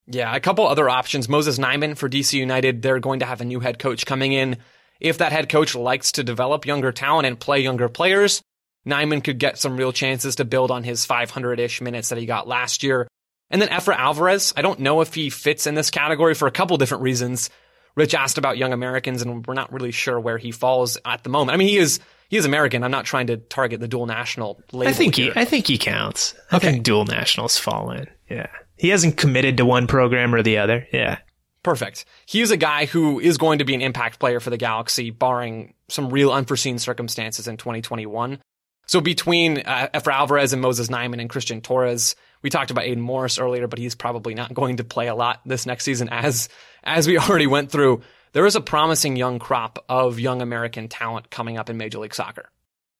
Yeah, 0.06 0.34
a 0.34 0.40
couple 0.40 0.66
other 0.66 0.88
options. 0.88 1.28
Moses 1.28 1.58
Nyeman 1.58 1.96
for 1.96 2.08
DC 2.08 2.32
United. 2.32 2.82
They're 2.82 2.98
going 2.98 3.20
to 3.20 3.26
have 3.26 3.40
a 3.40 3.44
new 3.44 3.60
head 3.60 3.78
coach 3.78 4.06
coming 4.06 4.32
in. 4.32 4.56
If 5.00 5.18
that 5.18 5.32
head 5.32 5.48
coach 5.48 5.74
likes 5.74 6.12
to 6.12 6.24
develop 6.24 6.66
younger 6.66 6.92
talent 6.92 7.26
and 7.26 7.40
play 7.40 7.60
younger 7.60 7.88
players, 7.88 8.42
Nyeman 8.86 9.24
could 9.24 9.38
get 9.38 9.58
some 9.58 9.76
real 9.76 9.92
chances 9.92 10.36
to 10.36 10.44
build 10.44 10.70
on 10.70 10.84
his 10.84 11.06
500-ish 11.06 11.80
minutes 11.80 12.10
that 12.10 12.18
he 12.18 12.26
got 12.26 12.48
last 12.48 12.82
year. 12.82 13.08
And 13.50 13.60
then 13.60 13.68
Efra 13.68 13.96
Alvarez, 13.96 14.52
I 14.56 14.62
don't 14.62 14.80
know 14.80 15.00
if 15.00 15.14
he 15.14 15.30
fits 15.30 15.66
in 15.66 15.74
this 15.74 15.90
category 15.90 16.34
for 16.34 16.46
a 16.46 16.52
couple 16.52 16.76
different 16.76 17.02
reasons. 17.02 17.50
Rich 17.96 18.14
asked 18.14 18.38
about 18.38 18.56
young 18.56 18.72
Americans, 18.72 19.22
and 19.22 19.44
we're 19.46 19.54
not 19.54 19.72
really 19.72 19.90
sure 19.90 20.18
where 20.20 20.38
he 20.38 20.52
falls 20.52 20.96
at 21.04 21.24
the 21.24 21.30
moment. 21.30 21.54
I 21.54 21.56
mean, 21.56 21.68
he 21.68 21.78
is 21.78 21.98
he 22.28 22.36
is 22.36 22.44
American. 22.44 22.84
I'm 22.84 22.92
not 22.92 23.04
trying 23.04 23.26
to 23.26 23.36
target 23.36 23.80
the 23.80 23.88
dual 23.88 24.06
national 24.06 24.62
label. 24.72 24.88
I 24.88 24.92
think 24.92 25.16
here. 25.16 25.32
he 25.32 25.40
I 25.40 25.44
think 25.44 25.66
he 25.66 25.76
counts. 25.76 26.34
I 26.52 26.60
think 26.60 26.84
dual 26.84 27.04
nationals 27.04 27.58
fall 27.58 27.90
in. 27.90 28.06
Yeah, 28.30 28.46
he 28.76 28.90
hasn't 28.90 29.16
committed 29.16 29.56
to 29.56 29.66
one 29.66 29.88
program 29.88 30.32
or 30.32 30.42
the 30.42 30.58
other. 30.58 30.86
Yeah, 30.92 31.18
perfect. 31.62 32.04
He's 32.26 32.50
a 32.50 32.56
guy 32.56 32.86
who 32.86 33.20
is 33.20 33.38
going 33.38 33.58
to 33.58 33.64
be 33.64 33.74
an 33.74 33.82
impact 33.82 34.18
player 34.18 34.40
for 34.40 34.50
the 34.50 34.56
Galaxy, 34.56 35.10
barring 35.10 35.74
some 35.88 36.10
real 36.10 36.32
unforeseen 36.32 36.78
circumstances 36.78 37.48
in 37.48 37.56
2021. 37.56 38.40
So 38.86 39.00
between 39.00 39.58
uh, 39.58 39.88
Efra 39.94 40.14
Alvarez 40.14 40.52
and 40.52 40.60
Moses 40.60 40.88
Nyeman 40.88 41.20
and 41.20 41.30
Christian 41.30 41.60
Torres, 41.60 42.16
we 42.42 42.50
talked 42.50 42.70
about 42.70 42.84
Aidan 42.84 43.02
Morris 43.02 43.38
earlier, 43.38 43.68
but 43.68 43.78
he's 43.78 43.94
probably 43.94 44.34
not 44.34 44.52
going 44.52 44.78
to 44.78 44.84
play 44.84 45.06
a 45.06 45.14
lot 45.14 45.40
this 45.46 45.64
next 45.64 45.84
season 45.84 46.08
as, 46.08 46.48
as 46.82 47.06
we 47.06 47.18
already 47.20 47.46
went 47.46 47.70
through. 47.70 48.02
There 48.32 48.46
is 48.46 48.56
a 48.56 48.60
promising 48.60 49.16
young 49.16 49.38
crop 49.38 49.84
of 49.88 50.18
young 50.18 50.42
American 50.42 50.88
talent 50.88 51.30
coming 51.30 51.58
up 51.58 51.70
in 51.70 51.76
Major 51.76 51.98
League 51.98 52.14
Soccer. 52.14 52.48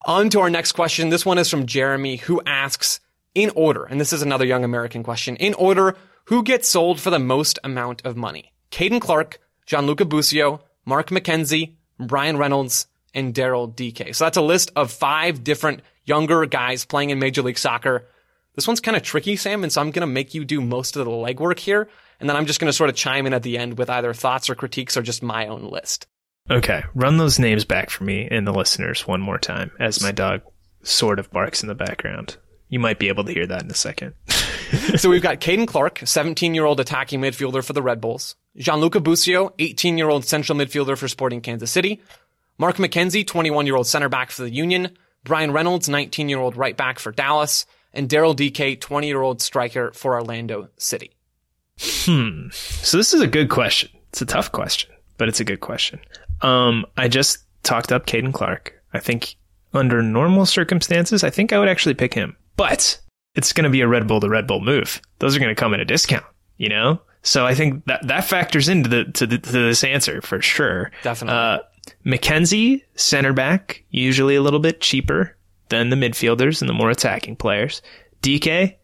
On 0.07 0.31
to 0.31 0.41
our 0.41 0.51
next 0.51 0.73
question. 0.73 1.09
This 1.09 1.27
one 1.27 1.39
is 1.39 1.51
from 1.51 1.67
Jeremy 1.67 2.17
who 2.17 2.41
asks, 2.47 3.01
in 3.35 3.51
order, 3.51 3.85
and 3.85 4.01
this 4.01 4.13
is 4.13 4.23
another 4.23 4.45
young 4.45 4.65
American 4.65 5.03
question, 5.03 5.37
in 5.37 5.55
order, 5.55 5.97
who 6.31 6.43
gets 6.43 6.69
sold 6.69 6.99
for 6.99 7.11
the 7.11 7.19
most 7.19 7.59
amount 7.63 8.03
of 8.05 8.17
money? 8.17 8.53
Caden 8.73 9.01
Clark, 9.01 9.39
Gianluca 9.67 10.07
Busio, 10.07 10.63
Mark 10.87 11.11
McKenzie, 11.11 11.75
Bryan 11.99 12.39
Reynolds, 12.39 12.87
and 13.13 13.35
Daryl 13.35 13.69
Dike. 13.69 14.15
So 14.15 14.25
that's 14.25 14.39
a 14.39 14.43
list 14.43 14.73
of 14.75 14.91
five 14.91 15.45
different 15.45 15.83
younger 16.05 16.47
guys 16.47 16.87
playing 16.87 17.11
in 17.11 17.19
Major 17.19 17.43
League 17.43 17.59
Soccer 17.59 18.09
this 18.55 18.67
one's 18.67 18.81
kind 18.81 18.97
of 18.97 19.03
tricky, 19.03 19.37
Sam, 19.37 19.63
and 19.63 19.73
so 19.73 19.81
I'm 19.81 19.91
going 19.91 20.07
to 20.07 20.13
make 20.13 20.35
you 20.35 20.45
do 20.45 20.61
most 20.61 20.97
of 20.97 21.05
the 21.05 21.11
legwork 21.11 21.59
here, 21.59 21.89
and 22.19 22.29
then 22.29 22.37
I'm 22.37 22.47
just 22.47 22.61
going 22.61 22.69
to 22.69 22.77
sort 22.77 22.91
of 22.91 22.97
chime 22.97 23.27
in 23.27 23.33
at 23.33 23.43
the 23.43 23.57
end 23.57 23.79
with 23.79 23.89
either 23.89 24.13
thoughts 24.13 24.51
or 24.51 24.55
critiques 24.55 24.97
or 24.97 25.03
just 25.03 25.23
my 25.23 25.47
own 25.47 25.71
list. 25.71 26.07
Okay, 26.51 26.83
run 26.95 27.17
those 27.17 27.39
names 27.39 27.65
back 27.65 27.91
for 27.91 28.05
me 28.05 28.27
and 28.29 28.47
the 28.47 28.53
listeners 28.53 29.07
one 29.07 29.21
more 29.21 29.39
time 29.39 29.71
as 29.79 30.03
my 30.03 30.11
dog 30.11 30.43
sort 30.83 31.19
of 31.19 31.31
barks 31.31 31.63
in 31.63 31.69
the 31.69 31.75
background. 31.75 32.37
You 32.69 32.81
might 32.81 32.99
be 32.99 33.09
able 33.09 33.25
to 33.25 33.33
hear 33.33 33.47
that 33.47 33.63
in 33.63 33.71
a 33.71 33.75
second. 33.75 34.15
so 34.97 35.11
we've 35.11 35.23
got 35.23 35.41
Caden 35.41 35.67
Clark, 35.67 36.01
17 36.05 36.55
year 36.55 36.65
old 36.65 36.81
attacking 36.81 37.21
midfielder 37.21 37.65
for 37.65 37.73
the 37.73 37.83
Red 37.83 38.01
Bulls. 38.01 38.37
Gianluca 38.57 39.01
Busio, 39.01 39.55
18 39.59 39.99
year 39.99 40.09
old 40.09 40.25
central 40.25 40.59
midfielder 40.59 40.97
for 40.97 41.09
Sporting 41.09 41.41
Kansas 41.41 41.71
City. 41.71 42.03
Mark 42.59 42.77
McKenzie, 42.77 43.27
21 43.27 43.67
year 43.67 43.77
old 43.77 43.87
center 43.87 44.09
back 44.09 44.31
for 44.31 44.43
the 44.43 44.51
Union. 44.51 44.97
Bryan 45.25 45.53
Reynolds, 45.53 45.89
19 45.89 46.29
year 46.29 46.39
old 46.39 46.57
right 46.57 46.77
back 46.77 46.99
for 46.99 47.13
Dallas 47.13 47.67
and 47.93 48.09
Daryl 48.09 48.37
Dike, 48.37 48.81
20 48.81 49.07
year 49.07 49.23
old 49.23 49.41
striker 49.43 49.93
for 49.93 50.15
Orlando 50.15 50.69
City? 50.77 51.13
Hmm. 51.81 52.49
So 52.51 52.97
this 52.97 53.15
is 53.15 53.21
a 53.21 53.27
good 53.27 53.49
question. 53.49 53.91
It's 54.11 54.23
a 54.23 54.27
tough 54.27 54.53
question, 54.53 54.91
but 55.17 55.29
it's 55.29 55.41
a 55.41 55.45
good 55.45 55.61
question. 55.61 56.01
Um, 56.43 56.85
I 56.97 57.09
just 57.09 57.39
talked 57.63 57.93
up 57.93 58.07
Caden 58.07 58.33
Clark. 58.33 58.75
I 58.93 58.99
think 58.99 59.37
under 59.73 60.03
normal 60.03 60.47
circumstances, 60.47 61.23
I 61.23 61.31
think 61.31 61.53
I 61.53 61.59
would 61.59 61.69
actually 61.69 61.95
pick 61.95 62.13
him. 62.13 62.37
But 62.57 63.01
it's 63.35 63.53
going 63.53 63.65
to 63.65 63.71
be 63.71 63.81
a 63.81 63.89
Red 63.89 64.07
Bull 64.07 64.21
to 64.21 64.29
Red 64.29 64.47
Bull 64.47 64.61
move. 64.61 65.01
Those 65.19 65.37
are 65.37 65.41
going 65.41 65.55
to 65.55 65.61
come 65.61 65.75
at 65.75 65.81
a 65.81 65.85
discount, 65.85 66.25
you 66.57 66.69
know? 66.69 67.01
So 67.23 67.47
I 67.47 67.55
think 67.55 67.85
that 67.85 68.07
that 68.07 68.25
factors 68.25 68.69
into 68.69 68.89
the 68.89 69.05
to, 69.05 69.27
the, 69.27 69.39
to 69.39 69.53
this 69.53 69.85
answer 69.85 70.23
for 70.23 70.41
sure. 70.41 70.91
Definitely. 71.03 71.39
Uh, 71.39 71.59
McKenzie, 72.05 72.83
center 72.95 73.33
back, 73.33 73.85
usually 73.91 74.37
a 74.37 74.43
little 74.43 74.61
bit 74.61 74.81
cheaper 74.81 75.37
than 75.69 75.91
the 75.91 75.97
midfielders 75.97 76.61
and 76.61 76.69
the 76.69 76.75
more 76.75 76.91
attacking 76.91 77.37
players. 77.37 77.83
Dike, 78.23 78.79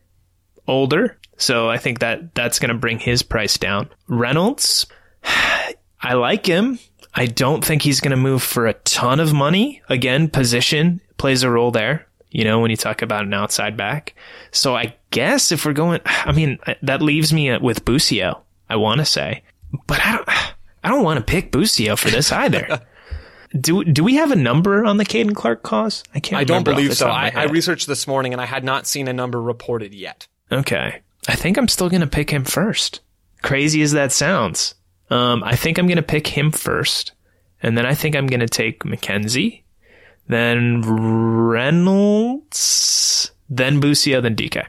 older, 0.66 1.18
so 1.36 1.68
I 1.68 1.78
think 1.78 2.00
that 2.00 2.34
that's 2.34 2.58
going 2.58 2.70
to 2.70 2.78
bring 2.78 2.98
his 2.98 3.22
price 3.22 3.58
down. 3.58 3.90
Reynolds, 4.06 4.86
I 5.24 6.14
like 6.14 6.46
him. 6.46 6.78
I 7.14 7.26
don't 7.26 7.64
think 7.64 7.82
he's 7.82 8.00
going 8.00 8.10
to 8.10 8.16
move 8.16 8.42
for 8.42 8.66
a 8.66 8.74
ton 8.74 9.20
of 9.20 9.32
money. 9.32 9.82
Again, 9.88 10.28
position 10.28 11.00
plays 11.16 11.42
a 11.42 11.50
role 11.50 11.70
there. 11.70 12.06
You 12.30 12.44
know, 12.44 12.60
when 12.60 12.70
you 12.70 12.76
talk 12.76 13.02
about 13.02 13.24
an 13.24 13.32
outside 13.32 13.76
back. 13.76 14.14
So 14.50 14.76
I 14.76 14.96
guess 15.10 15.52
if 15.52 15.64
we're 15.64 15.72
going, 15.72 16.00
I 16.04 16.32
mean, 16.32 16.58
that 16.82 17.00
leaves 17.00 17.32
me 17.32 17.56
with 17.58 17.84
Busio. 17.84 18.42
I 18.68 18.76
want 18.76 18.98
to 18.98 19.04
say, 19.04 19.42
but 19.86 20.00
I 20.04 20.16
don't, 20.16 20.28
I 20.28 20.88
don't 20.88 21.04
want 21.04 21.18
to 21.18 21.24
pick 21.24 21.52
Busio 21.52 21.96
for 21.96 22.10
this 22.10 22.32
either. 22.32 22.82
do 23.60 23.84
do 23.84 24.02
we 24.04 24.16
have 24.16 24.32
a 24.32 24.36
number 24.36 24.84
on 24.84 24.96
the 24.96 25.04
Caden 25.04 25.34
Clark 25.34 25.62
cause? 25.62 26.02
I 26.14 26.20
can't. 26.20 26.40
I 26.40 26.44
don't 26.44 26.64
believe 26.64 26.96
so. 26.96 27.06
top 27.06 27.28
of 27.28 27.34
my 27.34 27.40
I, 27.40 27.44
I 27.44 27.46
researched 27.46 27.86
this 27.86 28.06
morning 28.06 28.32
and 28.32 28.40
I 28.40 28.46
had 28.46 28.64
not 28.64 28.86
seen 28.86 29.08
a 29.08 29.12
number 29.12 29.40
reported 29.40 29.94
yet. 29.94 30.26
Okay. 30.50 31.00
I 31.28 31.34
think 31.34 31.58
I'm 31.58 31.68
still 31.68 31.88
going 31.88 32.02
to 32.02 32.06
pick 32.06 32.30
him 32.30 32.44
first. 32.44 33.00
Crazy 33.42 33.82
as 33.82 33.92
that 33.92 34.12
sounds. 34.12 34.74
Um, 35.10 35.42
I 35.44 35.56
think 35.56 35.78
I'm 35.78 35.86
going 35.86 35.96
to 35.96 36.02
pick 36.02 36.26
him 36.26 36.50
first. 36.50 37.12
And 37.62 37.76
then 37.76 37.86
I 37.86 37.94
think 37.94 38.14
I'm 38.14 38.26
going 38.26 38.40
to 38.40 38.48
take 38.48 38.84
McKenzie, 38.84 39.62
then 40.28 40.82
Reynolds, 42.26 43.30
then 43.48 43.80
Busio, 43.80 44.20
then 44.20 44.34
Dike. 44.34 44.54
How 44.54 44.64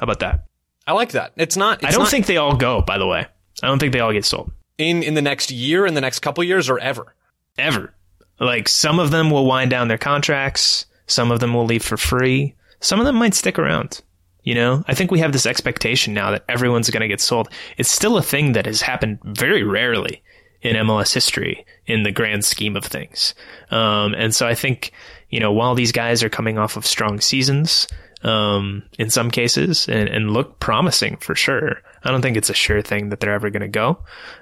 about 0.00 0.20
that? 0.20 0.44
I 0.86 0.92
like 0.92 1.10
that. 1.12 1.32
It's 1.36 1.56
not. 1.56 1.82
It's 1.82 1.88
I 1.88 1.90
don't 1.90 2.04
not 2.04 2.10
think 2.10 2.26
they 2.26 2.36
all 2.36 2.56
go, 2.56 2.80
by 2.82 2.98
the 2.98 3.06
way. 3.06 3.26
I 3.62 3.66
don't 3.66 3.78
think 3.78 3.92
they 3.92 4.00
all 4.00 4.12
get 4.12 4.24
sold. 4.24 4.52
in 4.78 5.02
in 5.02 5.14
the 5.14 5.22
next 5.22 5.50
year, 5.50 5.86
in 5.86 5.94
the 5.94 6.00
next 6.00 6.20
couple 6.20 6.44
years, 6.44 6.68
or 6.68 6.78
ever. 6.78 7.14
Ever. 7.58 7.94
Like, 8.40 8.68
some 8.68 9.00
of 9.00 9.10
them 9.10 9.30
will 9.30 9.46
wind 9.46 9.70
down 9.70 9.88
their 9.88 9.98
contracts. 9.98 10.86
Some 11.06 11.32
of 11.32 11.40
them 11.40 11.52
will 11.54 11.64
leave 11.64 11.82
for 11.82 11.96
free. 11.96 12.54
Some 12.80 13.00
of 13.00 13.06
them 13.06 13.16
might 13.16 13.34
stick 13.34 13.58
around. 13.58 14.00
You 14.44 14.54
know, 14.54 14.84
I 14.86 14.94
think 14.94 15.10
we 15.10 15.18
have 15.18 15.32
this 15.32 15.44
expectation 15.46 16.14
now 16.14 16.30
that 16.30 16.44
everyone's 16.48 16.88
going 16.88 17.00
to 17.00 17.08
get 17.08 17.20
sold. 17.20 17.48
It's 17.76 17.90
still 17.90 18.16
a 18.16 18.22
thing 18.22 18.52
that 18.52 18.64
has 18.66 18.80
happened 18.80 19.18
very 19.24 19.62
rarely 19.64 20.22
in 20.62 20.76
MLS 20.76 21.14
history 21.14 21.64
in 21.86 22.02
the 22.02 22.12
grand 22.12 22.44
scheme 22.44 22.76
of 22.76 22.84
things. 22.84 23.34
Um, 23.70 24.14
and 24.14 24.34
so 24.34 24.46
I 24.46 24.54
think, 24.54 24.92
you 25.30 25.40
know, 25.40 25.52
while 25.52 25.74
these 25.74 25.92
guys 25.92 26.22
are 26.22 26.28
coming 26.28 26.58
off 26.58 26.76
of 26.76 26.86
strong 26.86 27.20
seasons, 27.20 27.86
um, 28.22 28.82
in 28.98 29.10
some 29.10 29.30
cases 29.30 29.88
and, 29.88 30.08
and 30.08 30.32
look 30.32 30.58
promising 30.58 31.16
for 31.18 31.34
sure, 31.34 31.82
I 32.02 32.10
don't 32.10 32.22
think 32.22 32.36
it's 32.36 32.50
a 32.50 32.54
sure 32.54 32.82
thing 32.82 33.10
that 33.10 33.20
they're 33.20 33.34
ever 33.34 33.50
going 33.50 33.62
to 33.62 33.68
go. 33.68 34.00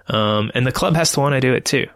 Um, 0.08 0.50
and 0.54 0.66
the 0.66 0.72
club 0.72 0.96
has 0.96 1.12
to 1.12 1.20
want 1.20 1.34
to 1.34 1.40
do 1.40 1.54
it 1.54 1.64
too, 1.64 1.86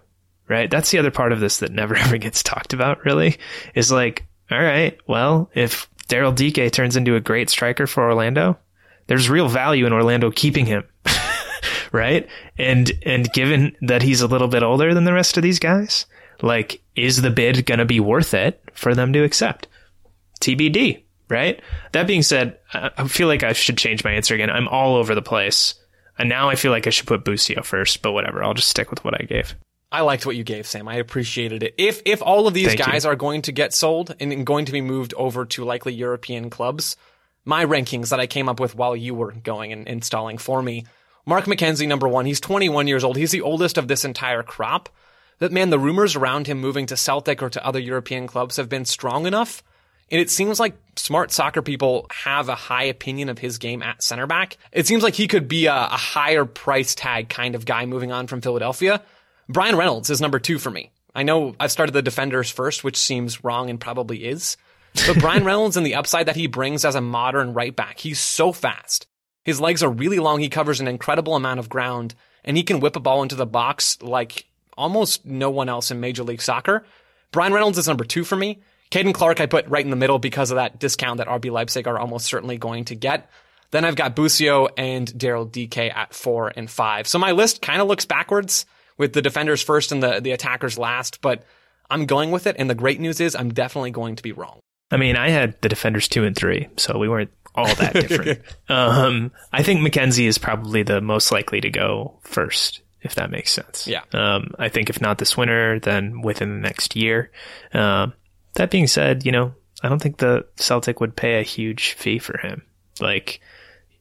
right? 0.48 0.70
That's 0.70 0.90
the 0.90 0.98
other 0.98 1.10
part 1.10 1.32
of 1.32 1.40
this 1.40 1.58
that 1.58 1.72
never 1.72 1.96
ever 1.96 2.18
gets 2.18 2.42
talked 2.42 2.72
about 2.72 3.04
really 3.04 3.38
is 3.74 3.90
like, 3.90 4.26
all 4.50 4.62
right, 4.62 4.98
well, 5.06 5.50
if 5.54 5.88
Daryl 6.08 6.34
Dike 6.34 6.72
turns 6.72 6.96
into 6.96 7.14
a 7.14 7.20
great 7.20 7.48
striker 7.48 7.86
for 7.86 8.04
Orlando, 8.04 8.58
there's 9.06 9.30
real 9.30 9.48
value 9.48 9.86
in 9.86 9.92
Orlando 9.92 10.30
keeping 10.30 10.66
him. 10.66 10.84
Right? 11.93 12.28
And 12.59 12.91
and 13.05 13.32
given 13.32 13.76
that 13.82 14.03
he's 14.03 14.20
a 14.20 14.26
little 14.26 14.49
bit 14.49 14.62
older 14.62 14.95
than 14.95 15.05
the 15.05 15.12
rest 15.12 15.36
of 15.36 15.43
these 15.43 15.59
guys, 15.59 16.07
like 16.43 16.82
is 16.97 17.22
the 17.22 17.30
bid 17.30 17.66
going 17.66 17.78
to 17.78 17.84
be 17.84 18.01
worth 18.01 18.34
it 18.34 18.62
for 18.72 18.95
them 18.95 19.12
to 19.12 19.22
accept? 19.22 19.66
TBD, 20.41 21.03
right? 21.28 21.61
That 21.93 22.07
being 22.07 22.22
said, 22.22 22.59
I 22.72 23.07
feel 23.09 23.28
like 23.28 23.43
I 23.43 23.53
should 23.53 23.78
change 23.78 24.05
my 24.05 24.12
answer 24.12 24.34
again. 24.34 24.51
I'm 24.51 24.68
all 24.68 24.97
over 24.97 25.14
the 25.14 25.22
place. 25.22 25.74
And 26.18 26.28
now 26.28 26.51
I 26.51 26.55
feel 26.55 26.70
like 26.70 26.86
I 26.86 26.91
should 26.91 27.07
put 27.07 27.24
Busio 27.24 27.62
first, 27.62 28.03
but 28.03 28.12
whatever. 28.12 28.43
I'll 28.45 28.55
just 28.55 28.68
stick 28.68 28.91
with 28.91 29.03
what 29.05 29.18
I 29.18 29.24
gave. 29.24 29.55
I 29.93 30.03
liked 30.03 30.24
what 30.24 30.36
you 30.36 30.45
gave, 30.45 30.66
Sam. 30.66 30.86
I 30.86 30.97
appreciated 30.97 31.62
it. 31.62 31.74
If 31.76 32.03
if 32.05 32.22
all 32.22 32.47
of 32.47 32.55
these 32.55 32.68
Thank 32.68 32.80
guys 32.80 33.05
you. 33.05 33.11
are 33.11 33.16
going 33.16 33.43
to 33.43 33.53
get 33.53 33.74
sold 33.74 34.14
and 34.20 34.47
going 34.47 34.66
to 34.66 34.72
be 34.72 34.80
moved 34.80 35.14
over 35.14 35.45
to 35.47 35.64
likely 35.64 35.93
European 35.93 36.49
clubs, 36.49 36.97
my 37.45 37.64
rankings 37.64 38.11
that 38.11 38.20
I 38.20 38.26
came 38.26 38.49
up 38.49 38.61
with 38.61 38.74
while 38.74 38.95
you 38.95 39.14
were 39.14 39.32
going 39.32 39.72
and 39.72 39.88
installing 39.88 40.38
for 40.38 40.62
me, 40.62 40.84
Mark 41.26 41.44
McKenzie, 41.44 41.88
number 41.88 42.08
one. 42.08 42.26
He's 42.26 42.40
21 42.40 42.86
years 42.86 43.04
old. 43.04 43.16
He's 43.16 43.30
the 43.30 43.42
oldest 43.42 43.78
of 43.78 43.88
this 43.88 44.04
entire 44.04 44.42
crop. 44.42 44.88
But 45.38 45.52
man, 45.52 45.70
the 45.70 45.78
rumors 45.78 46.16
around 46.16 46.46
him 46.46 46.58
moving 46.58 46.86
to 46.86 46.96
Celtic 46.96 47.42
or 47.42 47.50
to 47.50 47.64
other 47.64 47.78
European 47.78 48.26
clubs 48.26 48.56
have 48.56 48.68
been 48.68 48.84
strong 48.84 49.26
enough. 49.26 49.62
And 50.10 50.20
it 50.20 50.30
seems 50.30 50.58
like 50.58 50.76
smart 50.96 51.30
soccer 51.30 51.62
people 51.62 52.06
have 52.10 52.48
a 52.48 52.54
high 52.54 52.84
opinion 52.84 53.28
of 53.28 53.38
his 53.38 53.58
game 53.58 53.82
at 53.82 54.02
center 54.02 54.26
back. 54.26 54.58
It 54.72 54.86
seems 54.86 55.02
like 55.02 55.14
he 55.14 55.28
could 55.28 55.46
be 55.46 55.66
a, 55.66 55.74
a 55.74 55.96
higher 55.96 56.44
price 56.44 56.94
tag 56.94 57.28
kind 57.28 57.54
of 57.54 57.64
guy 57.64 57.86
moving 57.86 58.10
on 58.10 58.26
from 58.26 58.40
Philadelphia. 58.40 59.02
Bryan 59.48 59.76
Reynolds 59.76 60.10
is 60.10 60.20
number 60.20 60.38
two 60.38 60.58
for 60.58 60.70
me. 60.70 60.90
I 61.14 61.22
know 61.22 61.54
I've 61.58 61.72
started 61.72 61.92
the 61.92 62.02
defenders 62.02 62.50
first, 62.50 62.84
which 62.84 62.96
seems 62.96 63.44
wrong 63.44 63.70
and 63.70 63.80
probably 63.80 64.24
is. 64.24 64.56
But 65.06 65.20
Bryan 65.20 65.44
Reynolds 65.44 65.76
and 65.76 65.86
the 65.86 65.94
upside 65.94 66.26
that 66.26 66.36
he 66.36 66.46
brings 66.48 66.84
as 66.84 66.96
a 66.96 67.00
modern 67.00 67.54
right 67.54 67.74
back, 67.74 67.98
he's 67.98 68.20
so 68.20 68.52
fast. 68.52 69.06
His 69.45 69.61
legs 69.61 69.82
are 69.82 69.91
really 69.91 70.18
long. 70.18 70.41
He 70.41 70.49
covers 70.49 70.80
an 70.80 70.88
incredible 70.88 71.34
amount 71.34 71.61
of 71.61 71.68
ground 71.68 72.14
and 72.45 72.57
he 72.57 72.62
can 72.62 72.80
whip 72.80 72.97
a 72.97 73.01
ball 73.01 73.22
into 73.22 73.34
the 73.34 73.47
box 73.47 74.01
like 74.03 74.47
almost 74.76 75.26
no 75.26 75.51
one 75.51 75.68
else 75.68 75.91
in 75.91 76.01
Major 76.01 76.22
League 76.22 76.43
Soccer. 76.43 76.84
Bryan 77.32 77.53
Reynolds 77.53 77.78
is 77.78 77.88
number 77.88 78.05
two 78.05 78.24
for 78.24 78.36
me. 78.36 78.61
Caden 78.91 79.14
Clark 79.14 79.41
I 79.41 79.47
put 79.47 79.68
right 79.68 79.84
in 79.84 79.91
the 79.91 79.97
middle 79.97 80.18
because 80.18 80.51
of 80.51 80.57
that 80.57 80.80
discount 80.80 81.18
that 81.18 81.28
RB 81.28 81.51
Leipzig 81.51 81.86
are 81.86 81.99
almost 81.99 82.26
certainly 82.26 82.59
going 82.59 82.86
to 82.86 82.95
get. 82.95 83.30
Then 83.70 83.84
I've 83.84 83.95
got 83.95 84.16
Busio 84.16 84.66
and 84.76 85.07
Daryl 85.07 85.51
Dike 85.51 85.95
at 85.95 86.12
four 86.12 86.53
and 86.57 86.68
five. 86.68 87.07
So 87.07 87.18
my 87.18 87.30
list 87.32 87.62
kind 87.62 87.80
of 87.80 87.86
looks 87.86 88.05
backwards 88.05 88.66
with 88.99 89.12
the 89.12 89.22
defenders 89.22 89.62
first 89.62 89.93
and 89.93 90.03
the, 90.03 90.20
the 90.20 90.32
attackers 90.32 90.76
last, 90.76 91.20
but 91.20 91.45
I'm 91.88 92.07
going 92.07 92.32
with 92.32 92.49
it. 92.49 92.57
And 92.59 92.68
the 92.68 92.74
great 92.74 92.99
news 93.01 93.20
is 93.20 93.36
I'm 93.36 93.53
definitely 93.53 93.93
going 93.93 94.16
to 94.16 94.22
be 94.22 94.32
wrong. 94.32 94.59
I 94.91 94.97
mean, 94.97 95.14
I 95.14 95.30
had 95.30 95.61
the 95.62 95.68
defenders 95.68 96.09
two 96.09 96.24
and 96.24 96.34
three, 96.34 96.66
so 96.76 96.99
we 96.99 97.09
weren't 97.09 97.30
all 97.55 97.74
that 97.74 97.92
different. 98.09 98.40
um, 98.68 99.32
I 99.53 99.62
think 99.62 99.80
McKenzie 99.80 100.26
is 100.26 100.38
probably 100.38 100.82
the 100.82 101.01
most 101.01 101.32
likely 101.32 101.61
to 101.61 101.70
go 101.70 102.18
first, 102.22 102.82
if 103.03 103.14
that 103.16 103.30
makes 103.30 103.53
sense. 103.53 103.86
Yeah. 103.86 104.03
Um, 104.12 104.55
I 104.59 104.68
think 104.68 104.90
if 104.90 105.01
not 105.01 105.18
this 105.18 105.36
winter, 105.36 105.78
then 105.80 106.22
within 106.22 106.51
the 106.51 106.61
next 106.61 106.96
year. 106.96 107.30
Um, 107.72 108.14
that 108.55 108.70
being 108.70 108.86
said, 108.86 109.24
you 109.24 109.32
know, 109.32 109.55
I 109.82 109.88
don't 109.88 110.01
think 110.01 110.18
the 110.18 110.46
Celtic 110.57 111.01
would 111.01 111.16
pay 111.16 111.40
a 111.40 111.44
huge 111.44 111.92
fee 111.92 112.18
for 112.18 112.38
him. 112.38 112.62
Like, 113.01 113.40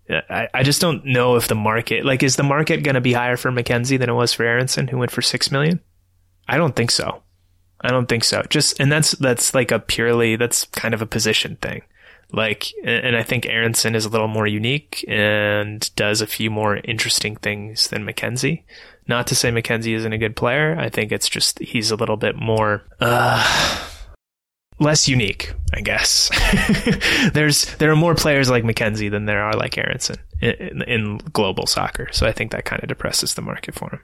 I, 0.09 0.47
I 0.53 0.63
just 0.63 0.81
don't 0.81 1.05
know 1.05 1.35
if 1.35 1.47
the 1.47 1.55
market, 1.55 2.05
like, 2.05 2.23
is 2.23 2.35
the 2.35 2.43
market 2.43 2.83
going 2.83 2.95
to 2.95 3.01
be 3.01 3.13
higher 3.13 3.37
for 3.37 3.51
McKenzie 3.51 3.99
than 3.99 4.09
it 4.09 4.13
was 4.13 4.33
for 4.33 4.43
Aaronson, 4.43 4.87
who 4.87 4.97
went 4.97 5.11
for 5.11 5.21
six 5.21 5.51
million? 5.51 5.79
I 6.47 6.57
don't 6.57 6.75
think 6.75 6.91
so. 6.91 7.21
I 7.81 7.89
don't 7.89 8.07
think 8.07 8.23
so. 8.23 8.41
Just, 8.49 8.79
and 8.79 8.91
that's, 8.91 9.11
that's 9.11 9.53
like 9.53 9.71
a 9.71 9.79
purely, 9.79 10.35
that's 10.35 10.65
kind 10.65 10.93
of 10.93 11.01
a 11.01 11.05
position 11.05 11.57
thing. 11.57 11.83
Like, 12.31 12.71
and 12.83 13.15
I 13.15 13.23
think 13.23 13.47
Aaronson 13.47 13.95
is 13.95 14.05
a 14.05 14.09
little 14.09 14.27
more 14.27 14.45
unique 14.45 15.03
and 15.07 15.89
does 15.95 16.21
a 16.21 16.27
few 16.27 16.51
more 16.51 16.77
interesting 16.77 17.35
things 17.35 17.87
than 17.87 18.05
McKenzie. 18.05 18.63
Not 19.07 19.25
to 19.27 19.35
say 19.35 19.49
McKenzie 19.49 19.95
isn't 19.95 20.13
a 20.13 20.17
good 20.19 20.35
player. 20.35 20.77
I 20.77 20.89
think 20.89 21.11
it's 21.11 21.27
just, 21.27 21.57
he's 21.59 21.89
a 21.89 21.95
little 21.95 22.17
bit 22.17 22.35
more, 22.35 22.83
uh, 22.99 23.87
less 24.79 25.07
unique, 25.07 25.53
I 25.73 25.81
guess. 25.81 26.29
There's, 27.33 27.65
there 27.77 27.91
are 27.91 27.95
more 27.95 28.13
players 28.13 28.49
like 28.49 28.63
McKenzie 28.63 29.09
than 29.09 29.25
there 29.25 29.41
are 29.41 29.53
like 29.53 29.77
Aaronson 29.77 30.17
in, 30.39 30.83
in 30.83 31.17
global 31.33 31.65
soccer. 31.65 32.09
So 32.11 32.27
I 32.27 32.31
think 32.31 32.51
that 32.51 32.65
kind 32.65 32.83
of 32.83 32.89
depresses 32.89 33.33
the 33.33 33.41
market 33.41 33.73
for 33.73 33.89
him. 33.89 34.01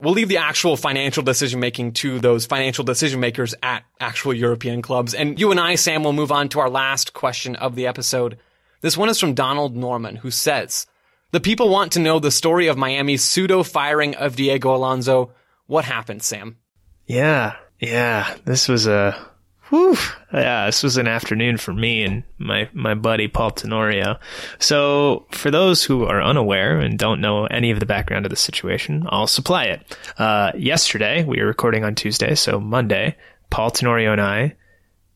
We'll 0.00 0.14
leave 0.14 0.28
the 0.28 0.36
actual 0.38 0.76
financial 0.76 1.24
decision 1.24 1.58
making 1.58 1.94
to 1.94 2.20
those 2.20 2.46
financial 2.46 2.84
decision 2.84 3.18
makers 3.18 3.54
at 3.62 3.82
actual 3.98 4.32
European 4.32 4.80
clubs. 4.80 5.12
And 5.12 5.40
you 5.40 5.50
and 5.50 5.58
I, 5.58 5.74
Sam, 5.74 6.04
will 6.04 6.12
move 6.12 6.30
on 6.30 6.48
to 6.50 6.60
our 6.60 6.70
last 6.70 7.14
question 7.14 7.56
of 7.56 7.74
the 7.74 7.88
episode. 7.88 8.38
This 8.80 8.96
one 8.96 9.08
is 9.08 9.18
from 9.18 9.34
Donald 9.34 9.76
Norman, 9.76 10.14
who 10.14 10.30
says, 10.30 10.86
The 11.32 11.40
people 11.40 11.68
want 11.68 11.92
to 11.92 12.00
know 12.00 12.20
the 12.20 12.30
story 12.30 12.68
of 12.68 12.78
Miami's 12.78 13.24
pseudo 13.24 13.64
firing 13.64 14.14
of 14.14 14.36
Diego 14.36 14.72
Alonso. 14.72 15.32
What 15.66 15.84
happened, 15.84 16.22
Sam? 16.22 16.58
Yeah, 17.06 17.56
yeah. 17.80 18.36
This 18.44 18.68
was 18.68 18.86
a, 18.86 19.27
whew, 19.68 19.96
yeah. 20.32 20.66
This 20.66 20.82
was 20.82 20.96
an 20.96 21.08
afternoon 21.08 21.56
for 21.56 21.72
me 21.72 22.02
and 22.02 22.24
my 22.38 22.68
my 22.72 22.94
buddy 22.94 23.28
Paul 23.28 23.50
Tenorio. 23.50 24.18
So, 24.58 25.26
for 25.30 25.50
those 25.50 25.84
who 25.84 26.04
are 26.04 26.22
unaware 26.22 26.78
and 26.78 26.98
don't 26.98 27.20
know 27.20 27.46
any 27.46 27.70
of 27.70 27.80
the 27.80 27.86
background 27.86 28.26
of 28.26 28.30
the 28.30 28.36
situation, 28.36 29.06
I'll 29.08 29.26
supply 29.26 29.64
it. 29.64 29.98
Uh, 30.18 30.52
yesterday, 30.56 31.24
we 31.24 31.40
were 31.40 31.46
recording 31.46 31.84
on 31.84 31.94
Tuesday, 31.94 32.34
so 32.34 32.60
Monday, 32.60 33.16
Paul 33.50 33.70
Tenorio 33.70 34.12
and 34.12 34.20
I 34.20 34.56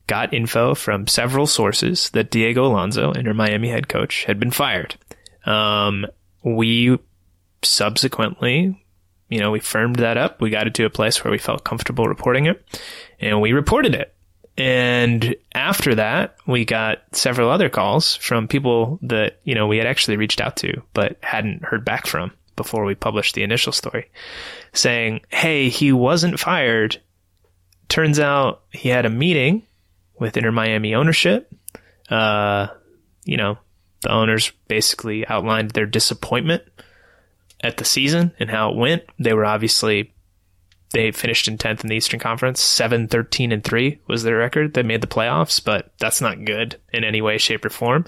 got 0.07 0.34
info 0.34 0.74
from 0.74 1.07
several 1.07 1.46
sources 1.46 2.11
that 2.11 2.30
Diego 2.30 2.66
Alonso, 2.66 3.12
Inter 3.12 3.34
Miami 3.34 3.68
head 3.68 3.88
coach, 3.88 4.24
had 4.24 4.38
been 4.40 4.50
fired. 4.50 4.96
Um, 5.46 6.07
we 6.42 6.98
subsequently 7.62 8.82
you 9.32 9.38
know, 9.38 9.50
we 9.50 9.61
firmed 9.61 9.96
that 9.96 10.18
up. 10.18 10.42
We 10.42 10.50
got 10.50 10.66
it 10.66 10.74
to 10.74 10.84
a 10.84 10.90
place 10.90 11.24
where 11.24 11.30
we 11.30 11.38
felt 11.38 11.64
comfortable 11.64 12.07
reporting 12.07 12.44
it 12.44 12.62
and 13.18 13.40
we 13.40 13.53
reported 13.53 13.94
it. 13.94 14.12
And 14.57 15.34
after 15.55 15.94
that, 15.94 16.36
we 16.46 16.64
got 16.64 17.03
several 17.12 17.48
other 17.50 17.70
calls 17.70 18.16
from 18.16 18.48
people 18.48 18.98
that, 19.03 19.40
you 19.44 19.55
know, 19.55 19.66
we 19.66 19.78
had 19.78 19.86
actually 19.86 20.18
reached 20.18 20.40
out 20.40 20.57
to, 20.59 20.82
but 20.92 21.16
hadn't 21.22 21.64
heard 21.64 21.84
back 21.84 22.07
from 22.07 22.32
before 22.55 22.84
we 22.84 22.94
published 22.94 23.34
the 23.34 23.42
initial 23.42 23.72
story, 23.72 24.11
saying, 24.74 25.22
"Hey, 25.30 25.70
he 25.70 25.90
wasn't 25.90 26.38
fired. 26.38 27.00
Turns 27.88 28.20
out 28.20 28.62
he 28.70 28.90
had 28.90 29.07
a 29.07 29.11
meeting 29.11 29.62
with 30.18 30.36
Inter 30.36 30.53
Miami 30.53 30.94
ownership. 30.94 31.50
Uh, 32.11 32.68
you 33.24 33.38
know, 33.38 33.57
the 34.03 34.11
owners 34.11 34.53
basically 34.68 35.26
outlined 35.26 35.70
their 35.70 35.86
disappointment 35.86 36.62
at 37.62 37.76
the 37.78 37.84
season 37.84 38.32
and 38.38 38.50
how 38.50 38.70
it 38.70 38.76
went. 38.76 39.03
They 39.18 39.32
were 39.32 39.46
obviously 39.46 40.12
they 40.93 41.11
finished 41.11 41.49
in 41.49 41.59
10th 41.59 41.82
in 41.82 41.88
the 41.88 41.97
Eastern 41.97 42.20
Conference. 42.20 42.61
7 42.61 43.09
13 43.09 43.53
and 43.53 43.64
3 43.64 43.99
was 44.07 44.22
their 44.22 44.38
record. 44.38 44.74
They 44.74 44.82
made 44.82 45.01
the 45.01 45.07
playoffs, 45.07 45.62
but 45.62 45.93
that's 45.99 46.20
not 46.20 46.45
good 46.45 46.76
in 46.93 47.05
any 47.05 47.20
way, 47.20 47.38
shape, 47.38 47.64
or 47.64 47.70
form. 47.70 48.07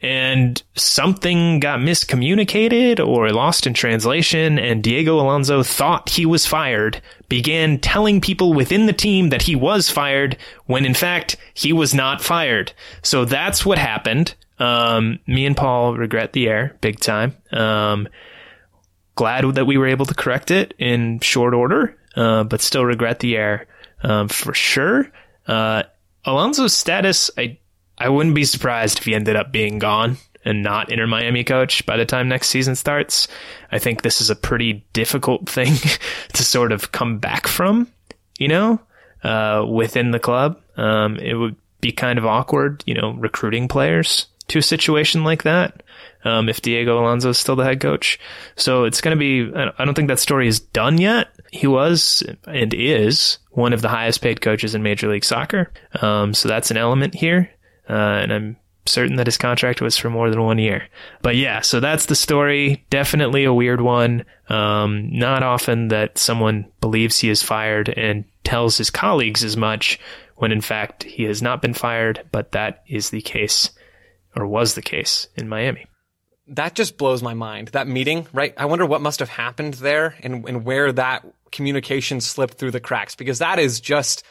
And 0.00 0.62
something 0.74 1.60
got 1.60 1.80
miscommunicated 1.80 3.04
or 3.04 3.30
lost 3.30 3.66
in 3.66 3.72
translation, 3.72 4.58
and 4.58 4.82
Diego 4.82 5.18
Alonso 5.18 5.62
thought 5.62 6.10
he 6.10 6.26
was 6.26 6.44
fired, 6.46 7.00
began 7.30 7.78
telling 7.78 8.20
people 8.20 8.52
within 8.52 8.84
the 8.84 8.92
team 8.92 9.30
that 9.30 9.42
he 9.42 9.56
was 9.56 9.88
fired, 9.88 10.36
when 10.66 10.84
in 10.84 10.92
fact, 10.92 11.36
he 11.54 11.72
was 11.72 11.94
not 11.94 12.20
fired. 12.22 12.74
So 13.02 13.24
that's 13.24 13.64
what 13.64 13.78
happened. 13.78 14.34
Um, 14.58 15.20
me 15.26 15.46
and 15.46 15.56
Paul 15.56 15.96
regret 15.96 16.34
the 16.34 16.48
air 16.48 16.76
big 16.82 17.00
time. 17.00 17.34
Um, 17.50 18.06
glad 19.14 19.44
that 19.54 19.64
we 19.66 19.78
were 19.78 19.86
able 19.86 20.06
to 20.06 20.14
correct 20.14 20.50
it 20.50 20.74
in 20.78 21.20
short 21.20 21.54
order, 21.54 21.96
uh, 22.16 22.44
but 22.44 22.60
still 22.60 22.84
regret 22.84 23.20
the 23.20 23.36
error 23.36 23.66
um, 24.02 24.28
for 24.28 24.54
sure. 24.54 25.10
Uh, 25.46 25.82
Alonso's 26.24 26.72
status, 26.74 27.30
I 27.36 27.58
I 27.96 28.08
wouldn't 28.08 28.34
be 28.34 28.44
surprised 28.44 28.98
if 28.98 29.04
he 29.04 29.14
ended 29.14 29.36
up 29.36 29.52
being 29.52 29.78
gone 29.78 30.16
and 30.44 30.62
not 30.62 30.90
Inter 30.90 31.06
Miami 31.06 31.44
coach 31.44 31.86
by 31.86 31.96
the 31.96 32.04
time 32.04 32.28
next 32.28 32.48
season 32.48 32.74
starts. 32.74 33.28
I 33.72 33.78
think 33.78 34.02
this 34.02 34.20
is 34.20 34.30
a 34.30 34.36
pretty 34.36 34.84
difficult 34.92 35.48
thing 35.48 35.74
to 36.32 36.44
sort 36.44 36.72
of 36.72 36.92
come 36.92 37.18
back 37.18 37.46
from, 37.46 37.88
you 38.38 38.48
know, 38.48 38.80
uh, 39.22 39.64
within 39.68 40.10
the 40.10 40.18
club. 40.18 40.60
Um, 40.76 41.16
it 41.16 41.34
would 41.34 41.56
be 41.80 41.92
kind 41.92 42.18
of 42.18 42.26
awkward, 42.26 42.82
you 42.86 42.94
know, 42.94 43.12
recruiting 43.12 43.68
players 43.68 44.26
to 44.48 44.58
a 44.58 44.62
situation 44.62 45.24
like 45.24 45.44
that 45.44 45.82
um, 46.24 46.48
if 46.48 46.60
Diego 46.60 46.98
Alonso 46.98 47.30
is 47.30 47.38
still 47.38 47.56
the 47.56 47.64
head 47.64 47.80
coach. 47.80 48.18
So 48.56 48.84
it's 48.84 49.00
going 49.00 49.16
to 49.16 49.18
be, 49.18 49.54
I 49.54 49.84
don't 49.84 49.94
think 49.94 50.08
that 50.08 50.18
story 50.18 50.48
is 50.48 50.60
done 50.60 50.98
yet. 50.98 51.28
He 51.54 51.68
was 51.68 52.24
and 52.46 52.74
is 52.74 53.38
one 53.52 53.72
of 53.72 53.80
the 53.80 53.88
highest 53.88 54.20
paid 54.20 54.40
coaches 54.40 54.74
in 54.74 54.82
Major 54.82 55.08
League 55.08 55.24
Soccer. 55.24 55.70
Um, 56.02 56.34
so 56.34 56.48
that's 56.48 56.72
an 56.72 56.76
element 56.76 57.14
here. 57.14 57.48
Uh, 57.88 57.92
and 57.92 58.32
I'm 58.32 58.56
certain 58.86 59.14
that 59.16 59.28
his 59.28 59.38
contract 59.38 59.80
was 59.80 59.96
for 59.96 60.10
more 60.10 60.30
than 60.30 60.42
one 60.42 60.58
year. 60.58 60.88
But 61.22 61.36
yeah, 61.36 61.60
so 61.60 61.78
that's 61.78 62.06
the 62.06 62.16
story. 62.16 62.84
Definitely 62.90 63.44
a 63.44 63.54
weird 63.54 63.80
one. 63.80 64.24
Um, 64.48 65.16
not 65.16 65.44
often 65.44 65.88
that 65.88 66.18
someone 66.18 66.66
believes 66.80 67.20
he 67.20 67.30
is 67.30 67.40
fired 67.40 67.88
and 67.88 68.24
tells 68.42 68.76
his 68.76 68.90
colleagues 68.90 69.44
as 69.44 69.56
much 69.56 70.00
when 70.34 70.50
in 70.50 70.60
fact 70.60 71.04
he 71.04 71.22
has 71.22 71.40
not 71.40 71.62
been 71.62 71.72
fired, 71.72 72.26
but 72.32 72.50
that 72.50 72.82
is 72.88 73.10
the 73.10 73.22
case 73.22 73.70
or 74.34 74.44
was 74.44 74.74
the 74.74 74.82
case 74.82 75.28
in 75.36 75.48
Miami 75.48 75.86
that 76.48 76.74
just 76.74 76.98
blows 76.98 77.22
my 77.22 77.34
mind. 77.34 77.68
That 77.68 77.88
meeting, 77.88 78.26
right? 78.32 78.54
I 78.56 78.66
wonder 78.66 78.86
what 78.86 79.00
must 79.00 79.20
have 79.20 79.28
happened 79.28 79.74
there 79.74 80.16
and, 80.22 80.46
and 80.48 80.64
where 80.64 80.92
that 80.92 81.24
communication 81.52 82.20
slipped 82.20 82.54
through 82.54 82.72
the 82.72 82.80
cracks 82.80 83.14
because 83.14 83.38
that 83.38 83.58
is 83.58 83.80
just 83.80 84.24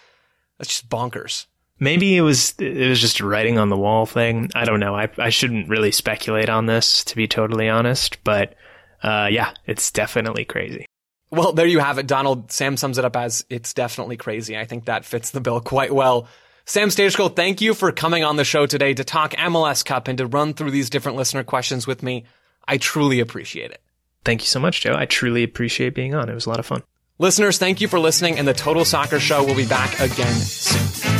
that's 0.57 0.69
just 0.69 0.89
bonkers. 0.89 1.45
Maybe 1.79 2.15
it 2.15 2.21
was 2.21 2.53
it 2.59 2.89
was 2.89 3.01
just 3.01 3.19
a 3.19 3.25
writing 3.25 3.57
on 3.57 3.69
the 3.69 3.77
wall 3.77 4.05
thing. 4.05 4.51
I 4.55 4.65
don't 4.65 4.79
know. 4.79 4.95
I 4.95 5.09
I 5.17 5.29
shouldn't 5.29 5.69
really 5.69 5.91
speculate 5.91 6.49
on 6.49 6.65
this 6.65 7.03
to 7.05 7.15
be 7.15 7.27
totally 7.27 7.67
honest, 7.67 8.23
but 8.23 8.55
uh, 9.01 9.27
yeah, 9.31 9.53
it's 9.65 9.91
definitely 9.91 10.45
crazy. 10.45 10.85
Well, 11.31 11.51
there 11.51 11.65
you 11.65 11.79
have 11.79 11.97
it, 11.97 12.05
Donald. 12.05 12.51
Sam 12.51 12.77
sums 12.77 12.99
it 12.99 13.05
up 13.05 13.15
as 13.15 13.43
it's 13.49 13.73
definitely 13.73 14.17
crazy. 14.17 14.55
I 14.55 14.65
think 14.65 14.85
that 14.85 15.03
fits 15.03 15.31
the 15.31 15.41
bill 15.41 15.59
quite 15.61 15.93
well. 15.93 16.27
Sam 16.65 16.87
Stejskal, 16.87 17.35
thank 17.35 17.59
you 17.59 17.73
for 17.73 17.91
coming 17.91 18.23
on 18.23 18.37
the 18.37 18.45
show 18.45 18.65
today 18.65 18.93
to 18.93 19.03
talk 19.03 19.33
MLS 19.33 19.83
Cup 19.83 20.07
and 20.07 20.17
to 20.17 20.25
run 20.25 20.53
through 20.53 20.71
these 20.71 20.89
different 20.89 21.17
listener 21.17 21.43
questions 21.43 21.85
with 21.85 22.01
me. 22.01 22.23
I 22.65 22.77
truly 22.77 23.19
appreciate 23.19 23.71
it. 23.71 23.81
Thank 24.23 24.41
you 24.41 24.47
so 24.47 24.61
much, 24.61 24.79
Joe. 24.79 24.95
I 24.95 25.05
truly 25.05 25.43
appreciate 25.43 25.93
being 25.93 26.15
on. 26.15 26.29
It 26.29 26.33
was 26.33 26.45
a 26.45 26.49
lot 26.49 26.59
of 26.59 26.65
fun. 26.65 26.81
Listeners, 27.19 27.57
thank 27.57 27.81
you 27.81 27.89
for 27.89 27.99
listening, 27.99 28.39
and 28.39 28.47
the 28.47 28.53
Total 28.53 28.85
Soccer 28.85 29.19
Show 29.19 29.43
will 29.43 29.55
be 29.55 29.67
back 29.67 29.99
again 29.99 30.33
soon. 30.33 31.12